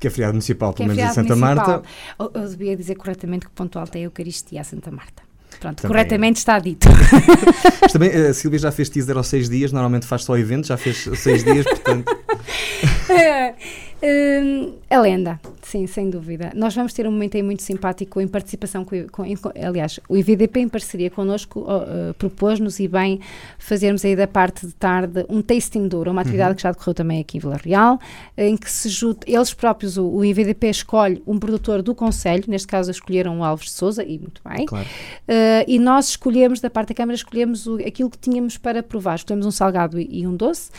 que 0.03 0.09
é 0.09 0.11
feriado 0.11 0.35
municipal, 0.35 0.73
pelo 0.73 0.91
é 0.91 0.95
menos 0.95 1.11
em 1.11 1.15
Santa 1.15 1.37
municipal. 1.37 1.67
Marta. 1.67 1.89
Eu, 2.19 2.33
eu, 2.35 2.49
devia 2.49 2.77
dizer 2.77 2.97
corretamente 2.97 3.47
que 3.47 3.53
o 3.53 3.55
ponto 3.55 3.79
alto 3.79 3.95
é 3.95 4.01
a 4.01 4.03
Eucaristia 4.03 4.61
a 4.61 4.65
Santa 4.65 4.91
Marta. 4.91 5.23
Pronto, 5.61 5.81
também 5.81 5.97
corretamente 5.97 6.39
é. 6.39 6.41
está 6.41 6.59
dito. 6.59 6.89
Mas 7.81 7.93
também 7.93 8.11
a 8.11 8.35
Silvia 8.35 8.59
já 8.59 8.73
fez 8.73 8.89
teaser 8.89 9.17
aos 9.17 9.29
seis 9.29 9.49
dias, 9.49 9.71
normalmente 9.71 10.05
faz 10.05 10.25
só 10.25 10.37
eventos, 10.37 10.67
já 10.67 10.77
fez 10.77 11.09
seis 11.15 11.45
dias, 11.45 11.65
portanto. 11.65 12.11
Uh, 14.03 14.75
a 14.91 14.99
lenda, 14.99 15.41
sim, 15.63 15.87
sem 15.87 16.11
dúvida. 16.11 16.51
Nós 16.57 16.75
vamos 16.75 16.93
ter 16.93 17.07
um 17.07 17.13
momento 17.13 17.37
aí 17.37 17.43
muito 17.43 17.63
simpático 17.63 18.21
em 18.21 18.27
participação 18.27 18.85
com, 18.85 19.07
com 19.09 19.23
aliás, 19.65 20.01
o 20.09 20.17
IVDP 20.17 20.59
em 20.59 20.69
parceria 20.69 21.09
connosco 21.09 21.61
uh, 21.61 22.13
propôs-nos 22.15 22.81
e 22.81 22.89
bem 22.89 23.21
fazermos 23.61 24.05
aí 24.05 24.17
da 24.17 24.27
parte 24.27 24.67
de 24.67 24.75
tarde 24.75 25.25
um 25.29 25.41
tasting 25.41 25.87
duro, 25.87 26.11
uma 26.11 26.23
atividade 26.23 26.51
uhum. 26.51 26.57
que 26.57 26.63
já 26.63 26.73
decorreu 26.73 26.95
também 26.95 27.21
aqui 27.21 27.37
em 27.37 27.41
Vila 27.41 27.57
Real, 27.63 28.01
em 28.37 28.57
que 28.57 28.69
se 28.69 28.89
junta, 28.89 29.25
eles 29.31 29.55
próprios, 29.55 29.97
o, 29.97 30.05
o, 30.05 30.25
IVDP 30.25 30.69
escolhe 30.69 31.23
um 31.25 31.39
produtor 31.39 31.81
do 31.81 31.95
Conselho, 31.95 32.43
neste 32.49 32.67
caso 32.67 32.91
escolheram 32.91 33.39
o 33.39 33.45
Alves 33.45 33.67
de 33.67 33.73
Souza, 33.73 34.03
e 34.03 34.19
muito 34.19 34.43
bem, 34.45 34.67
claro. 34.67 34.85
uh, 34.85 35.65
e 35.69 35.79
nós 35.79 36.09
escolhemos, 36.09 36.61
da 36.61 36.69
parte 36.69 36.89
da 36.89 36.95
Câmara, 36.97 37.15
escolhemos 37.15 37.69
o, 37.69 37.77
aquilo 37.77 38.11
que 38.11 38.19
tínhamos 38.19 38.59
para 38.59 38.83
provar, 38.83 39.15
escolhemos 39.15 39.47
um 39.47 39.53
salgado 39.53 40.01
e, 40.01 40.23
e 40.23 40.27
um 40.27 40.35
doce, 40.35 40.73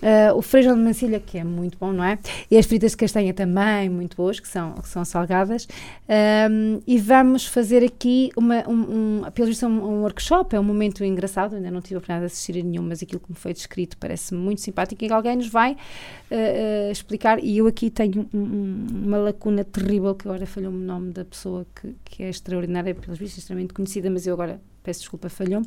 Uh, 0.00 0.36
o 0.36 0.42
feijão 0.42 0.76
de 0.76 0.80
mancilha, 0.80 1.18
que 1.18 1.38
é 1.38 1.44
muito 1.44 1.76
bom, 1.76 1.92
não 1.92 2.04
é? 2.04 2.18
E 2.48 2.56
as 2.56 2.66
fritas 2.66 2.92
de 2.92 2.96
castanha 2.96 3.34
também, 3.34 3.90
muito 3.90 4.16
boas, 4.16 4.38
que 4.38 4.46
são, 4.46 4.74
que 4.74 4.88
são 4.88 5.04
salgadas. 5.04 5.66
Um, 6.08 6.80
e 6.86 6.98
vamos 6.98 7.46
fazer 7.46 7.84
aqui, 7.84 8.30
uma, 8.36 8.68
um, 8.68 9.22
um, 9.24 9.30
pelo 9.32 9.48
visto, 9.48 9.66
um, 9.66 9.70
um, 9.70 10.02
workshop, 10.02 10.54
é 10.54 10.60
um 10.60 10.64
momento 10.64 11.04
engraçado, 11.04 11.56
ainda 11.56 11.70
não 11.70 11.80
tive 11.80 11.96
a 11.96 11.98
oportunidade 11.98 12.28
de 12.28 12.32
assistir 12.32 12.60
a 12.60 12.62
nenhum, 12.62 12.82
mas 12.82 13.02
aquilo 13.02 13.20
que 13.20 13.30
me 13.30 13.36
foi 13.36 13.52
descrito 13.52 13.98
parece 13.98 14.34
muito 14.34 14.60
simpático 14.60 15.04
e 15.04 15.12
alguém 15.12 15.36
nos 15.36 15.48
vai 15.48 15.72
uh, 15.72 15.76
uh, 15.76 16.92
explicar. 16.92 17.42
E 17.42 17.58
eu 17.58 17.66
aqui 17.66 17.90
tenho 17.90 18.28
uma 18.32 19.18
lacuna 19.18 19.64
terrível, 19.64 20.14
que 20.14 20.28
agora 20.28 20.46
falhou-me 20.46 20.78
o 20.78 20.86
nome 20.86 21.12
da 21.12 21.24
pessoa 21.24 21.66
que, 21.74 21.96
que 22.04 22.22
é 22.22 22.28
extraordinária, 22.28 22.94
pelos 22.94 23.18
vistos, 23.18 23.38
extremamente 23.38 23.74
conhecida, 23.74 24.08
mas 24.08 24.28
eu 24.28 24.34
agora 24.34 24.60
peço 24.84 25.00
desculpa, 25.00 25.28
falhou-me. 25.28 25.66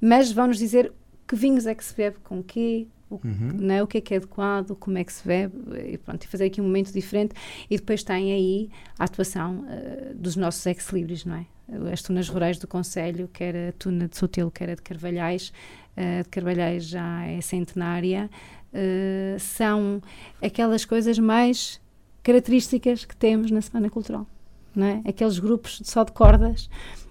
Mas 0.00 0.32
vão-nos 0.32 0.56
dizer 0.56 0.92
que 1.28 1.36
vinhos 1.36 1.66
é 1.66 1.74
que 1.74 1.84
se 1.84 1.94
bebe, 1.94 2.16
com 2.22 2.42
quê, 2.42 2.86
o, 3.08 3.14
uhum. 3.16 3.52
né, 3.54 3.82
o 3.82 3.86
que 3.86 3.98
é 3.98 4.00
que 4.00 4.14
é 4.14 4.16
adequado, 4.16 4.74
como 4.76 4.98
é 4.98 5.04
que 5.04 5.12
se 5.12 5.26
vê, 5.26 5.48
e, 5.92 5.98
pronto, 5.98 6.24
e 6.24 6.26
fazer 6.26 6.46
aqui 6.46 6.60
um 6.60 6.64
momento 6.64 6.92
diferente. 6.92 7.34
E 7.70 7.76
depois 7.76 8.02
tem 8.02 8.32
aí 8.32 8.70
a 8.98 9.04
atuação 9.04 9.60
uh, 9.60 10.14
dos 10.14 10.36
nossos 10.36 10.64
ex-libris, 10.66 11.24
não 11.24 11.36
é? 11.36 11.46
As 11.92 12.00
tunas 12.02 12.28
rurais 12.28 12.58
do 12.58 12.66
Conselho, 12.66 13.28
quer 13.32 13.70
a 13.70 13.72
tuna 13.72 14.06
de 14.08 14.16
Sotelo, 14.16 14.50
quer 14.50 14.70
a 14.70 14.74
de 14.74 14.82
Carvalhais, 14.82 15.52
uh, 15.96 16.22
de 16.22 16.28
Carvalhais 16.28 16.84
já 16.84 17.24
é 17.24 17.40
centenária, 17.40 18.30
uh, 18.72 19.38
são 19.38 20.00
aquelas 20.42 20.84
coisas 20.84 21.18
mais 21.18 21.80
características 22.22 23.04
que 23.04 23.16
temos 23.16 23.50
na 23.50 23.60
Semana 23.60 23.88
Cultural, 23.88 24.26
não 24.74 24.86
é? 24.86 25.02
Aqueles 25.06 25.38
grupos 25.38 25.80
só 25.84 26.02
de 26.02 26.10
cordas 26.10 26.68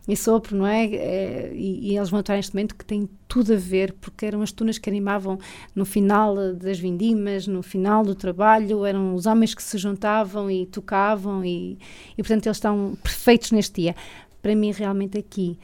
e 0.08 0.15
sopro, 0.15 0.56
não 0.56 0.68
é? 0.68 0.86
é 0.86 1.52
e, 1.54 1.91
e, 1.91 1.98
eles 1.98 2.10
vão 2.10 2.20
atuar 2.20 2.36
neste 2.36 2.54
momento 2.54 2.76
que 2.76 2.86
tem 2.86 3.10
tudo 3.28 3.54
a 3.54 3.56
ver, 3.56 3.94
porque 3.94 4.26
eram 4.26 4.41
as 4.41 4.52
tunas 4.52 4.78
que 4.78 4.89
animavam 4.89 5.39
no 5.74 5.84
final 5.84 6.36
das 6.54 6.78
vindimas, 6.78 7.48
no 7.48 7.63
final 7.63 8.04
do 8.04 8.13
trabalho, 8.13 8.86
eram 8.86 9.15
os 9.15 9.26
homens 9.26 9.56
que 9.56 9.63
se 9.63 9.78
juntavam 9.78 10.50
e 10.50 10.65
tocavam, 10.68 11.44
e, 11.44 11.80
e 12.18 12.18
portanto 12.18 12.46
eles 12.46 12.58
estão 12.58 12.96
perfeitos 13.02 13.52
neste 13.52 13.82
dia. 13.82 13.96
Para 14.41 14.56
mim, 14.56 14.72
realmente, 14.72 15.18
aqui, 15.18 15.58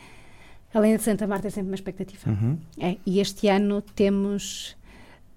além 0.73 0.97
de 0.97 1.04
Santa 1.04 1.27
Marta, 1.27 1.47
é 1.47 1.51
sempre 1.51 1.69
uma 1.69 1.75
expectativa. 1.75 2.32
Uhum. 2.32 2.58
É, 2.80 2.97
e 3.06 3.19
este 3.19 3.47
ano 3.47 3.82
temos 3.82 4.75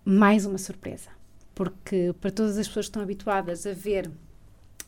mais 0.02 0.46
uma 0.46 0.56
surpresa, 0.56 1.10
porque 1.54 2.14
para 2.20 2.30
todas 2.30 2.56
as 2.56 2.66
pessoas 2.66 2.86
que 2.86 2.90
estão 2.90 3.02
habituadas 3.02 3.66
a 3.66 3.72
ver 3.74 4.10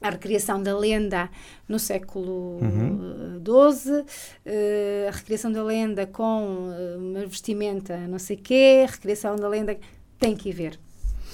a 0.00 0.10
recriação 0.10 0.62
da 0.62 0.76
lenda 0.76 1.30
no 1.68 1.78
século 1.78 2.58
XII, 2.58 3.92
uhum. 3.92 4.00
uh, 4.00 5.08
a 5.08 5.10
recriação 5.10 5.50
da 5.50 5.62
lenda 5.62 6.06
com 6.06 6.68
uh, 6.68 6.98
uma 6.98 7.26
vestimenta 7.26 7.96
não 8.06 8.18
sei 8.18 8.36
quê, 8.36 8.84
a 8.86 8.90
recriação 8.90 9.36
da 9.36 9.48
lenda 9.48 9.76
tem 10.18 10.36
que 10.36 10.50
ir 10.50 10.52
ver. 10.52 10.78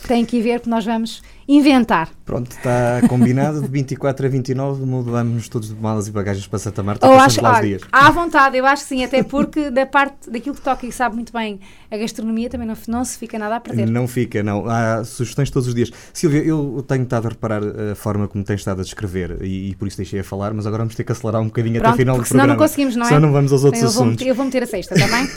Tem 0.06 0.24
que 0.24 0.38
ir 0.38 0.42
ver 0.42 0.60
porque 0.60 0.70
nós 0.70 0.84
vamos 0.84 1.22
inventar. 1.46 2.10
Pronto, 2.24 2.50
está 2.50 3.02
combinado. 3.08 3.60
De 3.62 3.68
24 3.68 4.26
a 4.26 4.28
29 4.28 4.84
mudamos 4.84 5.48
todos 5.48 5.68
de 5.68 5.74
malas 5.74 6.08
e 6.08 6.10
bagagens 6.10 6.46
para 6.46 6.58
Santa 6.58 6.82
Marta. 6.82 7.06
Eu 7.06 7.18
acho, 7.18 7.42
lá 7.42 7.60
dias. 7.60 7.82
À 7.90 8.10
vontade, 8.10 8.56
eu 8.56 8.66
acho 8.66 8.82
que 8.82 8.88
sim, 8.88 9.04
até 9.04 9.22
porque 9.22 9.70
da 9.70 9.86
parte 9.86 10.30
daquilo 10.30 10.54
que 10.54 10.62
toca 10.62 10.86
e 10.86 10.92
sabe 10.92 11.14
muito 11.14 11.32
bem 11.32 11.60
a 11.90 11.96
gastronomia 11.98 12.48
também 12.48 12.66
não, 12.66 12.76
não 12.88 13.04
se 13.04 13.18
fica 13.18 13.38
nada 13.38 13.56
a 13.56 13.60
perder. 13.60 13.86
Não 13.86 14.08
fica, 14.08 14.42
não. 14.42 14.66
Há 14.66 15.04
sugestões 15.04 15.50
todos 15.50 15.68
os 15.68 15.74
dias. 15.74 15.90
Silvia, 16.12 16.42
eu 16.42 16.82
tenho 16.88 17.02
estado 17.02 17.26
a 17.26 17.28
reparar 17.30 17.62
a 17.92 17.94
forma 17.94 18.26
como 18.26 18.42
tens 18.42 18.60
estado 18.60 18.80
a 18.80 18.84
descrever 18.84 19.38
e, 19.42 19.70
e 19.70 19.74
por 19.74 19.86
isso 19.86 19.98
deixei 19.98 20.20
a 20.20 20.24
falar, 20.24 20.54
mas 20.54 20.66
agora 20.66 20.82
vamos 20.82 20.94
ter 20.94 21.04
que 21.04 21.12
acelerar 21.12 21.42
um 21.42 21.46
bocadinho 21.46 21.80
Pronto, 21.80 21.88
até 21.88 21.94
o 21.94 21.98
final 21.98 22.16
do 22.16 22.22
programa. 22.22 22.42
Senão 22.42 22.54
não 22.54 22.62
conseguimos, 22.62 22.96
não 22.96 23.04
é? 23.04 23.08
Senão 23.08 23.20
não 23.20 23.32
vamos 23.32 23.52
aos 23.52 23.64
outros 23.64 23.82
eu 23.82 23.88
assuntos. 23.90 24.20
Vou, 24.20 24.28
eu 24.28 24.34
vou 24.34 24.44
meter 24.46 24.62
a 24.62 24.66
sexta, 24.66 24.94
está 24.94 25.06
bem? 25.06 25.28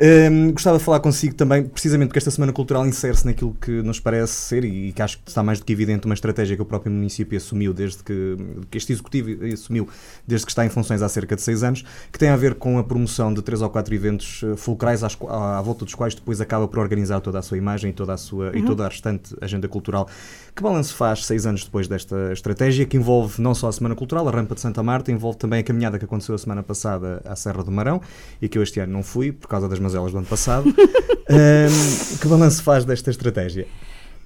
um, 0.32 0.52
gostava 0.52 0.78
de 0.78 0.84
falar 0.84 1.00
consigo 1.00 1.34
também, 1.34 1.64
precisamente 1.64 2.08
porque 2.08 2.18
esta 2.18 2.30
Semana 2.30 2.52
Cultural 2.52 2.86
insere-se 2.86 3.26
naquilo 3.26 3.43
aquilo 3.44 3.56
que 3.60 3.82
nos 3.82 4.00
parece 4.00 4.32
ser, 4.32 4.64
e 4.64 4.92
que 4.92 5.02
acho 5.02 5.18
que 5.18 5.28
está 5.28 5.42
mais 5.42 5.58
do 5.58 5.64
que 5.64 5.72
evidente, 5.72 6.06
uma 6.06 6.14
estratégia 6.14 6.56
que 6.56 6.62
o 6.62 6.64
próprio 6.64 6.90
município 6.90 7.36
assumiu 7.36 7.74
desde 7.74 8.02
que, 8.02 8.36
que 8.70 8.78
este 8.78 8.92
executivo 8.92 9.44
assumiu 9.52 9.88
desde 10.26 10.46
que 10.46 10.52
está 10.52 10.64
em 10.64 10.68
funções 10.68 11.02
há 11.02 11.08
cerca 11.08 11.36
de 11.36 11.42
seis 11.42 11.62
anos, 11.62 11.84
que 12.10 12.18
tem 12.18 12.30
a 12.30 12.36
ver 12.36 12.54
com 12.54 12.78
a 12.78 12.84
promoção 12.84 13.32
de 13.32 13.42
três 13.42 13.60
ou 13.60 13.68
quatro 13.68 13.94
eventos 13.94 14.42
eh, 14.42 14.56
fulcrais 14.56 15.02
às, 15.02 15.16
à, 15.28 15.58
à, 15.58 15.62
volta 15.62 15.84
dos 15.84 15.94
quais 15.94 16.14
depois 16.14 16.40
acaba 16.40 16.66
por 16.66 16.78
organizar 16.78 17.20
toda 17.20 17.38
a 17.38 17.42
sua 17.42 17.58
imagem 17.58 17.90
e 17.90 17.92
toda 17.92 18.14
a 18.14 18.16
sua 18.16 18.50
uhum. 18.50 18.56
e 18.56 18.62
toda 18.64 18.84
a 18.86 18.88
restante 18.88 19.34
agenda 19.40 19.68
cultural. 19.68 20.08
Que 20.54 20.62
balanço 20.62 20.94
faz 20.94 21.26
seis 21.26 21.46
anos 21.46 21.64
depois 21.64 21.88
desta 21.88 22.32
estratégia 22.32 22.86
que 22.86 22.96
envolve 22.96 23.42
não 23.42 23.56
só 23.56 23.66
a 23.66 23.72
Semana 23.72 23.96
Cultural, 23.96 24.28
a 24.28 24.30
Rampa 24.30 24.54
de 24.54 24.60
Santa 24.60 24.84
Marta, 24.84 25.10
envolve 25.10 25.36
também 25.36 25.58
a 25.58 25.62
caminhada 25.64 25.98
que 25.98 26.04
aconteceu 26.04 26.32
a 26.32 26.38
semana 26.38 26.62
passada 26.62 27.20
à 27.24 27.34
Serra 27.34 27.64
do 27.64 27.72
Marão 27.72 28.00
e 28.40 28.48
que 28.48 28.56
eu 28.56 28.62
este 28.62 28.78
ano 28.78 28.92
não 28.92 29.02
fui 29.02 29.32
por 29.32 29.48
causa 29.48 29.68
das 29.68 29.80
mazelas 29.80 30.12
do 30.12 30.18
ano 30.18 30.26
passado. 30.26 30.68
um, 30.70 32.18
que 32.18 32.28
balanço 32.28 32.62
faz 32.62 32.84
desta 32.84 33.10
estratégia? 33.10 33.66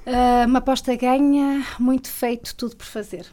Uh, 0.07 0.47
uma 0.47 0.59
aposta 0.59 0.95
ganha, 0.97 1.65
muito 1.79 2.11
feito, 2.11 2.55
tudo 2.55 2.77
por 2.77 2.87
fazer. 2.87 3.25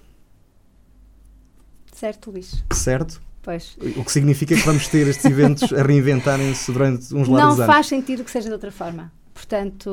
Certo, 1.92 2.32
Luís? 2.32 2.64
Certo. 2.72 3.22
Pois. 3.44 3.78
O 3.98 4.06
que 4.06 4.12
significa 4.12 4.56
que 4.56 4.62
vamos 4.62 4.88
ter 4.88 5.06
estes 5.06 5.26
eventos 5.26 5.72
a 5.74 5.84
reinventarem-se 5.84 6.72
durante 6.72 7.14
uns 7.14 7.28
longos 7.28 7.42
anos. 7.42 7.58
Não 7.60 7.66
faz 7.66 7.88
sentido 7.88 8.24
que 8.24 8.32
seja 8.32 8.48
de 8.48 8.54
outra 8.54 8.72
forma. 8.72 9.12
Portanto, 9.36 9.92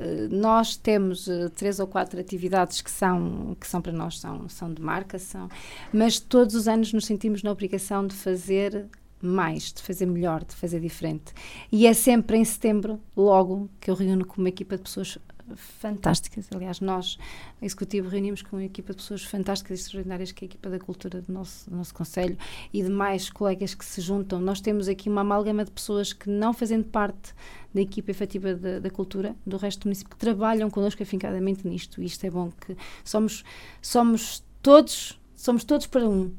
eh, 0.00 0.26
nós 0.28 0.76
temos 0.76 1.28
eh, 1.28 1.48
três 1.50 1.78
ou 1.78 1.86
quatro 1.86 2.18
atividades 2.18 2.82
que 2.82 2.90
são, 2.90 3.56
que 3.58 3.64
são 3.64 3.80
para 3.80 3.92
nós 3.92 4.18
são, 4.18 4.48
são 4.48 4.74
de 4.74 4.82
marca, 4.82 5.20
são, 5.20 5.48
mas 5.92 6.18
todos 6.18 6.56
os 6.56 6.66
anos 6.66 6.92
nos 6.92 7.06
sentimos 7.06 7.44
na 7.44 7.52
obrigação 7.52 8.04
de 8.04 8.12
fazer 8.12 8.86
mais, 9.22 9.72
de 9.72 9.80
fazer 9.80 10.04
melhor, 10.06 10.42
de 10.42 10.56
fazer 10.56 10.80
diferente. 10.80 11.32
E 11.70 11.86
é 11.86 11.94
sempre 11.94 12.36
em 12.36 12.44
setembro, 12.44 13.00
logo, 13.16 13.70
que 13.80 13.88
eu 13.88 13.94
reúno 13.94 14.26
com 14.26 14.42
uma 14.42 14.48
equipa 14.48 14.76
de 14.76 14.82
pessoas 14.82 15.16
fantásticas. 15.56 16.48
Aliás, 16.54 16.80
nós, 16.80 17.18
Executivo, 17.60 18.08
reunimos 18.08 18.42
com 18.42 18.56
uma 18.56 18.64
equipa 18.64 18.92
de 18.92 18.96
pessoas 18.96 19.22
fantásticas 19.24 19.78
e 19.78 19.82
extraordinárias, 19.82 20.32
que 20.32 20.44
é 20.44 20.46
a 20.46 20.48
equipa 20.48 20.70
da 20.70 20.78
cultura 20.78 21.20
do 21.20 21.32
nosso, 21.32 21.68
do 21.68 21.76
nosso 21.76 21.94
Conselho 21.94 22.36
e 22.72 22.82
de 22.82 22.90
mais 22.90 23.30
colegas 23.30 23.74
que 23.74 23.84
se 23.84 24.00
juntam. 24.00 24.40
Nós 24.40 24.60
temos 24.60 24.88
aqui 24.88 25.08
uma 25.08 25.20
amálgama 25.20 25.64
de 25.64 25.70
pessoas 25.70 26.12
que, 26.12 26.28
não 26.28 26.52
fazendo 26.52 26.84
parte 26.84 27.34
da 27.72 27.80
equipa 27.80 28.10
efetiva 28.10 28.54
da, 28.54 28.78
da 28.78 28.90
cultura 28.90 29.34
do 29.46 29.56
resto 29.56 29.82
do 29.82 29.86
município, 29.86 30.10
que 30.10 30.16
trabalham 30.16 30.70
connosco 30.70 31.02
afincadamente 31.02 31.66
nisto. 31.66 32.02
E 32.02 32.06
isto 32.06 32.24
é 32.24 32.30
bom 32.30 32.50
que 32.50 32.76
somos, 33.04 33.44
somos 33.80 34.44
todos, 34.62 35.20
somos 35.34 35.64
todos 35.64 35.86
para 35.86 36.08
um. 36.08 36.32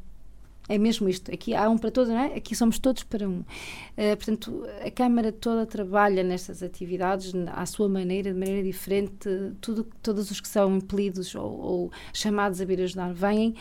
É 0.70 0.78
mesmo 0.78 1.09
isto. 1.09 1.32
Aqui 1.34 1.53
há 1.53 1.70
um 1.70 1.78
para 1.78 1.91
todos, 1.91 2.09
não 2.09 2.20
é? 2.20 2.36
Aqui 2.36 2.55
somos 2.55 2.80
todos 2.80 3.03
para 3.03 3.28
um. 3.28 3.39
Uh, 3.39 4.16
portanto, 4.16 4.66
a 4.86 4.89
Câmara 4.89 5.32
toda 5.32 5.66
trabalha 5.66 6.24
nestas 6.24 6.64
atividades 6.64 7.34
à 7.47 7.66
sua 7.66 7.89
maneira, 7.89 8.32
de 8.32 8.39
maneira 8.39 8.64
diferente. 8.64 9.30
Tudo, 9.59 9.86
todos 10.01 10.32
os 10.32 10.39
que 10.39 10.47
são 10.47 10.78
impelidos 10.78 11.36
ou, 11.36 11.51
ou 11.59 11.91
chamados 12.14 12.61
a 12.61 12.66
vir 12.66 12.82
ajudar 12.82 13.14
vêm 13.14 13.49
uh, 13.49 13.55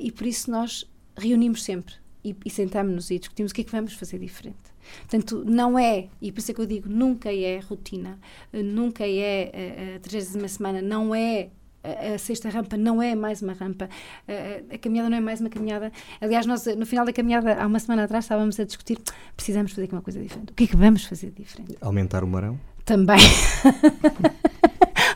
e 0.00 0.10
por 0.10 0.26
isso 0.26 0.50
nós 0.50 0.90
reunimos 1.16 1.62
sempre 1.62 1.94
e, 2.24 2.34
e 2.44 2.50
sentamos-nos 2.50 3.10
e 3.10 3.18
discutimos 3.18 3.52
o 3.52 3.54
que 3.54 3.60
é 3.60 3.64
que 3.64 3.72
vamos 3.72 3.92
fazer 3.92 4.18
diferente. 4.18 4.72
Portanto, 5.00 5.44
não 5.46 5.78
é, 5.78 6.08
e 6.20 6.32
por 6.32 6.40
isso 6.40 6.50
é 6.50 6.54
que 6.54 6.60
eu 6.60 6.66
digo, 6.66 6.88
nunca 6.88 7.32
é 7.32 7.58
rotina, 7.60 8.18
uh, 8.54 8.62
nunca 8.62 9.06
é 9.06 9.94
a, 9.94 9.96
a 9.96 10.00
30 10.00 10.48
semana, 10.48 10.80
não 10.80 11.14
é 11.14 11.50
a, 11.84 12.18
sexta 12.18 12.48
rampa 12.48 12.76
não 12.76 13.02
é 13.02 13.14
mais 13.14 13.42
uma 13.42 13.52
rampa, 13.52 13.88
a, 14.28 14.74
a, 14.74 14.78
caminhada 14.78 15.10
não 15.10 15.16
é 15.16 15.20
mais 15.20 15.40
uma 15.40 15.50
caminhada. 15.50 15.92
Aliás, 16.20 16.46
nós 16.46 16.66
no 16.66 16.86
final 16.86 17.04
da 17.04 17.12
caminhada, 17.12 17.54
há 17.54 17.66
uma 17.66 17.78
semana 17.78 18.04
atrás, 18.04 18.24
estávamos 18.24 18.58
a 18.60 18.64
discutir: 18.64 18.98
precisamos 19.36 19.72
fazer 19.72 19.84
aqui 19.84 19.94
uma 19.94 20.02
coisa 20.02 20.20
diferente. 20.20 20.50
O 20.50 20.54
que 20.54 20.64
é 20.64 20.66
que 20.66 20.76
vamos 20.76 21.04
fazer 21.04 21.30
diferente? 21.30 21.76
Aumentar 21.80 22.24
o 22.24 22.26
marão? 22.26 22.58
Também. 22.84 23.18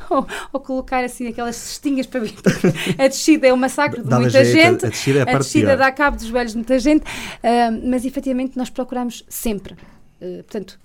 ou, 0.08 0.26
ou, 0.52 0.60
colocar 0.60 1.04
assim 1.04 1.28
aquelas 1.28 1.56
cestinhas 1.56 2.06
para 2.06 2.20
vir. 2.20 2.34
A 2.98 3.08
descida 3.08 3.48
é 3.48 3.52
um 3.52 3.56
massacre 3.56 4.02
de 4.02 4.08
muita 4.08 4.44
jeito, 4.44 4.56
gente. 4.56 4.84
A, 4.84 4.88
a 4.88 4.90
descida, 4.90 5.18
é 5.18 5.34
a 5.34 5.38
descida 5.38 5.76
dá 5.76 5.92
cabo 5.92 6.16
dos 6.16 6.28
velhos 6.28 6.52
de 6.52 6.58
muita 6.58 6.78
gente. 6.78 7.02
Uh, 7.02 7.88
mas 7.88 8.04
efetivamente 8.04 8.56
nós 8.56 8.70
procuramos 8.70 9.24
sempre. 9.28 9.74
Uh, 10.20 10.42
portanto, 10.44 10.78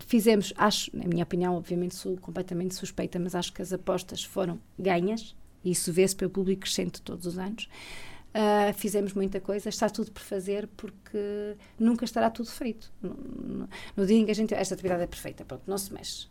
fizemos, 0.00 0.52
acho, 0.56 0.94
na 0.96 1.04
minha 1.04 1.22
opinião, 1.22 1.54
obviamente 1.54 1.94
sou 1.94 2.16
completamente 2.16 2.74
suspeita, 2.74 3.18
mas 3.18 3.34
acho 3.34 3.52
que 3.52 3.62
as 3.62 3.72
apostas 3.72 4.22
foram 4.22 4.60
ganhas, 4.78 5.34
e 5.64 5.70
isso 5.70 5.92
vê-se 5.92 6.14
pelo 6.14 6.30
público 6.30 6.62
crescente 6.62 7.00
todos 7.02 7.26
os 7.26 7.38
anos. 7.38 7.68
Uh, 8.34 8.74
fizemos 8.74 9.12
muita 9.12 9.40
coisa, 9.40 9.68
está 9.68 9.88
tudo 9.88 10.10
por 10.10 10.20
fazer 10.20 10.66
porque 10.76 11.56
nunca 11.78 12.04
estará 12.04 12.28
tudo 12.28 12.50
feito. 12.50 12.92
No, 13.00 13.14
no, 13.14 13.68
no, 13.96 14.06
dia 14.06 14.18
em 14.18 14.24
que 14.24 14.32
a 14.32 14.34
gente. 14.34 14.52
Esta 14.52 14.74
atividade 14.74 15.04
é 15.04 15.06
perfeita, 15.06 15.44
pronto, 15.44 15.62
não 15.68 15.78
se 15.78 15.92
mexe. 15.92 16.26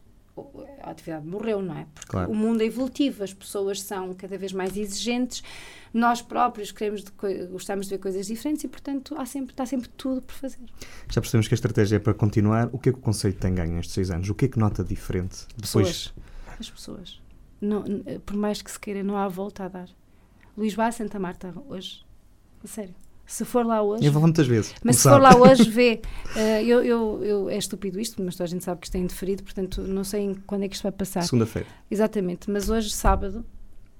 A 0.81 0.89
atividade 0.89 1.25
morreu, 1.27 1.61
não 1.61 1.77
é? 1.77 1.85
Porque 1.93 2.09
claro. 2.09 2.31
o 2.31 2.35
mundo 2.35 2.61
é 2.61 2.65
evolutivo, 2.65 3.23
as 3.23 3.33
pessoas 3.33 3.81
são 3.81 4.13
cada 4.13 4.37
vez 4.37 4.51
mais 4.51 4.75
exigentes, 4.75 5.43
nós 5.93 6.21
próprios 6.21 6.71
queremos 6.71 7.03
de 7.03 7.11
gostamos 7.51 7.85
de 7.85 7.91
ver 7.91 7.99
coisas 7.99 8.25
diferentes 8.25 8.63
e, 8.63 8.67
portanto, 8.67 9.15
há 9.17 9.25
sempre, 9.25 9.53
está 9.53 9.65
sempre 9.65 9.89
tudo 9.89 10.21
por 10.23 10.33
fazer. 10.33 10.65
Já 11.07 11.21
percebemos 11.21 11.47
que 11.47 11.53
a 11.53 11.57
estratégia 11.57 11.97
é 11.97 11.99
para 11.99 12.13
continuar. 12.15 12.69
O 12.71 12.79
que 12.79 12.89
é 12.89 12.91
que 12.91 12.97
o 12.97 13.01
Conselho 13.01 13.35
tem 13.35 13.53
ganho 13.53 13.73
nestes 13.73 13.93
seis 13.93 14.09
anos? 14.09 14.27
O 14.29 14.33
que 14.33 14.45
é 14.45 14.47
que 14.47 14.57
nota 14.57 14.83
diferente? 14.83 15.45
Depois... 15.55 16.09
Pessoas. 16.09 16.13
As 16.59 16.69
pessoas. 16.69 17.21
Não, 17.61 17.83
por 18.25 18.35
mais 18.35 18.61
que 18.61 18.71
se 18.71 18.79
queira, 18.79 19.03
não 19.03 19.17
há 19.17 19.27
volta 19.27 19.65
a 19.65 19.67
dar. 19.67 19.89
Luís 20.57 20.77
a 20.77 20.91
Santa 20.91 21.19
Marta 21.19 21.53
hoje. 21.67 22.05
A 22.63 22.67
sério. 22.67 22.95
Se 23.25 23.45
for 23.45 23.65
lá 23.65 23.81
hoje. 23.81 24.05
Eu 24.05 24.11
vou 24.11 24.21
muitas 24.21 24.47
vezes. 24.47 24.75
Mas 24.83 24.97
se 24.97 25.03
for 25.03 25.19
lá 25.19 25.35
hoje, 25.39 25.69
vê. 25.69 26.01
Uh, 26.35 26.39
eu, 26.65 26.83
eu, 26.83 27.23
eu, 27.23 27.49
é 27.49 27.57
estúpido 27.57 27.99
isto, 27.99 28.21
mas 28.21 28.35
toda 28.35 28.45
a 28.45 28.47
gente 28.47 28.63
sabe 28.63 28.81
que 28.81 28.87
isto 28.87 28.95
é 28.95 28.99
indeferido, 28.99 29.43
portanto 29.43 29.81
não 29.81 30.03
sei 30.03 30.35
quando 30.45 30.63
é 30.63 30.67
que 30.67 30.75
isto 30.75 30.83
vai 30.83 30.91
passar. 30.91 31.23
Segunda-feira. 31.23 31.67
Exatamente. 31.89 32.51
Mas 32.51 32.69
hoje, 32.69 32.91
sábado, 32.91 33.45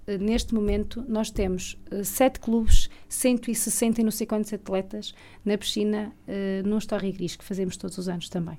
uh, 0.08 0.18
neste 0.20 0.54
momento, 0.54 1.04
nós 1.08 1.32
temos 1.32 1.80
uh, 1.92 2.04
sete 2.04 2.40
clubes, 2.40 2.90
160 3.08 4.02
e 4.02 4.04
não 4.04 4.12
sei 4.12 4.28
quantos 4.28 4.52
atletas 4.54 5.14
na 5.44 5.58
piscina, 5.58 6.14
uh, 6.28 6.68
num 6.68 6.78
Story 6.78 7.12
Gris, 7.12 7.36
que 7.36 7.44
fazemos 7.44 7.78
todos 7.78 7.98
os 7.98 8.10
anos 8.10 8.30
também. 8.30 8.58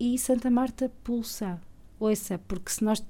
e 0.00 0.18
Santa 0.18 0.50
Marta 0.50 0.90
pulsa. 1.04 1.60
Ouça, 1.98 2.38
porque 2.46 2.70
se 2.70 2.84
nós 2.84 3.02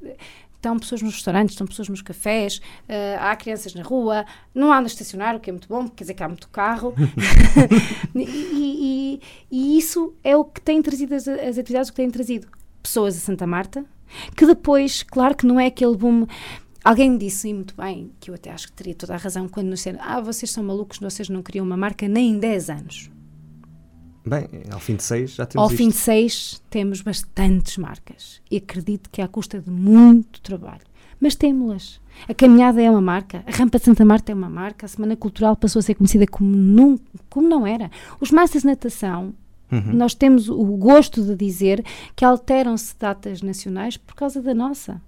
estão 0.67 0.79
pessoas 0.79 1.03
nos 1.03 1.14
restaurantes, 1.14 1.53
estão 1.53 1.67
pessoas 1.67 1.89
nos 1.89 2.03
cafés, 2.03 2.59
uh, 2.89 3.21
há 3.21 3.37
crianças 3.37 3.75
na 3.75 3.83
rua, 3.83 4.25
não 4.55 4.73
há 4.73 4.79
onde 4.79 4.89
estacionar, 4.89 5.37
o 5.37 5.41
que 5.41 5.51
é 5.51 5.53
muito 5.53 5.69
bom, 5.69 5.89
quer 5.89 6.05
dizer 6.05 6.14
que 6.14 6.23
há 6.23 6.29
muito 6.29 6.49
carro. 6.49 6.95
e, 8.14 8.23
e, 8.23 9.21
e, 9.51 9.79
isso 9.79 10.14
é 10.25 10.37
o 10.37 10.45
que 10.45 10.61
tem 10.61 10.83
trazido 10.83 11.14
as, 11.14 11.29
as 11.29 11.59
atividades, 11.59 11.89
o 11.89 11.93
que 11.93 11.97
têm 11.97 12.11
trazido 12.11 12.49
pessoas 12.83 13.17
a 13.17 13.21
Santa 13.21 13.47
Marta, 13.47 13.85
que 14.37 14.47
depois, 14.47 15.03
claro 15.03 15.37
que 15.37 15.47
não 15.47 15.59
é 15.59 15.67
aquele 15.67 15.97
boom. 15.97 16.27
Alguém 16.85 17.17
disse 17.19 17.53
muito 17.53 17.75
bem, 17.77 18.12
que 18.21 18.31
eu 18.31 18.35
até 18.35 18.51
acho 18.53 18.69
que 18.69 18.73
teria 18.73 18.95
toda 18.95 19.14
a 19.14 19.17
razão, 19.17 19.49
quando 19.49 19.69
nos 19.69 19.81
disseram: 19.81 19.99
Ah, 20.01 20.21
vocês 20.21 20.51
são 20.51 20.62
malucos, 20.62 20.99
vocês 20.99 21.29
não 21.29 21.43
criam 21.43 21.67
uma 21.67 21.77
marca 21.77 22.07
nem 22.07 22.31
em 22.31 22.39
10 22.39 22.71
anos. 22.71 23.11
Bem, 24.27 24.49
ao 24.72 24.81
fim 24.81 24.97
de 24.97 25.05
seis 25.05 25.31
já 25.37 25.47
temos 25.47 25.62
Ao 25.62 25.70
isto. 25.70 25.77
fim 25.77 25.89
de 25.89 25.95
seis 25.95 26.62
temos 26.68 27.01
bastantes 27.01 27.77
marcas. 27.79 28.41
E 28.51 28.57
acredito 28.57 29.09
que 29.09 29.20
é 29.20 29.24
à 29.24 29.29
custa 29.29 29.61
de 29.61 29.70
muito 29.70 30.41
trabalho. 30.41 30.83
Mas 31.20 31.37
temos-las. 31.37 32.01
A 32.29 32.35
caminhada 32.35 32.83
é 32.83 32.91
uma 32.91 33.01
marca, 33.01 33.45
a 33.47 33.51
rampa 33.51 33.79
de 33.79 33.85
Santa 33.85 34.05
Marta 34.05 34.33
é 34.33 34.35
uma 34.35 34.49
marca, 34.51 34.85
a 34.85 34.89
Semana 34.89 35.16
Cultural 35.16 35.55
passou 35.55 35.81
a 35.81 35.83
ser 35.83 35.95
conhecida 35.95 36.27
como 36.27 36.57
não, 36.57 36.99
como 37.31 37.49
não 37.49 37.66
era. 37.66 37.91
Os 38.20 38.31
massas 38.31 38.62
de 38.62 38.68
natação, 38.68 39.35
uhum. 39.70 39.93
nós 39.93 40.14
temos 40.14 40.49
o 40.49 40.64
gosto 40.77 41.22
de 41.22 41.37
dizer 41.37 41.85
que 42.14 42.24
alteram-se 42.24 42.95
datas 42.99 43.43
nacionais 43.43 43.97
por 43.97 44.14
causa 44.14 44.43
da 44.43 44.55
nossa. 44.55 45.01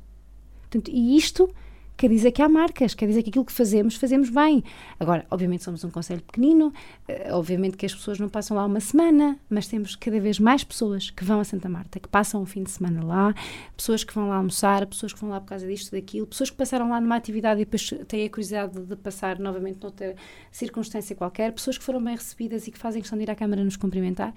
Portanto, 0.60 0.90
e 0.92 1.16
isto 1.16 1.50
quer 1.98 2.08
dizer 2.08 2.30
que 2.30 2.40
há 2.40 2.48
marcas, 2.48 2.94
quer 2.94 3.06
dizer 3.06 3.24
que 3.24 3.30
aquilo 3.30 3.44
que 3.44 3.52
fazemos, 3.52 3.96
fazemos 3.96 4.30
bem. 4.30 4.62
Agora, 5.00 5.26
obviamente 5.32 5.64
somos 5.64 5.82
um 5.82 5.90
conselho 5.90 6.22
pequenino, 6.22 6.68
uh, 7.08 7.34
obviamente 7.34 7.76
que 7.76 7.84
as 7.84 7.92
pessoas 7.92 8.20
não 8.20 8.28
passam 8.28 8.56
lá 8.56 8.64
uma 8.64 8.78
semana, 8.78 9.36
mas 9.50 9.66
temos 9.66 9.96
cada 9.96 10.20
vez 10.20 10.38
mais 10.38 10.62
pessoas 10.62 11.10
que 11.10 11.24
vão 11.24 11.40
a 11.40 11.44
Santa 11.44 11.68
Marta, 11.68 11.98
que 11.98 12.08
passam 12.08 12.40
um 12.40 12.46
fim 12.46 12.62
de 12.62 12.70
semana 12.70 13.04
lá, 13.04 13.34
pessoas 13.76 14.04
que 14.04 14.14
vão 14.14 14.28
lá 14.28 14.36
almoçar, 14.36 14.86
pessoas 14.86 15.12
que 15.12 15.20
vão 15.20 15.30
lá 15.30 15.40
por 15.40 15.48
causa 15.48 15.66
disto, 15.66 15.90
daquilo, 15.90 16.24
pessoas 16.24 16.50
que 16.50 16.56
passaram 16.56 16.88
lá 16.88 17.00
numa 17.00 17.16
atividade 17.16 17.60
e 17.60 17.64
depois 17.64 17.92
têm 18.06 18.26
a 18.26 18.30
curiosidade 18.30 18.80
de 18.80 18.96
passar 18.96 19.36
novamente 19.40 19.82
noutra 19.82 20.14
circunstância 20.52 21.16
qualquer, 21.16 21.52
pessoas 21.52 21.76
que 21.76 21.82
foram 21.82 22.02
bem 22.02 22.14
recebidas 22.14 22.68
e 22.68 22.70
que 22.70 22.78
fazem 22.78 23.02
questão 23.02 23.18
de 23.18 23.24
ir 23.24 23.30
à 23.30 23.34
Câmara 23.34 23.64
nos 23.64 23.76
cumprimentar. 23.76 24.32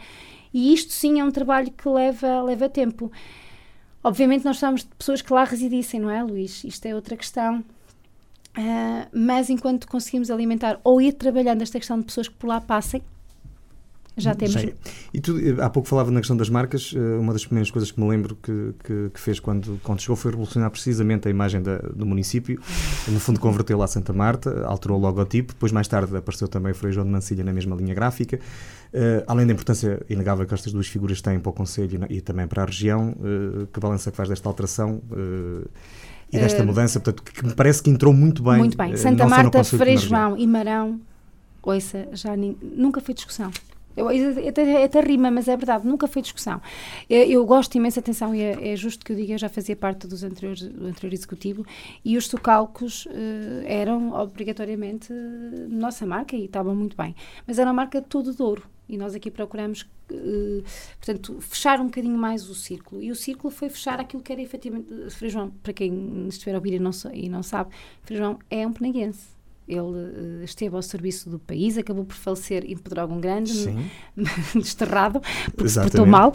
E 0.52 0.74
isto 0.74 0.92
sim 0.92 1.20
é 1.20 1.24
um 1.24 1.32
trabalho 1.32 1.72
que 1.72 1.88
leva, 1.88 2.42
leva 2.42 2.68
tempo. 2.68 3.12
Obviamente 4.04 4.44
nós 4.44 4.58
precisamos 4.58 4.82
de 4.82 4.90
pessoas 4.98 5.22
que 5.22 5.32
lá 5.32 5.44
residissem, 5.44 6.00
não 6.00 6.10
é, 6.10 6.24
Luís? 6.24 6.64
Isto 6.64 6.86
é 6.88 6.96
outra 6.96 7.16
questão. 7.16 7.64
Uh, 8.58 9.08
mas 9.14 9.50
enquanto 9.50 9.88
conseguimos 9.88 10.30
alimentar 10.30 10.80
ou 10.84 11.02
ir 11.02 11.14
trabalhando 11.14 11.62
esta 11.62 11.80
questão 11.80 11.98
de 12.00 12.06
pessoas 12.06 12.28
que 12.28 12.36
por 12.36 12.48
lá 12.48 12.60
passem, 12.60 13.02
Já 14.18 14.36
temos. 14.36 14.56
É. 14.58 14.74
E 15.14 15.22
tu, 15.22 15.38
há 15.62 15.70
pouco 15.70 15.88
falava 15.88 16.12
na 16.12 16.20
questão 16.20 16.36
das 16.36 16.50
marcas. 16.50 16.94
Uma 16.94 17.34
das 17.34 17.46
primeiras 17.46 17.72
coisas 17.72 17.92
que 17.92 18.00
me 18.00 18.10
lembro 18.10 18.36
que, 18.36 18.74
que, 18.84 19.10
que 19.14 19.20
fez 19.20 19.40
quando, 19.40 19.80
quando 19.84 20.02
chegou 20.02 20.16
foi 20.16 20.32
revolucionar 20.32 20.70
precisamente 20.70 21.28
a 21.28 21.32
imagem 21.32 21.62
da, 21.62 21.78
do 21.78 22.06
município. 22.06 22.62
No 23.08 23.20
fundo, 23.20 23.40
converteu-la 23.40 23.86
a 23.86 23.88
Santa 23.88 24.12
Marta, 24.12 24.66
alterou 24.66 24.98
o 24.98 25.02
logotipo. 25.02 25.54
Depois, 25.54 25.72
mais 25.72 25.88
tarde, 25.88 26.16
apareceu 26.16 26.48
também 26.48 26.72
o 26.72 26.76
Frei 26.76 26.92
João 26.92 27.06
de 27.06 27.12
Mancilha 27.12 27.44
na 27.44 27.54
mesma 27.54 27.76
linha 27.76 27.94
gráfica. 27.94 28.40
Uh, 28.94 29.24
além 29.26 29.48
da 29.48 29.54
importância 29.54 30.06
inegável 30.10 30.46
que 30.46 30.54
estas 30.54 30.74
duas 30.74 30.88
figuras 30.88 31.22
têm 31.22 31.40
para 31.40 31.50
o 31.50 31.54
Conselho 31.54 32.06
e 32.10 32.20
também 32.20 32.46
para 32.46 32.64
a 32.64 32.66
região, 32.66 33.12
uh, 33.12 33.66
que 33.68 33.80
balança 33.80 34.12
que 34.12 34.18
faz 34.18 34.28
desta 34.28 34.50
alteração? 34.50 35.02
Uh, 35.10 35.70
e 36.34 36.40
desta 36.40 36.64
mudança, 36.64 37.00
portanto, 37.00 37.24
que 37.24 37.46
me 37.46 37.54
parece 37.54 37.84
que 37.84 37.90
entrou 37.90 38.14
muito 38.14 38.42
bem. 38.42 38.58
Muito 38.58 38.78
bem. 38.78 38.96
Santa 38.96 39.28
Marta, 39.28 39.64
Frei 39.64 39.98
João 39.98 40.38
e 40.38 40.48
Marão, 40.48 41.00
ouça, 41.62 42.08
já 42.14 42.36
nunca 42.38 43.02
foi 43.02 43.14
discussão. 43.14 43.52
Eu, 43.96 44.08
até, 44.48 44.84
até 44.84 45.02
rima, 45.02 45.30
mas 45.30 45.48
é 45.48 45.56
verdade, 45.56 45.86
nunca 45.86 46.08
foi 46.08 46.22
discussão. 46.22 46.62
Eu, 47.10 47.24
eu 47.24 47.46
gosto 47.46 47.76
imensa 47.76 48.00
atenção 48.00 48.34
e 48.34 48.42
é, 48.42 48.72
é, 48.72 48.76
justo 48.76 49.06
que 49.06 49.12
eu 49.12 49.16
diga, 49.16 49.34
eu 49.34 49.38
já 49.38 49.50
fazia 49.50 49.76
parte 49.76 50.08
dos 50.08 50.24
anteriores, 50.24 50.62
do 50.62 50.88
anterior 50.88 51.14
executivo 51.14 51.66
e 52.04 52.18
os 52.18 52.28
socalcos 52.28 53.06
uh, 53.06 53.10
eram 53.66 54.14
obrigatoriamente 54.14 55.14
nossa 55.70 56.06
marca 56.06 56.36
e 56.36 56.46
estavam 56.46 56.76
muito 56.76 56.96
bem. 56.96 57.16
Mas 57.46 57.60
era 57.60 57.70
uma 57.70 57.74
marca 57.74 58.02
todo 58.02 58.34
de 58.34 58.42
ouro 58.42 58.64
e 58.88 58.98
nós 58.98 59.16
aqui 59.16 59.32
procuramos, 59.32 59.82
uh, 60.12 60.64
portanto, 61.00 61.40
fechar 61.40 61.80
um 61.80 61.86
bocadinho 61.86 62.18
mais 62.18 62.50
o 62.50 62.56
círculo. 62.56 63.02
E 63.02 63.12
o 63.12 63.16
círculo 63.16 63.52
foi 63.52 63.70
fechar 63.70 64.00
aquilo 64.00 64.22
que 64.22 64.32
era 64.32 64.42
efetivamente. 64.42 64.88
Feijão, 65.12 65.52
para 65.64 65.74
quem 65.74 66.28
estiver 66.28 66.54
a 66.54 66.58
ouvir 66.58 66.74
e 66.74 66.80
não, 66.80 66.92
e 67.14 67.30
não 67.30 67.44
sabe, 67.44 67.72
Feijão 68.04 68.40
é 68.50 68.66
um 68.66 68.74
peneguense 68.74 69.41
ele 69.72 70.42
uh, 70.42 70.44
esteve 70.44 70.76
ao 70.76 70.82
serviço 70.82 71.30
do 71.30 71.40
país, 71.40 71.78
acabou 71.78 72.06
por 72.06 72.16
falecer 72.16 72.64
em 72.66 72.78
Pedrógão 72.78 73.20
Grande, 73.20 73.54
desterrado, 74.56 75.22
porque 75.56 75.70
se 75.70 75.80
portou 75.80 76.06
mal. 76.06 76.34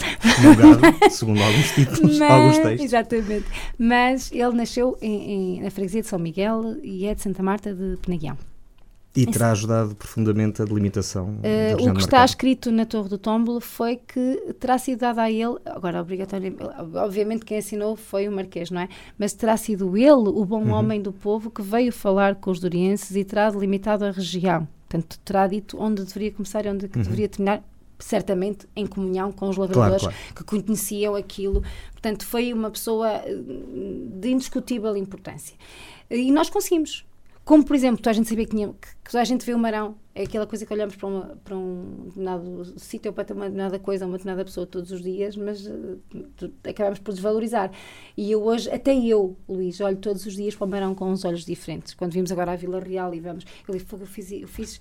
Segundo 1.10 1.42
alguns 1.42 1.70
títulos, 1.72 2.18
Mas, 2.18 2.30
alguns 2.30 2.58
textos. 2.58 2.84
Exatamente. 2.84 3.46
Mas 3.78 4.32
ele 4.32 4.52
nasceu 4.52 4.96
em, 5.00 5.58
em, 5.58 5.62
na 5.62 5.70
freguesia 5.70 6.02
de 6.02 6.08
São 6.08 6.18
Miguel 6.18 6.76
e 6.82 7.06
é 7.06 7.14
de 7.14 7.22
Santa 7.22 7.42
Marta 7.42 7.74
de 7.74 7.96
Penaguião. 7.98 8.36
E 9.16 9.26
terá 9.26 9.52
ajudado 9.52 9.94
profundamente 9.94 10.62
a 10.62 10.64
delimitação. 10.64 11.36
Uh, 11.36 11.90
o 11.90 11.94
que 11.94 12.00
está 12.00 12.24
escrito 12.24 12.70
na 12.70 12.84
Torre 12.84 13.08
do 13.08 13.18
Tómbolo 13.18 13.60
foi 13.60 13.96
que 13.96 14.54
terá 14.60 14.78
sido 14.78 15.00
dado 15.00 15.20
a 15.20 15.30
ele, 15.30 15.56
agora 15.64 16.00
obrigatoriamente, 16.00 16.62
obviamente 16.94 17.44
quem 17.44 17.58
assinou 17.58 17.96
foi 17.96 18.28
o 18.28 18.32
Marquês, 18.32 18.70
não 18.70 18.80
é? 18.80 18.88
Mas 19.18 19.32
terá 19.32 19.56
sido 19.56 19.96
ele, 19.96 20.10
o 20.10 20.44
bom 20.44 20.64
uhum. 20.64 20.72
homem 20.72 21.00
do 21.00 21.12
povo, 21.12 21.50
que 21.50 21.62
veio 21.62 21.92
falar 21.92 22.36
com 22.36 22.50
os 22.50 22.60
dorienses 22.60 23.16
e 23.16 23.24
terá 23.24 23.50
delimitado 23.50 24.04
a 24.04 24.10
região. 24.10 24.68
Portanto, 24.88 25.18
terá 25.24 25.46
dito 25.46 25.76
onde 25.80 26.04
deveria 26.04 26.32
começar 26.32 26.64
e 26.64 26.68
onde 26.68 26.86
uhum. 26.86 27.02
deveria 27.02 27.28
terminar, 27.28 27.62
certamente 27.98 28.66
em 28.76 28.86
comunhão 28.86 29.32
com 29.32 29.48
os 29.48 29.56
lavradores 29.56 30.02
claro, 30.02 30.16
claro. 30.16 30.46
que 30.46 30.62
conheciam 30.62 31.14
aquilo. 31.14 31.62
Portanto, 31.92 32.26
foi 32.26 32.52
uma 32.52 32.70
pessoa 32.70 33.08
eh, 33.08 33.42
de 34.20 34.30
indiscutível 34.30 34.96
importância. 34.96 35.56
E 36.10 36.30
nós 36.30 36.48
conseguimos. 36.48 37.04
Como, 37.46 37.64
por 37.64 37.76
exemplo, 37.76 38.02
tu 38.02 38.10
a 38.10 38.12
gente 38.12 38.28
sabia 38.28 38.44
que, 38.44 38.50
tinha, 38.50 38.68
que, 38.68 38.88
que 39.08 39.16
a 39.16 39.22
gente 39.22 39.46
vê 39.46 39.54
o 39.54 39.58
marão 39.58 39.94
é 40.16 40.24
aquela 40.24 40.48
coisa 40.48 40.66
que 40.66 40.72
olhamos 40.72 40.96
para, 40.96 41.06
uma, 41.06 41.38
para 41.44 41.56
um 41.56 42.06
determinado 42.06 42.74
sítio 42.76 43.10
ou 43.10 43.14
para 43.14 43.22
uma 43.34 43.44
determinada 43.44 43.78
coisa, 43.78 44.04
uma 44.04 44.16
determinada 44.16 44.44
pessoa 44.44 44.66
todos 44.66 44.90
os 44.90 45.00
dias, 45.00 45.36
mas 45.36 45.64
uh, 45.64 46.00
acabamos 46.68 46.98
por 46.98 47.12
desvalorizar. 47.12 47.70
E 48.16 48.32
eu 48.32 48.42
hoje, 48.42 48.68
até 48.68 48.92
eu, 48.98 49.36
Luís, 49.48 49.78
olho 49.80 49.98
todos 49.98 50.26
os 50.26 50.34
dias 50.34 50.56
para 50.56 50.66
o 50.66 50.68
Marão 50.68 50.92
com 50.92 51.08
uns 51.08 51.24
olhos 51.24 51.44
diferentes. 51.44 51.94
Quando 51.94 52.14
vimos 52.14 52.32
agora 52.32 52.52
a 52.52 52.56
Vila 52.56 52.80
Real 52.80 53.14
e 53.14 53.20
vamos, 53.20 53.44
eu 53.68 53.76
digo, 53.76 53.86
eu 53.92 54.06
fiz, 54.06 54.32
eu 54.32 54.48
fiz, 54.48 54.80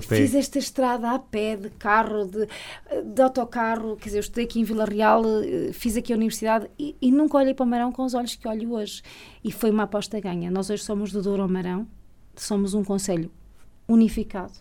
fiz 0.00 0.34
esta 0.34 0.58
estrada 0.58 1.10
a 1.12 1.18
pé, 1.18 1.56
de 1.56 1.70
carro, 1.70 2.24
de, 2.24 2.48
de 3.04 3.22
autocarro, 3.22 3.96
quer 3.96 4.06
dizer, 4.06 4.18
eu 4.18 4.22
estudei 4.22 4.46
aqui 4.46 4.60
em 4.60 4.64
Vila 4.64 4.86
Real, 4.86 5.22
eh, 5.44 5.72
fiz 5.72 5.96
aqui 5.96 6.12
a 6.12 6.16
universidade 6.16 6.68
e, 6.76 6.96
e 7.00 7.12
nunca 7.12 7.36
olhei 7.36 7.54
para 7.54 7.64
o 7.64 7.68
Marão 7.68 7.92
com 7.92 8.02
os 8.02 8.14
olhos 8.14 8.34
que 8.34 8.48
olho 8.48 8.72
hoje. 8.72 9.02
E 9.44 9.52
foi 9.52 9.70
uma 9.70 9.82
aposta 9.82 10.18
ganha. 10.18 10.50
Nós 10.50 10.70
hoje 10.70 10.82
somos 10.82 11.12
do 11.12 11.22
Douro 11.22 11.42
ao 11.42 11.48
Marão, 11.48 11.86
somos 12.42 12.74
um 12.74 12.84
conselho 12.84 13.30
unificado 13.88 14.54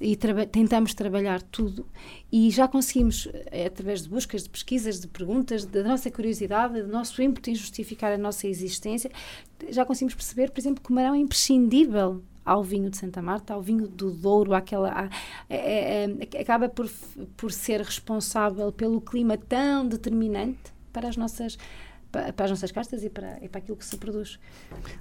e 0.00 0.16
tentamos 0.16 0.94
trabalhar 0.94 1.42
tudo. 1.42 1.86
E 2.32 2.50
já 2.50 2.66
conseguimos, 2.66 3.28
eh, 3.50 3.66
através 3.66 4.02
de 4.02 4.08
buscas, 4.08 4.44
de 4.44 4.48
pesquisas, 4.48 4.98
de 4.98 5.06
perguntas, 5.06 5.66
da 5.66 5.82
nossa 5.82 6.10
curiosidade, 6.10 6.80
do 6.80 6.88
nosso 6.88 7.20
ímpeto 7.20 7.50
em 7.50 7.54
justificar 7.54 8.10
a 8.10 8.16
nossa 8.16 8.48
existência, 8.48 9.10
já 9.68 9.84
conseguimos 9.84 10.14
perceber, 10.14 10.50
por 10.50 10.58
exemplo, 10.58 10.82
que 10.82 10.90
o 10.90 10.94
Marão 10.94 11.14
é 11.14 11.18
imprescindível 11.18 12.22
ao 12.42 12.64
vinho 12.64 12.88
de 12.88 12.96
Santa 12.96 13.20
Marta, 13.20 13.52
ao 13.52 13.60
vinho 13.60 13.86
do 13.86 14.10
Douro, 14.10 14.54
àquela, 14.54 15.10
é, 15.50 16.04
é, 16.04 16.40
acaba 16.40 16.68
por, 16.70 16.90
por 17.36 17.52
ser 17.52 17.82
responsável 17.82 18.72
pelo 18.72 19.02
clima 19.02 19.36
tão 19.36 19.86
determinante 19.86 20.72
para 20.90 21.08
as 21.08 21.16
nossas 21.16 21.58
para, 22.10 22.44
as 22.44 22.50
nossas 22.50 22.72
castas 22.72 23.04
e 23.04 23.08
para, 23.08 23.38
e 23.40 23.48
para 23.48 23.58
aquilo 23.58 23.76
que 23.76 23.84
se 23.84 23.96
produz. 23.96 24.38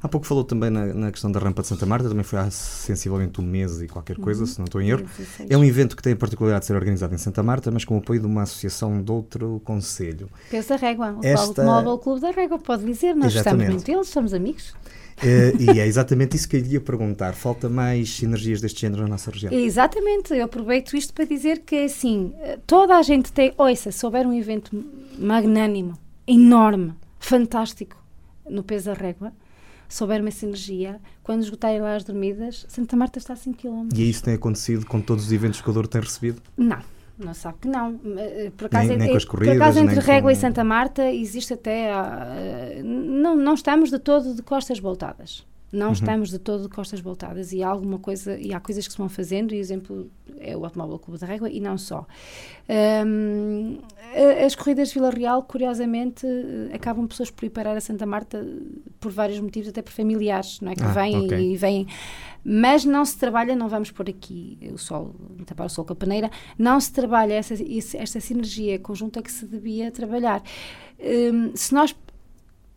Há 0.01 0.07
pouco 0.07 0.25
falou 0.25 0.43
também 0.43 0.69
na, 0.69 0.85
na, 0.93 1.11
questão 1.11 1.31
da 1.31 1.39
rampa 1.39 1.61
de 1.61 1.67
Santa 1.67 1.85
Marta, 1.85 2.07
também 2.07 2.23
foi 2.23 2.39
há 2.39 2.49
sensivelmente 2.51 3.41
um 3.41 3.43
mês 3.43 3.81
e 3.81 3.87
qualquer 3.87 4.17
coisa, 4.17 4.41
uhum. 4.41 4.47
se 4.47 4.59
não 4.59 4.65
estou 4.65 4.81
em 4.81 4.89
erro. 4.89 5.05
É 5.49 5.57
um 5.57 5.63
evento 5.63 5.95
que 5.95 6.03
tem 6.03 6.13
a 6.13 6.15
particularidade 6.15 6.61
de 6.61 6.67
ser 6.67 6.75
organizado 6.75 7.13
em 7.13 7.17
Santa 7.17 7.41
Marta, 7.41 7.71
mas 7.71 7.83
com 7.83 7.95
o 7.95 7.97
apoio 7.97 8.19
de 8.19 8.27
uma 8.27 8.43
associação 8.43 9.01
de 9.01 9.11
outro 9.11 9.61
conselho. 9.63 10.29
Peso 10.49 10.69
da 10.69 10.75
Régua, 10.75 11.17
o 11.21 11.25
Esta... 11.25 11.63
Móvel 11.63 11.97
Clube 11.97 12.21
da 12.21 12.31
Régua, 12.31 12.59
pode 12.59 12.85
dizer, 12.85 13.15
nós 13.15 13.33
Exatamente. 13.33 13.63
estamos 13.63 13.85
muito 13.85 13.99
eles, 13.99 14.07
somos 14.09 14.33
amigos. 14.33 14.73
Uh, 15.19 15.73
e 15.75 15.79
é 15.79 15.85
exatamente 15.85 16.37
isso 16.37 16.47
que 16.47 16.55
eu 16.55 16.65
ia 16.65 16.79
perguntar. 16.79 17.33
Falta 17.33 17.67
mais 17.67 18.09
sinergias 18.09 18.61
deste 18.61 18.81
género 18.81 19.01
na 19.01 19.09
nossa 19.09 19.29
região? 19.29 19.51
Exatamente, 19.51 20.33
eu 20.33 20.45
aproveito 20.45 20.95
isto 20.95 21.13
para 21.13 21.25
dizer 21.25 21.59
que 21.59 21.83
assim, 21.83 22.33
toda 22.65 22.95
a 22.95 23.01
gente 23.01 23.31
tem, 23.33 23.53
ouça, 23.57 23.91
se 23.91 24.05
houver 24.05 24.25
um 24.25 24.33
evento 24.33 24.81
magnânimo, 25.17 25.97
enorme, 26.29 26.93
fantástico 27.19 27.97
no 28.49 28.63
peso 28.63 28.85
da 28.85 28.93
régua. 28.93 29.33
Se 29.87 30.03
houver 30.03 30.21
uma 30.21 30.29
sinergia, 30.29 30.99
quando 31.23 31.41
esgotarem 31.41 31.81
lá 31.81 31.95
as 31.95 32.03
dormidas, 32.03 32.65
Santa 32.69 32.95
Marta 32.95 33.17
está 33.17 33.33
a 33.33 33.35
5 33.35 33.57
km. 33.57 33.89
E 33.95 34.07
isso 34.07 34.23
tem 34.23 34.35
acontecido 34.35 34.85
com 34.85 35.01
todos 35.01 35.25
os 35.25 35.31
eventos 35.31 35.61
que 35.61 35.69
o 35.69 35.73
Douro 35.73 35.87
tem 35.87 35.99
recebido? 35.99 36.41
Não, 36.55 36.79
não 37.17 37.33
sabe 37.33 37.57
que 37.61 37.67
não. 37.67 37.99
Eh, 38.17 38.51
por 38.55 38.67
acaso, 38.67 38.89
nem, 38.89 38.97
nem 38.97 39.15
é, 39.15 39.19
corridas, 39.25 39.55
por 39.55 39.63
acaso 39.63 39.79
entre 39.79 39.99
Régua 39.99 40.29
com... 40.31 40.37
e 40.37 40.39
Santa 40.39 40.63
Marta 40.63 41.11
existe 41.11 41.55
até. 41.55 41.91
Uh, 41.91 42.83
não, 42.83 43.35
não 43.35 43.55
estamos 43.55 43.89
de 43.89 43.97
todo 43.97 44.35
de 44.35 44.43
costas 44.43 44.79
voltadas. 44.79 45.43
Não 45.71 45.87
uhum. 45.87 45.93
estamos 45.93 46.29
de 46.29 46.39
todo 46.39 46.63
de 46.63 46.69
costas 46.69 46.99
voltadas 46.99 47.53
e 47.53 47.61
há 47.61 47.67
alguma 47.69 47.99
coisa, 47.99 48.39
e 48.39 48.53
há 48.53 48.59
coisas 48.59 48.87
que 48.87 48.91
se 48.91 48.97
vão 48.97 49.07
fazendo, 49.07 49.53
e 49.53 49.57
exemplo 49.57 50.09
é 50.39 50.55
o 50.55 50.63
Automóvel 50.63 50.97
Clube 50.97 51.19
da 51.19 51.27
Régua, 51.27 51.49
e 51.49 51.59
não 51.59 51.77
só. 51.77 52.07
Um, 53.05 53.77
as 54.45 54.55
corridas 54.55 54.89
de 54.89 54.95
Vila 54.95 55.11
Real, 55.11 55.43
curiosamente, 55.43 56.25
acabam 56.73 57.07
pessoas 57.07 57.29
por 57.29 57.45
ir 57.45 57.49
parar 57.49 57.77
a 57.77 57.81
Santa 57.81 58.05
Marta 58.05 58.45
por 58.99 59.11
vários 59.11 59.39
motivos, 59.39 59.69
até 59.69 59.81
por 59.81 59.91
familiares, 59.91 60.59
não 60.61 60.71
é? 60.71 60.75
Que 60.75 60.83
ah, 60.83 60.87
vêm 60.87 61.25
okay. 61.25 61.53
e 61.53 61.57
vêm. 61.57 61.87
Mas 62.43 62.85
não 62.85 63.05
se 63.05 63.17
trabalha, 63.17 63.55
não 63.55 63.67
vamos 63.67 63.91
pôr 63.91 64.09
aqui 64.09 64.57
o 64.73 64.77
sol, 64.77 65.13
tapar 65.45 65.67
o 65.67 65.69
sol 65.69 65.85
com 65.85 65.93
a 65.93 65.95
paneira, 65.95 66.31
não 66.57 66.79
se 66.79 66.91
trabalha 66.91 67.33
essa, 67.33 67.53
esta 67.95 68.19
sinergia 68.19 68.79
conjunta 68.79 69.21
que 69.21 69.31
se 69.31 69.45
devia 69.45 69.91
trabalhar. 69.91 70.41
Um, 70.99 71.55
se 71.55 71.73
nós 71.73 71.95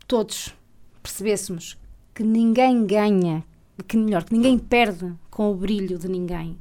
todos 0.06 0.54
percebêssemos 1.02 1.78
que 2.14 2.22
ninguém 2.22 2.86
ganha, 2.86 3.44
que 3.86 3.96
melhor, 3.96 4.24
que 4.24 4.32
ninguém 4.32 4.58
perde 4.58 5.12
com 5.30 5.50
o 5.50 5.54
brilho 5.54 5.98
de 5.98 6.08
ninguém, 6.08 6.56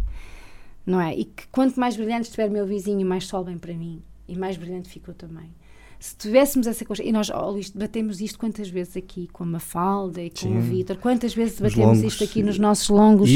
não 0.86 1.00
é? 1.00 1.16
E 1.16 1.26
que 1.26 1.48
quanto 1.52 1.80
mais 1.80 1.96
brilhante 1.96 2.24
estiver 2.24 2.50
meu 2.50 2.66
vizinho, 2.66 3.06
mais 3.06 3.26
sol 3.28 3.44
vem 3.44 3.58
para 3.58 3.74
mim 3.74 4.02
e 4.28 4.38
mais 4.38 4.58
brilhante 4.58 4.90
ficou 4.90 5.14
também. 5.14 5.52
Se 6.00 6.16
tivéssemos 6.16 6.66
essa 6.66 6.84
coisa, 6.84 7.04
e 7.04 7.12
nós 7.12 7.30
oh, 7.30 7.52
Luís, 7.52 7.70
debatemos 7.70 8.22
isto 8.22 8.40
quantas 8.40 8.68
vezes 8.68 8.98
aqui 8.98 9.28
com 9.32 9.44
a 9.44 9.46
Mafalda 9.46 10.20
e 10.20 10.32
com 10.32 10.38
Sim. 10.38 10.58
o 10.58 10.62
Vítor, 10.62 10.98
quantas 10.98 11.32
vezes 11.32 11.60
debatemos 11.60 12.02
isto 12.02 12.24
aqui 12.24 12.42
nos 12.42 12.58
nossos 12.58 12.90
longos 12.90 13.30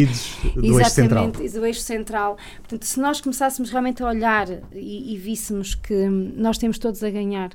do 0.55 0.79
eixo 0.79 0.89
central. 0.89 1.31
do 1.31 1.65
eixo 1.65 1.81
central. 1.81 2.37
Portanto, 2.57 2.83
se 2.83 2.99
nós 2.99 3.21
começássemos 3.21 3.69
realmente 3.69 4.01
a 4.01 4.07
olhar 4.07 4.47
e, 4.73 5.13
e 5.13 5.17
víssemos 5.17 5.75
que 5.75 6.07
nós 6.07 6.57
temos 6.57 6.79
todos 6.79 7.03
a 7.03 7.09
ganhar 7.11 7.51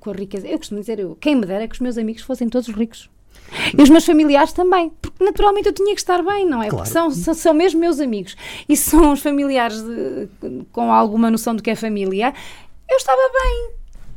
com 0.00 0.10
a 0.10 0.14
riqueza, 0.14 0.48
eu 0.48 0.56
costumo 0.56 0.80
dizer, 0.80 1.00
eu, 1.00 1.14
quem 1.16 1.36
me 1.36 1.44
dera 1.44 1.68
que 1.68 1.74
os 1.74 1.80
meus 1.80 1.98
amigos 1.98 2.22
fossem 2.22 2.48
todos 2.48 2.68
ricos. 2.68 3.10
E 3.76 3.82
os 3.82 3.88
meus 3.88 4.04
familiares 4.04 4.52
também, 4.52 4.90
porque 5.00 5.24
naturalmente 5.24 5.66
eu 5.66 5.72
tinha 5.72 5.94
que 5.94 6.00
estar 6.00 6.22
bem, 6.22 6.46
não 6.46 6.62
é? 6.62 6.68
Claro. 6.68 6.88
Porque 6.88 7.12
são, 7.12 7.34
são, 7.34 7.54
mesmo 7.54 7.80
meus 7.80 8.00
amigos. 8.00 8.36
E 8.68 8.76
são 8.76 9.12
os 9.12 9.20
familiares 9.20 9.82
de, 9.82 10.28
com 10.72 10.92
alguma 10.92 11.30
noção 11.30 11.54
do 11.54 11.62
que 11.62 11.70
é 11.70 11.74
família, 11.74 12.32
eu 12.90 12.96
estava 12.96 13.20
bem. 13.42 13.70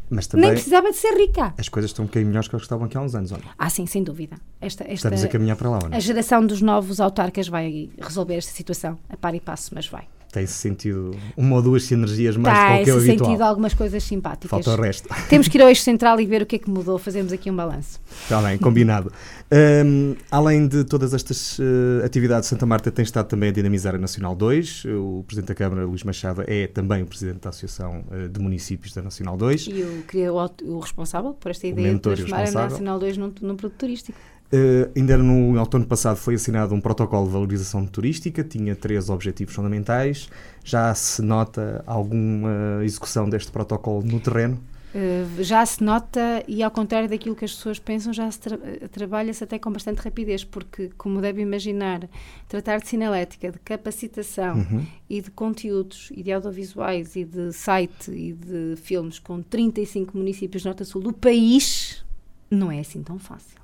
Mas 0.10 0.26
também 0.26 0.48
Nem 0.48 0.54
precisava 0.54 0.90
de 0.90 0.98
ser 0.98 1.16
rica. 1.16 1.54
As 1.58 1.70
coisas 1.70 1.92
estão 1.92 2.04
um 2.04 2.08
bocadinho 2.08 2.30
melhores 2.30 2.48
que 2.48 2.56
as 2.56 2.62
que 2.62 2.66
estavam 2.66 2.86
aqui 2.86 2.98
há 2.98 3.02
uns 3.02 3.14
anos, 3.14 3.32
olha. 3.32 3.44
Ah, 3.58 3.70
sim, 3.70 3.86
sem 3.86 4.04
dúvida. 4.04 4.38
Esta, 4.60 4.84
esta, 4.84 4.94
Estamos 4.94 5.24
a 5.24 5.28
caminhar 5.28 5.56
para 5.56 5.70
lá, 5.70 5.80
não? 5.88 5.96
A 5.96 6.00
geração 6.00 6.44
dos 6.46 6.62
novos 6.62 7.00
autarcas 7.00 7.48
vai 7.48 7.92
resolver 8.00 8.36
esta 8.36 8.52
situação 8.52 8.98
a 9.08 9.16
par 9.16 9.36
e 9.36 9.40
passo, 9.40 9.72
mas 9.76 9.88
vai. 9.88 10.08
Tem-se 10.32 10.54
sentido 10.54 11.16
uma 11.36 11.56
ou 11.56 11.62
duas 11.62 11.84
sinergias 11.84 12.38
mais 12.38 12.56
tá, 12.56 12.78
do 12.78 12.84
que 12.84 12.92
o 12.92 12.94
habitual. 12.94 13.00
Tem-se 13.00 13.26
sentido 13.26 13.42
algumas 13.42 13.74
coisas 13.74 14.04
simpáticas. 14.04 14.50
Falta 14.50 14.80
o 14.80 14.84
resto. 14.84 15.10
Temos 15.28 15.48
que 15.48 15.58
ir 15.58 15.62
ao 15.62 15.70
eixo 15.70 15.82
central 15.82 16.20
e 16.20 16.26
ver 16.26 16.44
o 16.44 16.46
que 16.46 16.58
é 16.58 16.60
que 16.60 16.70
mudou. 16.70 17.00
Fazemos 17.00 17.34
aqui 17.34 17.50
um 17.50 17.56
balanço. 17.56 18.00
Está 18.24 18.40
bem, 18.42 18.58
combinado. 18.60 19.12
Um, 19.52 20.16
além 20.30 20.68
de 20.68 20.84
todas 20.84 21.16
estas 21.16 21.58
uh, 21.58 22.06
atividades, 22.06 22.48
Santa 22.48 22.66
Marta 22.66 22.92
tem 22.92 23.02
estado 23.02 23.28
também 23.28 23.50
a 23.50 23.52
dinamizar 23.52 23.96
a 23.96 23.98
Nacional 23.98 24.36
2. 24.36 24.86
O 24.86 25.24
Presidente 25.26 25.48
da 25.48 25.56
Câmara, 25.56 25.86
Luís 25.86 26.04
Machado, 26.04 26.44
é 26.46 26.68
também 26.68 27.02
o 27.02 27.08
Presidente 27.08 27.40
da 27.40 27.50
Associação 27.50 28.04
uh, 28.12 28.30
de 28.30 28.40
Municípios 28.40 28.94
da 28.94 29.02
Nacional 29.02 29.36
2. 29.36 29.68
E 29.68 29.82
o, 29.82 30.36
o, 30.36 30.76
o 30.76 30.80
responsável 30.80 31.34
por 31.34 31.50
esta 31.50 31.66
ideia 31.66 31.94
de 31.94 32.00
transformar 32.00 32.48
a 32.48 32.52
Nacional 32.52 33.00
2 33.00 33.18
num, 33.18 33.34
num 33.42 33.56
produto 33.56 33.80
turístico. 33.80 34.18
Uh, 34.52 34.90
ainda 34.96 35.16
no 35.16 35.60
outono 35.60 35.86
passado 35.86 36.16
foi 36.18 36.34
assinado 36.34 36.74
um 36.74 36.82
protocolo 36.82 37.28
de 37.28 37.34
valorização 37.34 37.86
turística, 37.86 38.44
tinha 38.44 38.76
três 38.76 39.08
objetivos 39.10 39.54
fundamentais. 39.54 40.28
Já 40.64 40.94
se 40.96 41.22
nota 41.22 41.84
alguma 41.86 42.84
execução 42.84 43.30
deste 43.30 43.52
protocolo 43.52 44.02
no 44.04 44.20
terreno? 44.20 44.60
Uh, 44.90 45.44
já 45.44 45.64
se 45.64 45.84
nota, 45.84 46.44
e 46.48 46.64
ao 46.64 46.72
contrário 46.72 47.08
daquilo 47.08 47.36
que 47.36 47.46
as 47.46 47.54
pessoas 47.54 47.78
pensam, 47.78 48.12
já 48.12 48.30
se 48.32 48.40
tra 48.40 48.58
trabalha-se 48.92 49.44
até 49.44 49.60
com 49.60 49.72
bastante 49.72 50.00
rapidez, 50.00 50.44
porque, 50.44 50.90
como 50.98 51.22
deve 51.22 51.44
imaginar, 51.44 52.10
tratar 52.48 52.80
de 52.80 52.88
sinalética, 52.88 53.52
de 53.52 53.60
capacitação 53.60 54.58
uhum. 54.58 54.84
e 55.08 55.22
de 55.22 55.30
conteúdos, 55.30 56.12
e 56.12 56.24
de 56.24 56.32
audiovisuais, 56.32 57.16
e 57.16 57.24
de 57.24 57.54
site, 57.54 58.10
e 58.10 58.34
de 58.34 58.76
filmes 58.78 59.20
com 59.20 59.44
35 59.44 60.18
municípios 60.18 60.64
do 60.64 60.66
Norte 60.66 60.82
a 60.82 60.86
Sul 60.88 61.04
do 61.04 61.14
país, 61.14 62.04
não 62.50 62.72
é 62.72 62.80
assim 62.80 63.04
tão 63.04 63.20
fácil. 63.20 63.59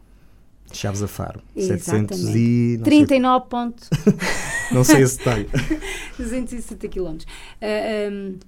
Chaves 0.71 1.01
a 1.01 1.07
Faro. 1.07 1.41
Exatamente. 1.55 2.15
700 2.15 2.35
e... 2.35 2.79
39 2.83 3.39
sei... 3.39 3.49
pontos. 3.49 3.89
não 4.71 4.83
sei 4.83 5.01
esse 5.03 5.17
detalhe. 5.17 5.47
260 6.17 6.87
quilómetros. 6.87 7.31
Uh, 7.61 8.11
um, 8.11 8.39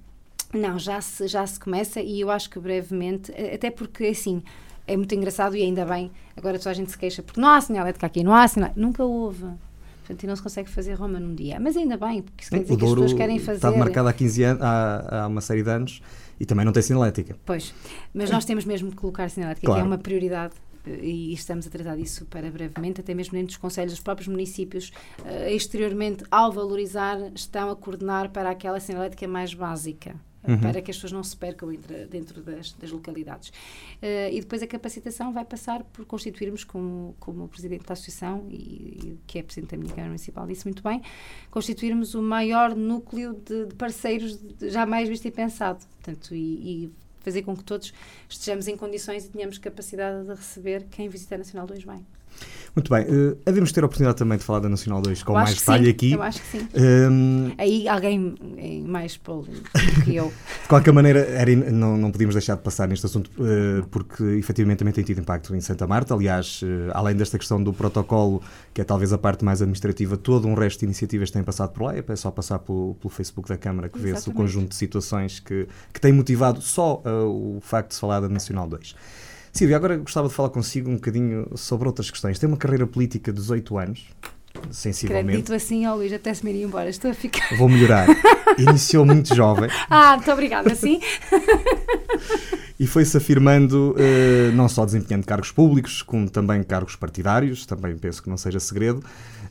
não, 0.54 0.80
já 0.80 1.00
se, 1.02 1.28
já 1.28 1.46
se 1.46 1.60
começa 1.60 2.02
e 2.02 2.22
eu 2.22 2.30
acho 2.30 2.50
que 2.50 2.60
brevemente, 2.60 3.32
até 3.54 3.70
porque 3.70 4.06
assim, 4.06 4.42
é 4.88 4.96
muito 4.96 5.14
engraçado 5.14 5.56
e 5.56 5.62
ainda 5.62 5.86
bem, 5.86 6.10
agora 6.36 6.58
toda 6.58 6.72
a 6.72 6.74
gente 6.74 6.90
se 6.90 6.98
queixa 6.98 7.22
porque 7.22 7.40
não 7.40 7.50
há 7.50 7.60
sinalética 7.60 8.08
aqui, 8.08 8.24
não 8.24 8.34
há 8.34 8.48
sinal, 8.48 8.72
nunca 8.76 9.04
houve. 9.04 9.46
Portanto, 10.00 10.24
e 10.24 10.28
não 10.28 10.36
se 10.38 10.42
consegue 10.42 10.70
fazer 10.70 10.94
Roma 10.94 11.20
num 11.20 11.36
dia. 11.36 11.60
Mas 11.60 11.76
ainda 11.76 11.98
bem, 11.98 12.22
porque 12.22 12.42
isso 12.42 12.50
quer 12.50 12.64
dizer 12.64 12.78
que 12.78 12.86
as 12.86 12.90
pessoas 12.92 13.14
querem 13.14 13.40
fazer. 13.40 13.58
Está 13.58 13.72
marcado 13.74 14.08
há 14.08 14.14
15 14.14 14.44
anos, 14.44 14.62
há, 14.62 15.24
há 15.24 15.28
uma 15.28 15.42
série 15.42 15.64
de 15.64 15.70
anos 15.70 16.02
e 16.40 16.46
também 16.46 16.64
não 16.64 16.72
tem 16.72 16.82
sinalética. 16.82 17.36
Pois, 17.46 17.74
mas 18.14 18.30
nós 18.30 18.46
temos 18.46 18.64
mesmo 18.64 18.90
que 18.90 18.96
colocar 18.96 19.30
sinalética, 19.30 19.66
claro. 19.66 19.82
que 19.82 19.86
é 19.86 19.88
uma 19.88 19.98
prioridade 19.98 20.54
e 21.02 21.34
estamos 21.34 21.68
a 21.68 21.70
tratar 21.70 21.96
disso 21.96 22.26
para 22.26 22.50
brevemente, 22.50 23.02
até 23.02 23.14
mesmo 23.14 23.34
dentro 23.34 23.48
dos 23.48 23.58
conselhos 23.58 23.94
dos 23.94 24.02
próprios 24.02 24.28
municípios, 24.28 24.92
uh, 25.20 25.50
exteriormente, 25.50 26.24
ao 26.32 26.52
valorizar, 26.52 27.18
estão 27.36 27.70
a 27.70 27.76
coordenar 27.76 28.32
para 28.32 28.50
aquela 28.50 28.80
sinalética 28.80 29.28
mais 29.28 29.54
básica. 29.54 30.16
Uhum. 30.48 30.60
Para 30.60 30.82
que 30.82 30.90
as 30.90 30.96
pessoas 30.96 31.12
não 31.12 31.24
se 31.24 31.36
percam 31.36 31.74
entre, 31.74 32.06
dentro 32.06 32.42
das, 32.42 32.72
das 32.72 32.90
localidades. 32.90 33.50
Uh, 33.50 34.32
e 34.32 34.40
depois 34.40 34.64
a 34.64 34.68
capacitação 34.68 35.34
vai 35.34 35.44
passar 35.44 35.84
por 35.84 36.06
constituirmos, 36.06 36.64
como, 36.64 37.18
como 37.20 37.44
o 37.44 37.48
Presidente 37.50 37.86
da 37.86 37.92
Associação, 37.92 38.46
e, 38.50 38.56
e, 38.56 39.20
que 39.28 39.40
é 39.40 39.44
Presidente 39.44 39.72
da 39.72 39.78
minha 39.78 39.90
Câmara 39.90 40.08
Municipal, 40.08 40.48
disse 40.48 40.66
muito 40.66 40.82
bem, 40.82 41.02
constituirmos 41.52 42.16
o 42.16 42.22
maior 42.22 42.74
núcleo 42.74 43.34
de, 43.34 43.66
de 43.66 43.76
parceiros 43.76 44.40
jamais 44.62 45.10
visto 45.10 45.26
e 45.26 45.32
pensado. 45.32 45.84
Portanto, 46.02 46.34
e, 46.34 46.86
e 46.86 46.92
fazer 47.28 47.44
com 47.44 47.58
que 47.58 47.64
todos 47.64 47.94
estejamos 48.30 48.70
em 48.70 48.78
condições 48.78 49.26
e 49.26 49.30
tenhamos 49.30 49.58
capacidade 49.58 50.26
de 50.26 50.34
receber 50.34 50.86
quem 50.90 51.10
visita 51.10 51.36
a 51.36 51.38
Nacional 51.40 51.68
2 51.68 51.84
bem. 51.84 52.17
Muito 52.78 52.94
bem, 52.94 53.06
uh, 53.06 53.36
havemos 53.44 53.72
ter 53.72 53.82
a 53.82 53.88
oportunidade 53.88 54.20
também 54.20 54.38
de 54.38 54.44
falar 54.44 54.60
da 54.60 54.70
Nacional 54.70 55.02
2 55.02 55.24
com 55.24 55.34
mais 55.34 55.56
detalhe 55.56 55.86
sim, 55.86 55.90
aqui. 55.90 56.12
Eu 56.12 56.22
acho 56.22 56.40
que 56.40 56.60
sim. 56.60 56.68
Um, 56.76 57.52
Aí 57.58 57.88
alguém 57.88 58.36
mais 58.86 59.18
polo 59.18 59.48
do 59.48 60.02
que 60.04 60.16
eu. 60.16 60.28
de 60.62 60.68
qualquer 60.70 60.94
maneira, 60.94 61.22
era, 61.22 61.56
não, 61.56 61.98
não 61.98 62.12
podíamos 62.12 62.36
deixar 62.36 62.56
de 62.56 62.62
passar 62.62 62.88
neste 62.88 63.04
assunto, 63.04 63.32
uh, 63.40 63.84
porque 63.88 64.24
efetivamente 64.24 64.78
também 64.78 64.94
tem 64.94 65.04
tido 65.04 65.20
impacto 65.20 65.56
em 65.56 65.60
Santa 65.60 65.88
Marta. 65.88 66.14
Aliás, 66.14 66.62
uh, 66.62 66.92
além 66.94 67.16
desta 67.16 67.40
questão 67.40 67.64
do 67.64 67.74
protocolo, 67.74 68.44
que 68.76 68.80
é 68.80 68.84
talvez 68.84 69.12
a 69.12 69.18
parte 69.18 69.44
mais 69.44 69.60
administrativa, 69.60 70.16
todo 70.16 70.48
um 70.48 70.54
resto 70.54 70.82
de 70.82 70.86
iniciativas 70.86 71.32
têm 71.32 71.42
passado 71.42 71.72
por 71.72 71.82
lá. 71.82 71.96
É 71.98 72.16
só 72.16 72.30
passar 72.30 72.60
pelo, 72.60 72.96
pelo 73.02 73.10
Facebook 73.10 73.50
da 73.50 73.58
Câmara 73.58 73.90
que 73.90 73.98
vê-se 73.98 74.30
o 74.30 74.32
conjunto 74.32 74.70
de 74.70 74.76
situações 74.76 75.40
que, 75.40 75.68
que 75.92 76.00
tem 76.00 76.14
motivado 76.14 76.62
só 76.62 77.02
o 77.04 77.58
facto 77.60 77.88
de 77.88 77.96
se 77.96 78.02
falar 78.02 78.20
da 78.20 78.30
Nacional 78.30 78.68
2. 78.68 78.96
Silvia, 79.58 79.76
agora 79.76 79.98
gostava 79.98 80.28
de 80.28 80.36
falar 80.36 80.50
consigo 80.50 80.88
um 80.88 80.96
bocadinho 80.96 81.48
sobre 81.56 81.88
outras 81.88 82.12
questões. 82.12 82.38
Tem 82.38 82.48
uma 82.48 82.58
carreira 82.58 82.86
política 82.86 83.34
de 83.34 83.40
18 83.40 83.76
anos, 83.80 84.06
sensivelmente. 84.70 85.30
Acredito 85.30 85.54
assim, 85.56 85.88
ó 85.88 85.94
oh, 85.94 85.96
Luís, 85.96 86.14
até 86.14 86.32
se 86.32 86.46
me 86.46 86.52
ir 86.52 86.62
embora, 86.62 86.88
estou 86.88 87.10
a 87.10 87.14
ficar... 87.16 87.58
Vou 87.58 87.68
melhorar. 87.68 88.08
Iniciou 88.56 89.04
muito 89.04 89.34
jovem. 89.34 89.68
Ah, 89.90 90.16
muito 90.16 90.32
obrigada, 90.32 90.76
sim. 90.76 91.02
e 92.80 92.86
foi-se 92.86 93.18
afirmando, 93.18 93.96
uh, 93.98 94.56
não 94.56 94.70
só 94.70 94.86
desempenhando 94.86 95.26
cargos 95.26 95.52
públicos, 95.52 96.04
como 96.04 96.30
também 96.30 96.62
cargos 96.62 96.96
partidários, 96.96 97.66
também 97.66 97.98
penso 97.98 98.22
que 98.22 98.30
não 98.30 98.38
seja 98.38 98.60
segredo. 98.60 99.04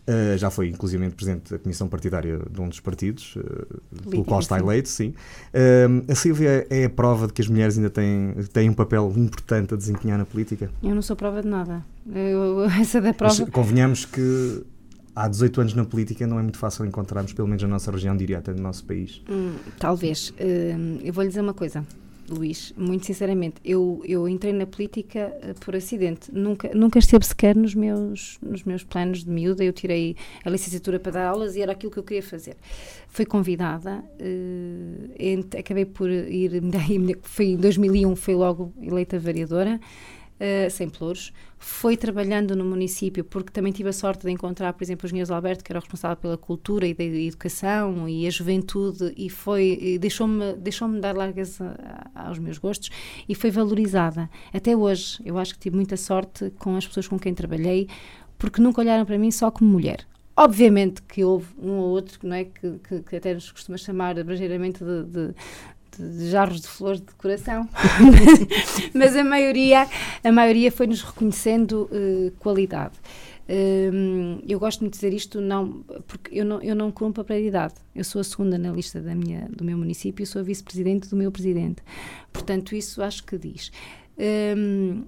Uh, 0.08 0.38
já 0.38 0.50
foi, 0.50 0.68
inclusive, 0.68 1.10
presidente 1.10 1.50
da 1.50 1.58
comissão 1.58 1.88
partidária 1.88 2.38
de 2.48 2.60
um 2.60 2.68
dos 2.68 2.78
partidos, 2.78 3.34
uh, 3.34 4.08
pelo 4.08 4.24
qual 4.24 4.38
está 4.38 4.56
eleito, 4.56 4.88
sim. 4.88 5.08
Uh, 5.52 6.10
a 6.10 6.14
Silvia 6.14 6.64
é 6.70 6.84
a 6.84 6.90
prova 6.90 7.26
de 7.26 7.32
que 7.32 7.42
as 7.42 7.48
mulheres 7.48 7.76
ainda 7.76 7.90
têm, 7.90 8.32
têm 8.52 8.70
um 8.70 8.74
papel 8.74 9.12
importante 9.16 9.74
a 9.74 9.76
desempenhar 9.76 10.16
na 10.16 10.24
política? 10.24 10.70
Eu 10.80 10.94
não 10.94 11.02
sou 11.02 11.16
prova 11.16 11.42
de 11.42 11.48
nada. 11.48 11.84
Eu, 12.14 12.62
essa 12.80 13.00
da 13.00 13.12
prova. 13.12 13.34
Mas 13.36 13.50
convenhamos 13.50 14.04
que 14.04 14.62
há 15.14 15.26
18 15.26 15.60
anos 15.62 15.74
na 15.74 15.84
política 15.84 16.24
não 16.24 16.38
é 16.38 16.42
muito 16.42 16.58
fácil 16.58 16.86
encontrarmos, 16.86 17.32
pelo 17.32 17.48
menos 17.48 17.64
na 17.64 17.68
nossa 17.68 17.90
região, 17.90 18.16
diria 18.16 18.38
até 18.38 18.52
no 18.52 18.62
nosso 18.62 18.84
país. 18.84 19.22
Hum, 19.28 19.56
talvez. 19.76 20.32
Eu 21.02 21.12
vou 21.12 21.24
lhe 21.24 21.28
dizer 21.28 21.40
uma 21.40 21.54
coisa. 21.54 21.84
Luís, 22.28 22.72
muito 22.76 23.06
sinceramente, 23.06 23.56
eu, 23.64 24.02
eu 24.04 24.28
entrei 24.28 24.52
na 24.52 24.66
política 24.66 25.32
uh, 25.42 25.58
por 25.60 25.76
acidente. 25.76 26.32
Nunca, 26.32 26.70
nunca 26.74 26.98
esteve 26.98 27.24
sequer 27.24 27.54
nos 27.54 27.74
meus, 27.74 28.38
nos 28.42 28.64
meus 28.64 28.82
planos 28.82 29.24
de 29.24 29.30
miúda. 29.30 29.62
Eu 29.62 29.72
tirei 29.72 30.16
a 30.44 30.50
licenciatura 30.50 30.98
para 30.98 31.12
dar 31.12 31.28
aulas 31.28 31.56
e 31.56 31.62
era 31.62 31.72
aquilo 31.72 31.92
que 31.92 31.98
eu 31.98 32.02
queria 32.02 32.22
fazer. 32.22 32.56
Fui 33.08 33.24
convidada, 33.24 34.04
uh, 34.20 35.58
acabei 35.58 35.84
por 35.84 36.10
ir, 36.10 36.62
foi 37.22 37.46
em 37.46 37.56
2001, 37.56 38.16
fui 38.16 38.34
logo 38.34 38.72
eleita 38.82 39.18
vereadora 39.18 39.80
uh, 40.40 40.70
sem 40.70 40.88
pelouros. 40.88 41.32
Foi 41.58 41.96
trabalhando 41.96 42.54
no 42.54 42.64
município, 42.64 43.24
porque 43.24 43.50
também 43.50 43.72
tive 43.72 43.88
a 43.88 43.92
sorte 43.92 44.26
de 44.26 44.30
encontrar, 44.30 44.72
por 44.72 44.84
exemplo, 44.84 45.04
o 45.04 45.06
engenheiro 45.06 45.34
Alberto, 45.34 45.64
que 45.64 45.72
era 45.72 45.78
o 45.78 45.82
responsável 45.82 46.16
pela 46.16 46.36
cultura 46.36 46.86
e 46.86 46.94
da 46.94 47.04
educação 47.04 48.08
e 48.08 48.26
a 48.26 48.30
juventude, 48.30 49.12
e 49.16 49.30
foi 49.30 49.98
deixou-me 50.00 50.54
deixou 50.54 50.88
dar 51.00 51.16
largas 51.16 51.58
aos 52.14 52.38
meus 52.38 52.58
gostos 52.58 52.90
e 53.28 53.34
foi 53.34 53.50
valorizada. 53.50 54.28
Até 54.52 54.76
hoje, 54.76 55.18
eu 55.24 55.38
acho 55.38 55.54
que 55.54 55.60
tive 55.60 55.76
muita 55.76 55.96
sorte 55.96 56.50
com 56.58 56.76
as 56.76 56.86
pessoas 56.86 57.08
com 57.08 57.18
quem 57.18 57.34
trabalhei, 57.34 57.88
porque 58.38 58.60
nunca 58.60 58.80
olharam 58.80 59.04
para 59.04 59.18
mim 59.18 59.30
só 59.30 59.50
como 59.50 59.70
mulher. 59.70 60.06
Obviamente 60.38 61.00
que 61.02 61.24
houve 61.24 61.46
um 61.58 61.78
ou 61.78 61.88
outro 61.88 62.18
não 62.22 62.36
é, 62.36 62.44
que, 62.44 62.78
que, 62.86 63.00
que 63.00 63.16
até 63.16 63.32
nos 63.32 63.50
costuma 63.50 63.78
chamar 63.78 64.18
abrangeiramente 64.18 64.84
de, 64.84 65.04
de, 65.04 65.34
de 66.02 66.30
jarros 66.30 66.60
de 66.60 66.68
flores 66.68 67.00
de 67.00 67.06
decoração, 67.06 67.68
mas 68.94 69.16
a 69.16 69.24
maioria, 69.24 69.86
a 70.22 70.32
maioria 70.32 70.70
foi-nos 70.70 71.02
reconhecendo 71.02 71.88
uh, 71.92 72.30
qualidade. 72.38 72.94
Um, 73.48 74.40
eu 74.48 74.58
gosto 74.58 74.84
de 74.84 74.90
dizer 74.90 75.12
isto 75.12 75.40
não 75.40 75.84
porque 76.08 76.36
eu 76.36 76.44
não, 76.44 76.60
eu 76.60 76.74
não 76.74 76.90
cumpro 76.90 77.22
a 77.22 77.24
prioridade. 77.24 77.74
Eu 77.94 78.02
sou 78.02 78.20
a 78.20 78.24
segunda 78.24 78.58
na 78.58 78.72
lista 78.72 79.00
da 79.00 79.14
minha, 79.14 79.48
do 79.50 79.64
meu 79.64 79.78
município 79.78 80.22
e 80.22 80.26
sou 80.26 80.40
a 80.40 80.44
vice-presidente 80.44 81.08
do 81.08 81.16
meu 81.16 81.30
presidente. 81.30 81.82
Portanto, 82.32 82.74
isso 82.74 83.02
acho 83.02 83.22
que 83.24 83.38
diz. 83.38 83.70
Um, 84.18 85.04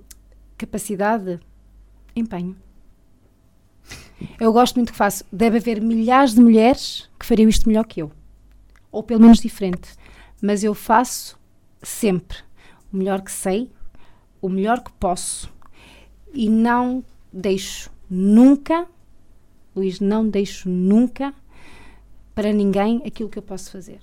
capacidade, 0.57 1.41
empenho. 2.15 2.57
Eu 4.39 4.53
gosto 4.53 4.77
muito 4.77 4.93
que 4.93 4.99
faço. 4.99 5.25
Deve 5.33 5.59
haver 5.59 5.81
milhares 5.81 6.35
de 6.35 6.41
mulheres 6.41 7.09
que 7.19 7.27
fariam 7.27 7.49
isto 7.49 7.69
melhor 7.69 7.85
que 7.85 8.03
eu. 8.03 8.13
Ou 8.91 9.03
pelo 9.03 9.21
menos 9.21 9.41
diferente 9.41 9.99
mas 10.41 10.63
eu 10.65 10.75
faço 10.75 11.39
sempre 11.83 12.39
o 12.93 12.97
melhor 12.97 13.21
que 13.23 13.33
sei, 13.33 13.71
o 14.41 14.49
melhor 14.49 14.83
que 14.83 14.93
posso 14.93 15.53
e 16.33 16.49
não 16.49 17.05
deixo 17.33 17.91
nunca, 18.09 18.87
Luís, 19.75 20.01
não 20.01 20.29
deixo 20.29 20.69
nunca 20.69 21.35
para 22.35 22.53
ninguém 22.53 23.03
aquilo 23.05 23.29
que 23.29 23.39
eu 23.39 23.43
posso 23.43 23.71
fazer. 23.71 24.01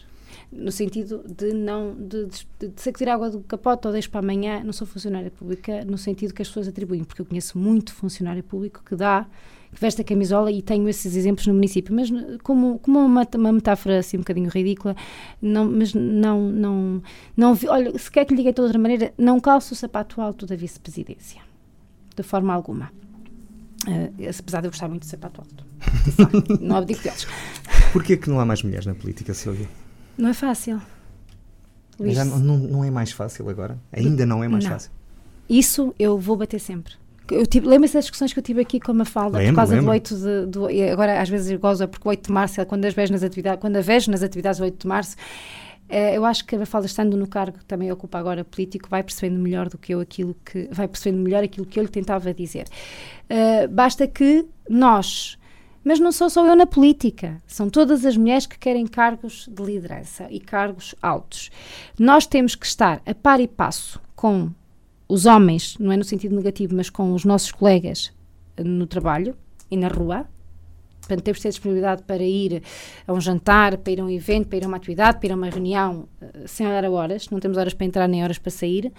No 0.52 0.72
sentido 0.72 1.24
de 1.28 1.54
não 1.54 1.96
de, 1.96 2.26
de, 2.26 2.68
de 2.70 2.82
sacudir 2.82 3.10
água 3.10 3.30
do 3.30 3.40
capote 3.42 3.88
ou 3.88 3.94
deixo 3.94 4.10
para 4.10 4.20
amanhã, 4.20 4.64
não 4.64 4.74
sou 4.74 4.86
funcionária 4.86 5.32
pública, 5.32 5.84
no 5.86 5.98
sentido 5.98 6.34
que 6.34 6.42
as 6.42 6.48
pessoas 6.48 6.68
atribuem, 6.68 7.04
porque 7.04 7.22
eu 7.22 7.26
conheço 7.26 7.58
muito 7.58 7.94
funcionário 7.94 8.44
público 8.44 8.84
que 8.84 8.96
dá 8.96 9.26
veste 9.80 10.02
a 10.02 10.04
camisola 10.04 10.52
e 10.52 10.62
tenho 10.62 10.88
esses 10.88 11.16
exemplos 11.16 11.46
no 11.48 11.54
município, 11.54 11.94
mas 11.94 12.10
como, 12.44 12.80
como 12.80 13.00
uma, 13.00 13.28
uma 13.36 13.52
metáfora 13.54 14.00
assim 14.00 14.18
um 14.18 14.22
bocadinho 14.22 14.50
ridícula, 14.50 14.96
não, 15.42 15.70
mas 15.70 15.94
não, 15.94 16.50
não, 16.50 17.04
não 17.36 17.54
vi, 17.54 17.68
olha, 17.68 17.98
se 17.98 18.10
quer 18.10 18.26
que 18.26 18.34
lhe 18.34 18.42
diga 18.42 18.54
de 18.54 18.62
outra 18.62 18.80
maneira, 18.80 19.14
não 19.18 19.40
calço 19.40 19.74
o 19.74 19.78
sapato 19.78 20.22
alto 20.22 20.46
da 20.46 20.56
vice-presidência, 20.56 21.42
de 22.16 22.24
forma 22.24 22.54
alguma. 22.54 22.92
Uh, 23.88 24.12
apesar 24.40 24.62
de 24.62 24.68
eu 24.68 24.72
gostar 24.72 24.88
muito 24.88 25.04
de 25.04 25.10
sapato 25.10 25.42
alto. 25.42 25.66
não 26.60 26.78
abdico 26.78 27.04
deles. 27.04 27.28
Porquê 27.94 28.18
que 28.18 28.30
não 28.30 28.40
há 28.40 28.46
mais 28.46 28.64
mulheres 28.64 28.86
na 28.86 28.96
política, 28.96 29.34
Silvia? 29.34 29.70
Não 30.18 30.30
é 30.30 30.34
fácil. 30.34 30.82
Já 32.00 32.26
não, 32.26 32.40
não, 32.40 32.58
não, 32.58 32.84
é 32.84 32.92
mais 32.92 33.12
fácil 33.12 33.48
agora? 33.50 33.80
Ainda 33.92 34.26
não 34.26 34.44
é 34.44 34.48
mais 34.48 34.64
não. 34.64 34.72
fácil? 34.72 34.92
Isso 35.48 35.94
eu 36.00 36.18
vou 36.18 36.36
bater 36.36 36.60
sempre. 36.60 36.94
Lembra-se 37.64 37.94
das 37.94 38.06
discussões 38.06 38.34
que 38.34 38.40
eu 38.40 38.44
tive 38.44 38.62
aqui 38.62 38.80
com 38.80 38.92
a 38.92 38.94
Mafalda 38.94 39.38
lembro, 39.38 39.54
por 39.54 39.58
causa 39.58 39.76
lembro. 39.76 39.88
do 39.88 39.92
8 39.92 40.16
de, 40.16 40.46
do, 40.46 40.68
agora 40.92 41.22
às 41.22 41.30
vezes 41.30 41.58
goza 41.60 41.88
porque 41.88 42.08
o 42.08 42.10
8 42.10 42.28
de 42.28 42.32
março 42.32 42.62
é 42.62 42.66
quando 42.66 42.86
as 42.86 42.94
vejo 42.94 43.12
nas 43.12 43.24
atividades, 43.24 43.62
quando 43.62 43.78
a 43.78 43.82
vejo 43.82 44.12
nas 44.12 44.22
atividades 44.22 44.60
do 44.60 44.64
8 44.64 44.78
de 44.80 44.88
março, 44.88 45.16
eh, 45.90 46.16
eu 46.18 46.26
acho 46.26 46.46
que 46.46 46.56
a 46.56 46.60
Mafalda 46.60 46.86
estando 46.86 47.18
no 47.18 47.28
cargo 47.28 47.58
que 47.58 47.66
também 47.66 47.92
ocupa 47.92 48.20
agora 48.20 48.44
político 48.44 48.90
vai 48.90 49.02
percebendo 49.02 49.40
melhor 49.40 49.70
do 49.70 49.78
que 49.78 49.94
eu 49.94 50.00
aquilo 50.00 50.36
que 50.46 50.68
vai 50.72 50.88
percebendo 50.88 51.22
melhor 51.24 51.44
aquilo 51.44 51.66
que 51.66 51.80
eu 51.80 51.84
lhe 51.84 51.90
tentava 51.90 52.34
dizer. 52.34 52.66
Uh, 53.30 53.68
basta 53.70 54.08
que 54.08 54.46
nós 54.70 55.38
mas 55.86 56.00
não 56.00 56.12
sou 56.12 56.32
só 56.32 56.44
eu 56.48 56.56
na 56.56 56.66
política, 56.66 57.40
são 57.46 57.70
todas 57.70 58.04
as 58.08 58.18
mulheres 58.18 58.48
que 58.48 58.58
querem 58.58 58.88
cargos 58.88 59.48
de 59.48 59.64
liderança 59.64 60.26
e 60.32 60.40
cargos 60.40 60.96
altos. 61.00 61.52
Nós 62.00 62.26
temos 62.26 62.56
que 62.56 62.66
estar 62.66 63.04
a 63.06 63.14
par 63.14 63.40
e 63.40 63.48
passo 63.48 64.02
com 64.16 64.50
os 65.08 65.26
homens, 65.26 65.78
não 65.80 65.92
é 65.92 65.98
no 65.98 66.04
sentido 66.04 66.36
negativo, 66.36 66.76
mas 66.76 66.90
com 66.90 67.14
os 67.14 67.26
nossos 67.26 67.52
colegas 67.52 68.12
no 68.58 68.88
trabalho 68.88 69.36
e 69.70 69.78
na 69.78 69.88
rua. 69.88 70.26
Portanto, 71.00 71.22
temos 71.22 71.38
que 71.38 71.44
ter 71.44 71.50
disponibilidade 71.50 72.02
para 72.04 72.24
ir 72.24 72.64
a 73.06 73.14
um 73.14 73.22
jantar, 73.22 73.78
para 73.78 73.94
ir 73.94 74.02
a 74.02 74.04
um 74.04 74.10
evento, 74.10 74.48
para 74.48 74.58
ir 74.58 74.64
a 74.64 74.68
uma 74.68 74.78
atividade, 74.78 75.20
para 75.20 75.28
ir 75.28 75.32
a 75.32 75.36
uma 75.36 75.50
reunião, 75.50 76.08
sem 76.48 76.66
olhar 76.66 76.84
a 76.84 76.90
horas, 76.90 77.30
não 77.30 77.40
temos 77.40 77.58
horas 77.58 77.76
para 77.76 77.86
entrar 77.86 78.08
nem 78.08 78.24
horas 78.24 78.40
para 78.40 78.50
sair, 78.50 78.92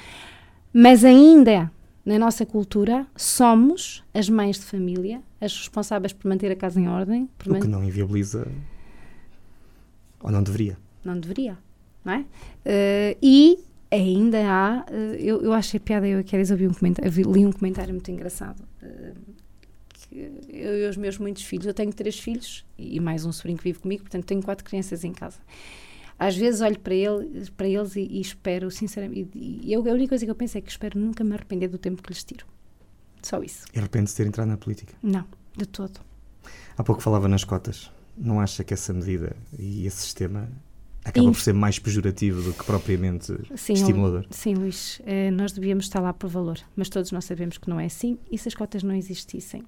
mas 0.72 1.04
ainda 1.04 1.70
na 2.06 2.20
nossa 2.20 2.46
cultura, 2.46 3.04
somos 3.16 4.04
as 4.14 4.28
mães 4.28 4.60
de 4.60 4.64
família, 4.64 5.20
as 5.40 5.58
responsáveis 5.58 6.12
por 6.12 6.28
manter 6.28 6.52
a 6.52 6.56
casa 6.56 6.80
em 6.80 6.88
ordem. 6.88 7.28
o 7.44 7.60
que 7.60 7.66
não 7.66 7.82
inviabiliza. 7.82 8.46
Ou 10.22 10.30
não 10.30 10.40
deveria. 10.40 10.78
Não 11.04 11.18
deveria, 11.18 11.58
não 12.04 12.12
é? 12.12 12.20
Uh, 12.20 13.18
e 13.20 13.58
ainda 13.90 14.38
há. 14.44 14.86
Uh, 14.90 15.14
eu, 15.14 15.42
eu 15.42 15.52
achei 15.52 15.80
piada, 15.80 16.06
eu 16.06 16.20
aqui 16.20 16.36
ouvi 16.36 16.66
um 16.66 16.74
comentário, 16.74 17.32
li 17.32 17.46
um 17.46 17.52
comentário 17.52 17.92
muito 17.92 18.10
engraçado. 18.10 18.60
Uh, 18.82 19.36
eu 20.48 20.78
e 20.78 20.88
os 20.88 20.96
meus 20.96 21.18
muitos 21.18 21.42
filhos, 21.42 21.66
eu 21.66 21.74
tenho 21.74 21.92
três 21.92 22.18
filhos 22.18 22.64
e 22.78 22.98
mais 23.00 23.26
um 23.26 23.32
sobrinho 23.32 23.58
que 23.58 23.64
vive 23.64 23.80
comigo, 23.80 24.02
portanto 24.02 24.24
tenho 24.24 24.42
quatro 24.42 24.64
crianças 24.64 25.04
em 25.04 25.12
casa 25.12 25.38
às 26.18 26.36
vezes 26.36 26.60
olho 26.60 26.78
para, 26.78 26.94
ele, 26.94 27.50
para 27.56 27.68
eles 27.68 27.94
e, 27.96 28.00
e 28.00 28.20
espero, 28.20 28.70
sinceramente, 28.70 29.30
e, 29.34 29.60
e 29.64 29.72
eu, 29.72 29.80
a 29.80 29.92
única 29.92 30.10
coisa 30.10 30.24
que 30.24 30.30
eu 30.30 30.34
penso 30.34 30.58
é 30.58 30.60
que 30.60 30.70
espero 30.70 30.98
nunca 30.98 31.22
me 31.22 31.34
arrepender 31.34 31.68
do 31.68 31.78
tempo 31.78 32.02
que 32.02 32.08
lhes 32.08 32.24
tiro. 32.24 32.46
Só 33.22 33.42
isso. 33.42 33.66
E 33.74 33.78
arrepende-se 33.78 34.14
de 34.14 34.22
ter 34.22 34.28
entrado 34.28 34.48
na 34.48 34.56
política? 34.56 34.94
Não, 35.02 35.26
de 35.56 35.66
todo. 35.66 36.00
Há 36.76 36.84
pouco 36.84 37.02
falava 37.02 37.28
nas 37.28 37.44
cotas. 37.44 37.90
Não 38.16 38.40
acha 38.40 38.64
que 38.64 38.72
essa 38.72 38.94
medida 38.94 39.36
e 39.58 39.86
esse 39.86 39.98
sistema 39.98 40.48
acaba 41.06 41.30
por 41.30 41.40
ser 41.40 41.54
mais 41.54 41.78
pejorativo 41.78 42.42
do 42.42 42.52
que 42.52 42.64
propriamente 42.64 43.32
sim, 43.54 43.74
estimulador? 43.74 44.26
Sim, 44.28 44.54
Luís, 44.54 45.00
eh, 45.06 45.30
nós 45.30 45.52
devíamos 45.52 45.84
estar 45.84 46.00
lá 46.00 46.12
por 46.12 46.28
valor, 46.28 46.58
mas 46.74 46.88
todos 46.88 47.12
nós 47.12 47.24
sabemos 47.24 47.58
que 47.58 47.70
não 47.70 47.78
é 47.78 47.86
assim 47.86 48.18
e 48.30 48.36
se 48.36 48.48
as 48.48 48.54
cotas 48.54 48.82
não 48.82 48.94
existissem, 48.94 49.62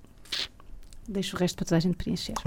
deixo 1.09 1.36
o 1.36 1.39
resto 1.39 1.57
para 1.57 1.64
toda 1.66 1.76
a 1.76 1.80
gente 1.80 1.97
preencher. 1.97 2.34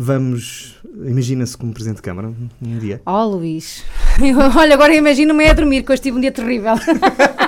Vamos, 0.00 0.76
imagina-se 0.94 1.56
como 1.56 1.72
Presidente 1.72 1.96
de 1.96 2.02
Câmara 2.02 2.28
um 2.62 2.78
dia. 2.78 3.02
Oh, 3.04 3.24
Luís, 3.24 3.84
olha, 4.56 4.74
agora 4.74 4.94
imagino-me 4.94 5.46
a 5.48 5.52
dormir, 5.52 5.82
que 5.82 5.92
hoje 5.92 6.02
tive 6.02 6.16
um 6.16 6.20
dia 6.20 6.30
terrível. 6.30 6.74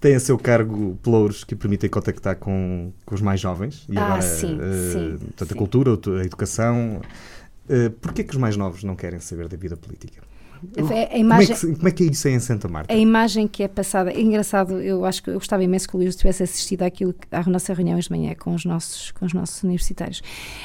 Tem 0.00 0.14
a 0.14 0.20
seu 0.20 0.38
cargo 0.38 0.98
pelouros 1.02 1.44
que 1.44 1.54
permitem 1.54 1.88
contactar 1.88 2.36
com, 2.36 2.92
com 3.04 3.14
os 3.14 3.20
mais 3.20 3.40
jovens. 3.40 3.86
E 3.88 3.96
ah, 3.96 4.04
agora, 4.04 4.22
sim, 4.22 4.54
uh, 4.54 4.92
sim, 4.92 5.18
portanto, 5.18 5.48
sim. 5.48 5.54
a 5.54 5.56
cultura, 5.56 5.90
a 6.20 6.24
educação. 6.24 7.00
Uh, 7.68 7.90
Porquê 8.00 8.22
que 8.22 8.32
os 8.32 8.38
mais 8.38 8.56
novos 8.56 8.84
não 8.84 8.94
querem 8.94 9.20
saber 9.20 9.48
da 9.48 9.56
vida 9.56 9.76
política? 9.76 10.22
A 11.12 11.18
imagem, 11.18 11.20
como, 11.20 11.32
é 11.32 11.46
que, 11.46 11.76
como, 11.76 11.88
é 11.88 11.90
que, 11.90 12.02
é 12.02 12.06
isso 12.06 12.28
em 12.28 12.40
Santa 12.40 12.68
Marta? 12.68 12.92
A 12.92 12.96
imagem 12.96 13.46
que 13.46 13.62
é 13.62 13.68
passada, 13.68 14.10
é 14.10 14.20
engraçado, 14.20 14.80
eu 14.80 15.04
acho 15.04 15.22
que 15.22 15.30
eu 15.30 15.34
gostava 15.34 15.62
imenso 15.62 15.88
que 15.88 15.96
o 15.96 15.98
Luís 15.98 16.16
tivesse 16.16 16.42
assistido 16.42 16.82
àquilo, 16.82 17.14
à 17.30 17.42
nossa 17.44 17.72
reunião 17.74 17.98
de 17.98 18.10
manhã 18.10 18.34
com 18.34 18.54
os 18.54 18.64
nossos, 18.64 19.10
com 19.12 19.26
os 19.26 19.32
nossos 19.32 19.62
universitários. 19.62 20.22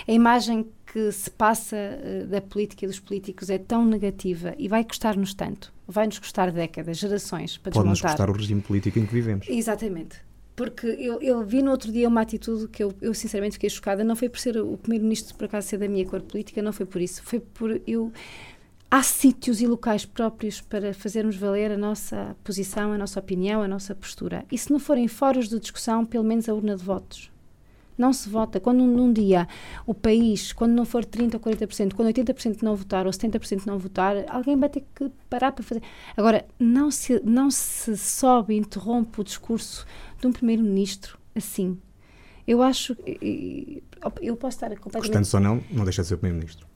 A 0.08 0.12
imagem 0.12 0.66
que 0.92 1.12
se 1.12 1.30
passa 1.30 1.76
uh, 1.76 2.28
da 2.28 2.42
política 2.42 2.86
e 2.86 2.88
dos 2.88 3.00
políticos 3.00 3.50
é 3.50 3.58
tão 3.58 3.86
negativa 3.86 4.54
e 4.58 4.68
vai 4.68 4.84
custar-nos 4.84 5.34
tanto, 5.34 5.74
vai-nos 5.92 6.20
custar 6.20 6.52
décadas, 6.52 6.98
gerações 6.98 7.58
para 7.58 7.72
Pode 7.72 7.90
desmontar. 7.90 8.02
Pode-nos 8.02 8.02
custar 8.02 8.30
o 8.30 8.34
regime 8.34 8.62
político 8.62 8.98
em 9.00 9.06
que 9.06 9.14
vivemos. 9.14 9.48
Exatamente. 9.50 10.18
Porque 10.56 10.86
eu, 10.86 11.22
eu, 11.22 11.44
vi 11.44 11.62
no 11.62 11.72
outro 11.72 11.92
dia 11.92 12.08
uma 12.08 12.22
atitude 12.22 12.68
que 12.68 12.84
eu, 12.84 12.94
eu 13.02 13.14
sinceramente 13.14 13.54
fiquei 13.54 13.70
chocada, 13.70 14.04
não 14.04 14.16
foi 14.16 14.30
por 14.30 14.40
ser 14.40 14.58
o 14.58 14.78
primeiro-ministro 14.78 15.36
por 15.36 15.46
acaso 15.46 15.68
ser 15.68 15.78
da 15.78 15.88
minha 15.88 16.06
cor 16.06 16.22
política, 16.22 16.62
não 16.62 16.74
foi 16.74 16.86
por 16.86 17.02
isso, 17.02 17.24
foi 17.24 17.40
por 17.40 17.82
eu 17.88 18.12
há 18.92 19.02
sítios 19.02 19.62
e 19.62 19.66
locais 19.66 20.06
próprios 20.06 20.60
para 20.60 20.94
fazermos 20.94 21.38
valer 21.38 21.72
a 21.72 21.78
nossa 21.78 22.36
posição, 22.44 22.92
a 22.92 22.98
nossa 22.98 23.20
opinião, 23.20 23.64
a 23.64 23.68
nossa 23.68 23.96
postura. 23.96 24.46
E 24.52 24.58
se 24.58 24.70
não 24.70 24.80
forem 24.80 25.08
fóruns 25.08 25.48
de 25.48 25.58
discussão, 25.58 26.06
pelo 26.06 26.26
menos 26.26 26.50
a 26.50 26.54
urna 26.54 26.76
de 26.76 26.84
votos. 26.84 27.31
Não 27.98 28.14
se 28.14 28.30
vota. 28.30 28.60
Quando 28.60 28.84
num 28.84 29.12
dia 29.12 29.48
o 29.86 29.94
país, 29.94 30.54
quando 30.54 30.72
não 30.72 30.86
for 30.86 31.06
30% 31.06 31.34
ou 31.34 31.40
40%, 31.40 31.94
quando 31.94 32.08
80% 32.10 32.62
não 32.62 32.76
votar 32.76 33.06
ou 33.06 33.12
70% 33.12 33.66
não 33.66 33.78
votar, 33.78 34.26
alguém 34.30 34.58
vai 34.58 34.70
ter 34.70 34.84
que 34.96 35.12
parar 35.30 35.52
para 35.52 35.64
fazer. 35.64 35.82
Agora, 36.16 36.46
não 36.60 36.90
se, 36.90 37.22
não 37.24 37.52
se 37.52 37.96
sobe 37.98 38.56
interrompe 38.56 39.22
o 39.22 39.24
discurso 39.24 39.86
de 40.20 40.28
um 40.28 40.32
primeiro-ministro 40.32 41.18
assim. 41.36 41.78
Eu 42.48 42.62
acho. 42.62 42.96
Eu 44.22 44.36
posso 44.36 44.58
estar 44.58 44.70
completamente. 44.78 45.18
Gostando 45.18 45.50
ou 45.50 45.56
não, 45.56 45.64
não 45.72 45.84
deixa 45.84 46.02
de 46.02 46.08
ser 46.08 46.18
primeiro-ministro. 46.18 46.71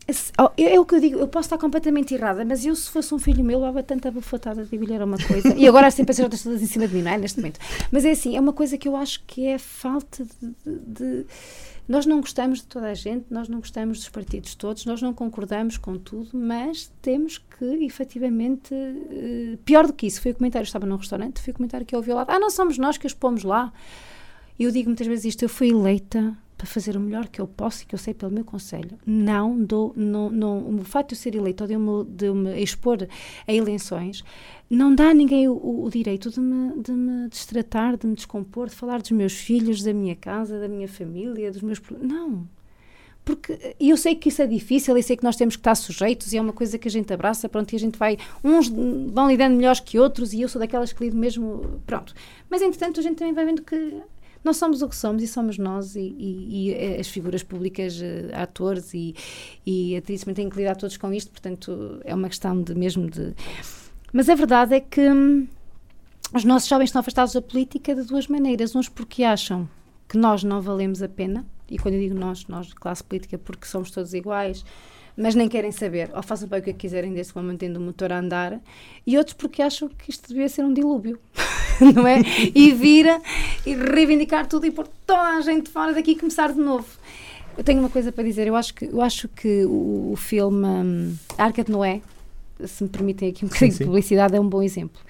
É 0.56 0.80
o 0.80 0.86
que 0.86 0.96
eu 0.96 1.00
digo, 1.00 1.20
eu 1.20 1.28
posso 1.28 1.48
estar 1.48 1.58
completamente 1.58 2.14
errada, 2.14 2.46
mas 2.46 2.64
eu, 2.64 2.76
se 2.76 2.90
fosse 2.92 3.14
um 3.14 3.18
filho 3.18 3.44
meu, 3.44 3.58
levava 3.58 3.82
tanta 3.82 4.12
bufatada 4.12 4.64
de 4.64 4.70
digo-lhe 4.70 4.96
uma 5.04 5.18
coisa. 5.18 5.56
E 5.58 5.68
agora 5.68 5.90
sempre 5.90 6.12
as 6.12 6.20
outras 6.20 6.44
todas 6.44 6.62
em 6.62 6.68
cima 6.68 6.88
de 6.88 6.94
mim, 6.94 7.02
não 7.02 7.12
é? 7.12 7.18
Neste 7.18 7.40
momento. 7.40 7.60
Mas 7.92 8.06
é 8.06 8.12
assim, 8.12 8.38
é 8.38 8.40
uma 8.40 8.54
coisa 8.54 8.78
que 8.78 8.88
eu 8.88 8.96
acho 8.96 9.24
que 9.26 9.48
é 9.48 9.58
falta 9.58 10.24
de, 10.24 10.56
de. 10.66 11.26
Nós 11.88 12.06
não 12.06 12.20
gostamos 12.20 12.60
de 12.60 12.66
toda 12.66 12.88
a 12.88 12.94
gente, 12.94 13.26
nós 13.32 13.48
não 13.48 13.60
gostamos 13.60 14.00
dos 14.00 14.10
partidos 14.10 14.54
todos, 14.56 14.86
nós 14.86 15.02
não 15.02 15.14
concordamos 15.14 15.78
com 15.78 15.98
tudo, 15.98 16.30
mas 16.34 16.92
temos 17.02 17.40
que, 17.40 17.66
efetivamente. 17.84 18.76
Uh, 18.76 19.58
pior 19.66 19.88
do 19.88 19.94
que 19.94 20.06
isso, 20.06 20.22
foi 20.22 20.32
o 20.32 20.36
comentário, 20.36 20.66
eu 20.66 20.68
estava 20.68 20.86
num 20.86 20.98
restaurante, 20.98 21.42
foi 21.42 21.52
o 21.52 21.56
comentário 21.56 21.86
que 21.86 21.96
eu 21.96 22.00
ouvi 22.00 22.14
lá. 22.14 22.26
Ah, 22.28 22.40
não 22.40 22.52
somos 22.52 22.78
nós 22.78 22.98
que 22.98 23.08
os 23.08 23.14
pomos 23.14 23.44
lá. 23.44 23.74
Eu 24.60 24.72
digo 24.72 24.88
muitas 24.88 25.08
vezes 25.08 25.26
isto, 25.26 25.44
eu 25.44 25.50
fui 25.50 25.70
eleita 25.70 26.36
para 26.58 26.66
fazer 26.66 26.96
o 26.96 27.00
melhor 27.00 27.28
que 27.28 27.42
eu 27.42 27.48
posso 27.48 27.84
e 27.84 27.86
que 27.86 27.94
eu 27.94 28.00
sei 28.00 28.14
pelo 28.14 28.32
meu 28.32 28.46
conselho. 28.46 28.98
Não 29.06 29.62
dou, 29.62 29.94
não, 29.96 30.30
não, 30.30 30.80
o 30.80 30.84
fato 30.84 31.10
de 31.10 31.16
eu 31.16 31.20
ser 31.20 31.36
eleito 31.36 31.64
ou 31.64 31.68
de 31.68 31.78
me, 31.78 32.06
de 32.06 32.32
me 32.32 32.62
expor 32.62 33.08
a 33.48 33.54
eleições 33.54 34.24
não 34.70 34.96
dá 34.96 35.10
a 35.10 35.14
ninguém 35.14 35.48
o, 35.48 35.84
o, 35.84 35.90
direito 35.90 36.30
de 36.32 36.40
me, 36.40 36.82
de 36.82 36.92
me 36.92 37.30
destratar, 37.30 37.98
de 37.98 38.08
me 38.08 38.16
descompor, 38.16 38.68
de 38.68 38.76
falar 38.76 39.00
dos 39.00 39.12
meus 39.12 39.34
filhos, 39.34 39.84
da 39.84 39.94
minha 39.94 40.16
casa, 40.16 40.60
da 40.60 40.68
minha 40.68 40.88
família, 40.88 41.52
dos 41.52 41.62
meus. 41.62 41.80
Não. 42.02 42.48
Porque 43.24 43.76
eu 43.80 43.98
sei 43.98 44.16
que 44.16 44.30
isso 44.30 44.42
é 44.42 44.48
difícil, 44.48 44.96
eu 44.96 45.02
sei 45.02 45.18
que 45.18 45.24
nós 45.24 45.36
temos 45.36 45.56
que 45.56 45.60
estar 45.60 45.74
sujeitos 45.74 46.32
e 46.32 46.38
é 46.38 46.42
uma 46.42 46.54
coisa 46.54 46.78
que 46.78 46.88
a 46.88 46.92
gente 46.92 47.12
abraça, 47.12 47.50
pronto, 47.50 47.74
e 47.74 47.76
a 47.76 47.80
gente 47.80 47.98
vai. 47.98 48.18
Uns 48.44 48.68
vão 48.68 49.28
lidando 49.28 49.56
melhores 49.56 49.80
que 49.80 49.98
outros 50.00 50.34
e 50.34 50.42
eu 50.42 50.50
sou 50.50 50.60
daquelas 50.60 50.94
que 50.94 51.04
lido 51.04 51.18
mesmo. 51.18 51.82
Pronto. 51.86 52.14
Mas 52.50 52.62
entretanto 52.62 53.00
a 53.00 53.04
gente 53.04 53.18
também 53.18 53.34
vai 53.34 53.46
vendo 53.46 53.64
que 53.64 54.02
nós 54.46 54.58
somos 54.58 54.82
o 54.82 54.88
que 54.88 54.96
somos 54.96 55.24
e 55.24 55.28
somos 55.28 55.58
nós 55.58 55.96
e, 55.96 56.00
e, 56.00 56.70
e 56.70 57.00
as 57.00 57.08
figuras 57.08 57.44
públicas, 57.44 58.00
uh, 58.00 58.04
atores 58.34 58.94
e, 58.94 59.16
e 59.66 59.98
atrizes 59.98 60.26
têm 60.34 60.50
que 60.50 60.58
lidar 60.58 60.76
todos 60.76 60.96
com 60.98 61.12
isto, 61.12 61.32
portanto 61.32 62.00
é 62.06 62.14
uma 62.14 62.30
questão 62.30 62.62
de 62.62 62.76
mesmo 62.76 63.10
de... 63.10 63.34
Mas 64.14 64.30
a 64.30 64.36
verdade 64.36 64.76
é 64.76 64.80
que 64.80 65.02
hum, 65.02 65.48
os 66.34 66.44
nossos 66.44 66.68
jovens 66.68 66.90
estão 66.90 67.00
afastados 67.00 67.34
da 67.34 67.42
política 67.42 67.96
de 67.96 68.04
duas 68.04 68.28
maneiras. 68.28 68.76
Uns 68.76 68.90
porque 68.90 69.24
acham 69.24 69.68
que 70.08 70.18
nós 70.18 70.44
não 70.44 70.62
valemos 70.62 71.02
a 71.02 71.10
pena, 71.10 71.46
e 71.70 71.78
quando 71.78 71.96
eu 71.96 72.02
digo 72.02 72.16
nós, 72.16 72.46
nós 72.48 72.74
classe 72.74 73.04
política, 73.04 73.38
porque 73.38 73.66
somos 73.66 73.90
todos 73.92 74.14
iguais, 74.14 74.64
mas 75.18 75.34
nem 75.34 75.48
querem 75.48 75.72
saber, 75.72 76.12
ou 76.14 76.22
façam 76.22 76.48
para 76.48 76.60
o 76.60 76.62
que 76.62 76.74
quiserem 76.74 77.14
desde 77.14 77.32
que 77.32 77.40
vão 77.40 77.48
mantendo 77.48 77.80
o 77.80 77.82
motor 77.82 78.12
a 78.12 78.20
andar, 78.20 78.60
e 79.08 79.18
outros 79.18 79.36
porque 79.36 79.62
acham 79.62 79.88
que 79.88 80.10
isto 80.10 80.28
devia 80.28 80.50
ser 80.50 80.64
um 80.64 80.74
dilúvio, 80.74 81.20
não 81.96 82.08
é? 82.08 82.22
E 82.54 82.72
vira 82.72 83.22
e 83.66 83.74
reivindicar 83.74 84.48
tudo 84.48 84.66
e 84.66 84.72
pôr 84.72 84.88
toda 85.06 85.38
a 85.38 85.42
gente 85.42 85.70
fora 85.70 85.94
daqui 85.94 86.12
e 86.12 86.16
começar 86.16 86.52
de 86.52 86.60
novo. 86.60 86.88
Eu 87.58 87.64
tenho 87.64 87.80
uma 87.80 87.90
coisa 87.90 88.12
para 88.12 88.24
dizer, 88.24 88.48
eu 88.48 88.56
acho 88.56 88.74
que, 88.74 88.86
eu 88.86 89.02
acho 89.02 89.28
que 89.30 89.64
o, 89.66 90.12
o 90.12 90.16
filme 90.16 90.66
um, 90.66 91.16
Arca 91.38 91.64
de 91.64 91.72
Noé, 91.72 92.02
se 92.66 92.84
me 92.84 92.90
permitem 92.90 93.30
aqui 93.30 93.46
um 93.46 93.48
bocadinho 93.48 93.78
de 93.78 93.86
publicidade, 93.86 94.36
é 94.36 94.40
um 94.40 94.48
bom 94.48 94.62
exemplo. 94.62 95.02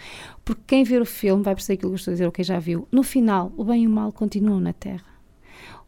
Porque 0.43 0.61
quem 0.67 0.83
ver 0.83 1.01
o 1.01 1.05
filme 1.05 1.43
vai 1.43 1.55
perceber 1.55 1.75
aquilo 1.75 1.91
que 1.91 1.95
eu 1.95 1.97
estou 1.97 2.11
a 2.11 2.13
dizer, 2.13 2.25
ou 2.25 2.31
quem 2.31 2.45
já 2.45 2.59
viu. 2.59 2.87
No 2.91 3.01
final, 3.01 3.51
o 3.57 3.63
bem 3.63 3.83
e 3.83 3.87
o 3.87 3.89
mal 3.89 4.11
continuam 4.11 4.59
na 4.59 4.73
Terra 4.73 5.15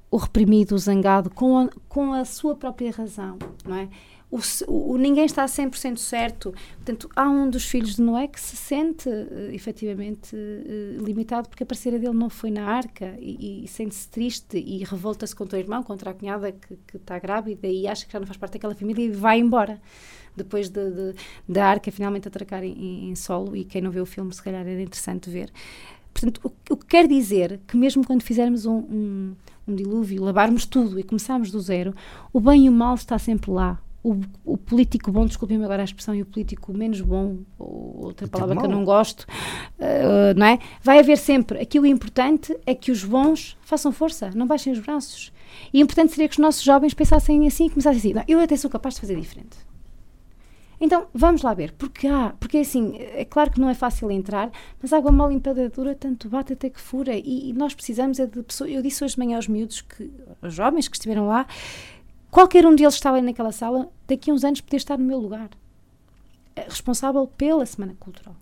o 0.10 0.18
reprimido, 0.18 0.76
o 0.76 0.78
zangado, 0.78 1.30
com 1.30 1.58
a, 1.58 1.70
com 1.88 2.14
a 2.14 2.24
sua 2.24 2.56
própria 2.56 2.92
razão, 2.92 3.38
não 3.66 3.76
é? 3.76 3.90
O, 4.30 4.40
o, 4.68 4.98
ninguém 4.98 5.24
está 5.24 5.46
100% 5.46 5.98
certo. 5.98 6.54
Portanto, 6.76 7.10
há 7.16 7.30
um 7.30 7.50
dos 7.50 7.64
filhos 7.64 7.96
de 7.96 8.02
Noé 8.02 8.28
que 8.28 8.40
se 8.40 8.58
sente 8.58 9.08
uh, 9.08 9.52
efetivamente 9.54 10.36
uh, 10.36 11.04
limitado 11.04 11.48
porque 11.48 11.64
a 11.64 11.66
parceira 11.66 11.98
dele 11.98 12.14
não 12.14 12.30
foi 12.30 12.52
na 12.52 12.66
arca 12.66 13.16
e, 13.20 13.64
e 13.64 13.68
sente-se 13.70 14.10
triste 14.10 14.58
e 14.58 14.84
revolta-se 14.84 15.34
contra 15.34 15.58
o 15.58 15.62
irmão, 15.62 15.82
contra 15.82 16.12
a 16.12 16.14
cunhada 16.14 16.52
que, 16.52 16.76
que, 16.88 16.98
está 16.98 17.18
grávida 17.20 17.68
e 17.68 17.88
acha 17.88 18.06
que 18.06 18.12
já 18.12 18.20
não 18.20 18.28
faz 18.28 18.38
parte 18.38 18.54
daquela 18.54 18.76
família 18.76 19.06
e 19.06 19.10
vai 19.10 19.40
embora. 19.40 19.82
Depois 20.36 20.70
de, 20.70 20.92
de, 20.92 21.16
da 21.48 21.66
arca 21.66 21.92
finalmente 21.92 22.28
atracar 22.28 22.64
em, 22.64 23.10
em, 23.10 23.16
solo, 23.16 23.56
e 23.56 23.64
quem 23.64 23.82
não 23.82 23.90
vê 23.90 24.02
o 24.02 24.06
filme, 24.06 24.32
se 24.34 24.44
calhar 24.44 24.62
era 24.62 24.82
interessante 24.82 25.30
ver. 25.30 25.52
Portanto, 26.14 26.42
o, 26.44 26.74
o 26.74 26.78
que 26.78 26.86
quer 26.86 27.08
dizer 27.08 27.60
que, 27.66 27.76
mesmo 27.76 28.06
quando 28.06 28.22
fizermos 28.22 28.66
um, 28.66 28.78
um, 28.78 29.36
um 29.68 29.74
dilúvio, 29.74 30.24
lavarmos 30.24 30.66
tudo 30.66 31.00
e 31.00 31.04
começarmos 31.04 31.50
do 31.50 31.60
zero, 31.60 31.96
o 32.32 32.40
bem 32.40 32.66
e 32.66 32.70
o 32.70 32.74
mal 32.74 32.94
está 32.94 33.18
sempre 33.18 33.50
lá 33.50 33.82
o, 34.04 34.22
o 34.46 34.58
político 34.58 35.12
bom, 35.12 35.26
desculpem-me 35.26 35.64
agora 35.66 35.82
a 35.82 35.86
expressão, 35.86 36.16
e 36.16 36.22
o 36.22 36.26
político 36.26 36.74
menos 36.74 37.02
bom, 37.02 37.40
ou 37.58 38.06
outra 38.06 38.28
palavra 38.28 38.56
que 38.56 38.66
eu 38.66 38.70
não 38.70 38.86
gosto, 38.86 39.22
uh, 39.22 40.38
não 40.38 40.46
é? 40.46 40.60
Vai 40.82 41.00
haver 41.00 41.18
sempre. 41.18 41.60
Aqui 41.60 41.80
o 41.80 41.86
importante 41.86 42.58
é 42.66 42.74
que 42.74 42.92
os 42.92 43.04
bons 43.04 43.58
façam 43.62 43.92
força, 43.92 44.32
não 44.34 44.48
baixem 44.48 44.72
os 44.72 44.80
braços. 44.80 45.32
E 45.74 45.82
importante 45.82 46.12
seria 46.12 46.28
que 46.28 46.36
os 46.36 46.40
nossos 46.40 46.64
jovens 46.64 46.94
pensassem 46.94 47.46
assim 47.48 47.66
e 47.66 47.70
começassem 47.70 47.98
assim: 47.98 48.14
não, 48.14 48.24
eu 48.28 48.40
até 48.40 48.56
sou 48.56 48.70
capaz 48.70 48.96
de 48.96 49.02
fazer 49.02 49.20
diferente. 49.20 49.58
Então, 50.80 51.08
vamos 51.12 51.42
lá 51.42 51.56
ver, 51.56 51.72
porque 51.72 52.08
há, 52.08 52.36
porque 52.40 52.60
assim, 52.60 52.98
é 53.00 53.26
claro 53.26 53.50
que 53.50 53.60
não 53.60 53.68
é 53.68 53.74
fácil 53.74 54.12
entrar, 54.12 54.52
mas 54.80 54.94
água 54.94 55.12
mal 55.12 55.30
limpada 55.30 55.68
dura, 55.70 55.96
tanto 55.96 56.30
bate 56.30 56.54
até 56.54 56.70
que 56.70 56.80
fura, 56.80 57.16
e, 57.16 57.50
e 57.50 57.54
nós 57.54 57.74
precisamos 57.74 58.20
é 58.20 58.28
de 58.28 58.44
pessoas, 58.44 58.70
eu 58.70 58.82
disse 58.84 59.04
hoje 59.04 59.16
de 59.16 59.20
manhã 59.20 59.38
aos 59.38 59.48
miúdos, 59.48 59.82
que, 59.82 60.12
aos 60.40 60.54
jovens 60.54 60.88
que 60.88 60.96
estiveram 60.96 61.28
lá, 61.28 61.48
qualquer 62.32 62.66
um 62.66 62.76
deles 62.76 62.94
estava 62.94 63.22
naquela 63.22 63.52
sala, 63.52 63.90
daqui 64.08 64.32
a 64.32 64.34
uns 64.34 64.44
anos 64.44 64.62
podia 64.62 64.78
estar 64.78 64.98
no 64.98 65.06
meu 65.06 65.20
lugar, 65.20 65.50
eh, 66.56 66.66
responsável 66.68 67.28
pela 67.28 67.66
Semana 67.66 67.96
Cultural. 68.00 68.36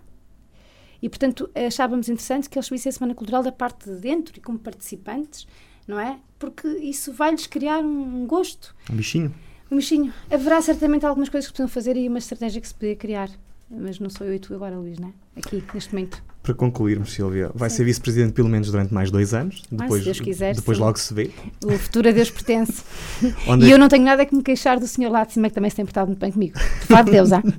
E, 1.02 1.10
portanto, 1.10 1.50
achávamos 1.54 2.10
interessante 2.10 2.50
que 2.50 2.58
eles 2.58 2.66
subissem 2.66 2.90
a 2.90 2.94
Semana 2.94 3.14
Cultural 3.14 3.44
da 3.44 3.52
parte 3.52 3.90
de 3.90 3.98
dentro 3.98 4.38
e 4.38 4.42
como 4.42 4.58
participantes, 4.58 5.46
não 5.88 6.00
é? 6.00 6.20
Porque 6.40 6.68
isso 6.68 7.14
vai-lhes 7.14 7.46
criar 7.46 7.80
um 7.80 8.26
gosto. 8.26 8.76
Um 8.92 8.96
bichinho. 8.96 9.34
Um 9.70 9.78
bichinho. 9.78 10.14
Haverá 10.32 10.62
certamente 10.62 11.06
algumas 11.06 11.30
coisas 11.30 11.48
que 11.48 11.54
precisam 11.54 11.72
fazer 11.72 11.96
e 11.96 12.08
uma 12.08 12.18
estratégia 12.18 12.60
que 12.60 12.68
se 12.68 12.74
podia 12.74 12.96
criar. 12.96 13.30
Mas 13.70 14.00
não 14.00 14.10
sou 14.10 14.26
eu 14.26 14.34
e 14.34 14.40
tu 14.40 14.54
agora, 14.54 14.78
Luís, 14.78 14.98
não 14.98 15.10
é? 15.10 15.40
Aqui, 15.40 15.64
neste 15.74 15.94
momento. 15.94 16.24
Para 16.46 16.54
concluirmos, 16.54 17.12
Silvia, 17.12 17.50
vai 17.56 17.72
sim. 17.72 17.78
ser 17.78 17.86
vice-presidente 17.86 18.34
pelo 18.34 18.48
menos 18.48 18.70
durante 18.70 18.94
mais 18.94 19.10
dois 19.10 19.34
anos. 19.34 19.64
Depois, 19.72 19.94
ah, 19.94 19.98
se 19.98 20.06
Deus 20.06 20.20
quiser. 20.20 20.54
Depois 20.54 20.78
sim. 20.78 20.84
logo 20.84 21.00
se 21.00 21.12
vê. 21.12 21.32
O 21.66 21.72
futuro 21.72 22.08
a 22.08 22.12
Deus 22.12 22.30
pertence. 22.30 22.84
e 23.60 23.72
é 23.72 23.74
eu 23.74 23.80
não 23.80 23.90
tenho 23.90 24.06
nada 24.06 24.24
que 24.28 24.36
me 24.36 24.44
queixar 24.44 24.80
do 24.80 24.86
senhor 24.86 25.10
lá 25.10 25.26
de 25.26 25.34
cima, 25.34 25.50
que 25.50 25.56
também 25.56 25.72
se 25.72 25.76
tem 25.76 25.86
portado 25.86 26.06
muito 26.06 26.20
bem 26.20 26.32
comigo. 26.32 26.56
Fado 26.82 27.10
Deus, 27.10 27.32
ah. 27.34 27.42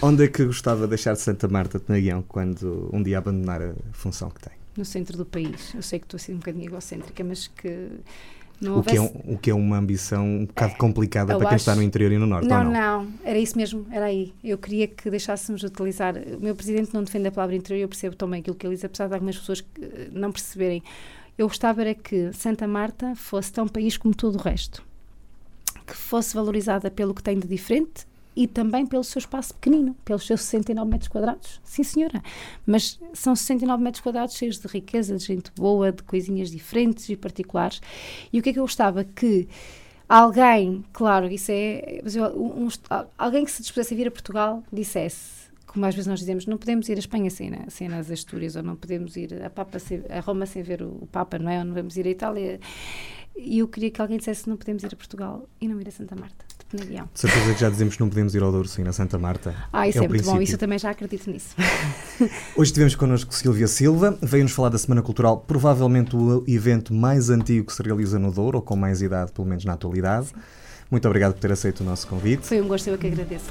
Onde 0.00 0.26
é 0.26 0.28
que 0.28 0.44
gostava 0.44 0.82
de 0.82 0.90
deixar 0.90 1.14
de 1.14 1.20
Santa 1.20 1.48
Marta 1.48 1.80
de 1.80 1.86
Naguião 1.88 2.24
quando 2.28 2.88
um 2.92 3.02
dia 3.02 3.18
abandonar 3.18 3.60
a 3.60 3.74
função 3.90 4.30
que 4.30 4.40
tem? 4.40 4.52
No 4.76 4.84
centro 4.84 5.16
do 5.16 5.26
país. 5.26 5.74
Eu 5.74 5.82
sei 5.82 5.98
que 5.98 6.06
estou 6.06 6.16
a 6.16 6.20
ser 6.20 6.34
um 6.34 6.36
bocadinho 6.36 6.66
egocêntrica, 6.66 7.24
mas 7.24 7.48
que 7.48 7.88
o, 8.60 8.82
que 8.82 8.96
é, 8.96 9.00
o 9.00 9.38
que 9.38 9.50
é 9.50 9.54
uma 9.54 9.78
ambição 9.78 10.24
um 10.24 10.46
bocado 10.46 10.74
complicada 10.76 11.36
para 11.36 11.46
quem 11.46 11.54
acho... 11.54 11.62
está 11.62 11.76
no 11.76 11.82
interior 11.82 12.10
e 12.10 12.18
no 12.18 12.26
norte, 12.26 12.48
não, 12.48 12.64
não, 12.64 12.72
não? 12.72 13.12
era 13.22 13.38
isso 13.38 13.56
mesmo, 13.56 13.86
era 13.90 14.06
aí. 14.06 14.34
Eu 14.42 14.58
queria 14.58 14.88
que 14.88 15.08
deixássemos 15.08 15.60
de 15.60 15.68
utilizar. 15.68 16.16
O 16.16 16.40
meu 16.40 16.56
presidente 16.56 16.92
não 16.92 17.04
defende 17.04 17.28
a 17.28 17.32
palavra 17.32 17.54
interior, 17.54 17.82
eu 17.82 17.88
percebo 17.88 18.16
também 18.16 18.40
aquilo 18.40 18.56
que 18.56 18.66
ele 18.66 18.74
diz, 18.74 18.84
apesar 18.84 19.06
de 19.06 19.14
algumas 19.14 19.38
pessoas 19.38 19.64
eh, 19.80 20.08
não 20.12 20.32
perceberem. 20.32 20.82
Eu 21.36 21.46
gostava 21.46 21.82
era 21.82 21.94
que 21.94 22.32
Santa 22.32 22.66
Marta 22.66 23.14
fosse 23.14 23.52
tão 23.52 23.68
país 23.68 23.96
como 23.96 24.12
todo 24.12 24.36
o 24.36 24.42
resto. 24.42 24.82
Que 25.86 25.94
fosse 25.94 26.34
valorizada 26.34 26.90
pelo 26.90 27.14
que 27.14 27.22
tem 27.22 27.38
de 27.38 27.46
diferente 27.46 28.06
e 28.38 28.46
também 28.46 28.86
pelo 28.86 29.02
seu 29.02 29.18
espaço 29.18 29.52
pequenino, 29.52 29.96
pelos 30.04 30.24
seus 30.24 30.42
69 30.42 30.88
metros 30.88 31.08
quadrados. 31.08 31.60
Sim, 31.64 31.82
senhora. 31.82 32.22
Mas 32.64 33.00
são 33.12 33.34
69 33.34 33.82
metros 33.82 34.00
quadrados 34.00 34.36
cheios 34.36 34.60
de 34.60 34.68
riqueza, 34.68 35.16
de 35.16 35.24
gente 35.24 35.50
boa, 35.56 35.90
de 35.90 36.04
coisinhas 36.04 36.48
diferentes 36.48 37.08
e 37.08 37.16
particulares. 37.16 37.82
E 38.32 38.38
o 38.38 38.42
que 38.42 38.50
é 38.50 38.52
que 38.52 38.60
eu 38.60 38.62
gostava? 38.62 39.02
Que 39.02 39.48
alguém, 40.08 40.84
claro, 40.92 41.26
isso 41.26 41.50
é. 41.50 42.00
Um, 42.36 42.66
um, 42.66 42.68
alguém 43.18 43.44
que 43.44 43.50
se 43.50 43.60
dispusesse 43.60 43.92
a 43.92 43.96
vir 43.96 44.06
a 44.06 44.10
Portugal 44.12 44.62
dissesse 44.72 45.48
como 45.66 45.84
às 45.84 45.94
vezes 45.94 46.06
nós 46.06 46.20
dizemos, 46.20 46.46
não 46.46 46.56
podemos 46.56 46.88
ir 46.88 46.94
a 46.94 46.98
Espanha 46.98 47.28
sem, 47.30 47.52
sem 47.68 47.88
as 47.88 48.10
Astúrias, 48.10 48.56
ou 48.56 48.62
não 48.62 48.74
podemos 48.74 49.16
ir 49.16 49.44
a, 49.44 49.50
Papa 49.50 49.78
sem, 49.78 50.02
a 50.08 50.20
Roma 50.20 50.46
sem 50.46 50.62
ver 50.62 50.80
o, 50.80 50.88
o, 51.02 51.06
Papa, 51.08 51.38
não 51.38 51.50
é? 51.50 51.58
Ou 51.58 51.64
não 51.64 51.74
vamos 51.74 51.96
ir 51.96 52.06
a 52.06 52.10
Itália. 52.10 52.60
E 53.36 53.58
eu 53.58 53.68
queria 53.68 53.90
que 53.90 54.00
alguém 54.00 54.16
dissesse, 54.16 54.48
não 54.48 54.56
podemos 54.56 54.82
ir 54.84 54.94
a 54.94 54.96
Portugal 54.96 55.46
e 55.60 55.68
não 55.68 55.80
ir 55.80 55.88
a 55.88 55.90
Santa 55.90 56.16
Marta 56.16 56.47
na 56.76 56.84
guião. 56.84 57.08
De 57.12 57.20
certeza 57.20 57.54
que 57.54 57.60
já 57.60 57.70
dizemos 57.70 57.94
que 57.94 58.00
não 58.00 58.08
podemos 58.08 58.34
ir 58.34 58.42
ao 58.42 58.52
Douro 58.52 58.68
sem 58.68 58.84
na 58.84 58.92
Santa 58.92 59.18
Marta. 59.18 59.54
Ah, 59.72 59.88
isso 59.88 59.98
é, 59.98 60.04
é 60.04 60.08
muito 60.08 60.24
bom, 60.24 60.40
isso 60.40 60.54
eu 60.54 60.58
também 60.58 60.78
já 60.78 60.90
acredito 60.90 61.30
nisso. 61.30 61.54
Hoje 62.56 62.72
tivemos 62.72 62.94
connosco 62.94 63.34
Silvia 63.34 63.66
Silva, 63.66 64.18
veio-nos 64.22 64.52
falar 64.52 64.68
da 64.68 64.78
Semana 64.78 65.02
Cultural, 65.02 65.38
provavelmente 65.46 66.16
o 66.16 66.44
evento 66.46 66.92
mais 66.92 67.30
antigo 67.30 67.66
que 67.66 67.72
se 67.72 67.82
realiza 67.82 68.18
no 68.18 68.32
Douro, 68.32 68.58
ou 68.58 68.62
com 68.62 68.76
mais 68.76 69.02
idade, 69.02 69.32
pelo 69.32 69.46
menos 69.46 69.64
na 69.64 69.74
atualidade. 69.74 70.26
Sim. 70.26 70.34
Muito 70.90 71.06
obrigado 71.06 71.34
por 71.34 71.40
ter 71.40 71.52
aceito 71.52 71.80
o 71.80 71.84
nosso 71.84 72.06
convite. 72.06 72.46
Foi 72.46 72.60
um 72.62 72.66
gosto, 72.66 72.88
eu 72.88 72.96
que 72.96 73.06
agradeço. 73.08 73.44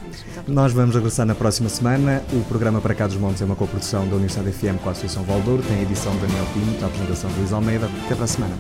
Nós 0.48 0.74
vamos 0.74 0.96
regressar 0.96 1.26
na 1.26 1.36
próxima 1.36 1.70
semana. 1.70 2.24
O 2.34 2.44
programa 2.46 2.82
Para 2.82 2.96
Cá 2.96 3.06
dos 3.06 3.16
Montes 3.16 3.42
é 3.42 3.46
uma 3.46 3.56
coprodução 3.56 4.08
da 4.08 4.16
Universidade 4.16 4.52
FM 4.52 4.82
com 4.82 4.90
a 4.90 4.92
Associação 4.92 5.24
Valdouro. 5.24 5.62
Tem 5.62 5.78
a 5.78 5.82
edição 5.84 6.12
de 6.16 6.22
Daniel 6.22 6.46
Pinto, 6.54 6.84
a 6.84 6.88
apresentação 6.88 7.30
de 7.32 7.40
Luís 7.40 7.54
Almeida. 7.54 7.88
Até 8.06 8.16
para 8.16 8.24
a 8.24 8.28
semana. 8.28 8.58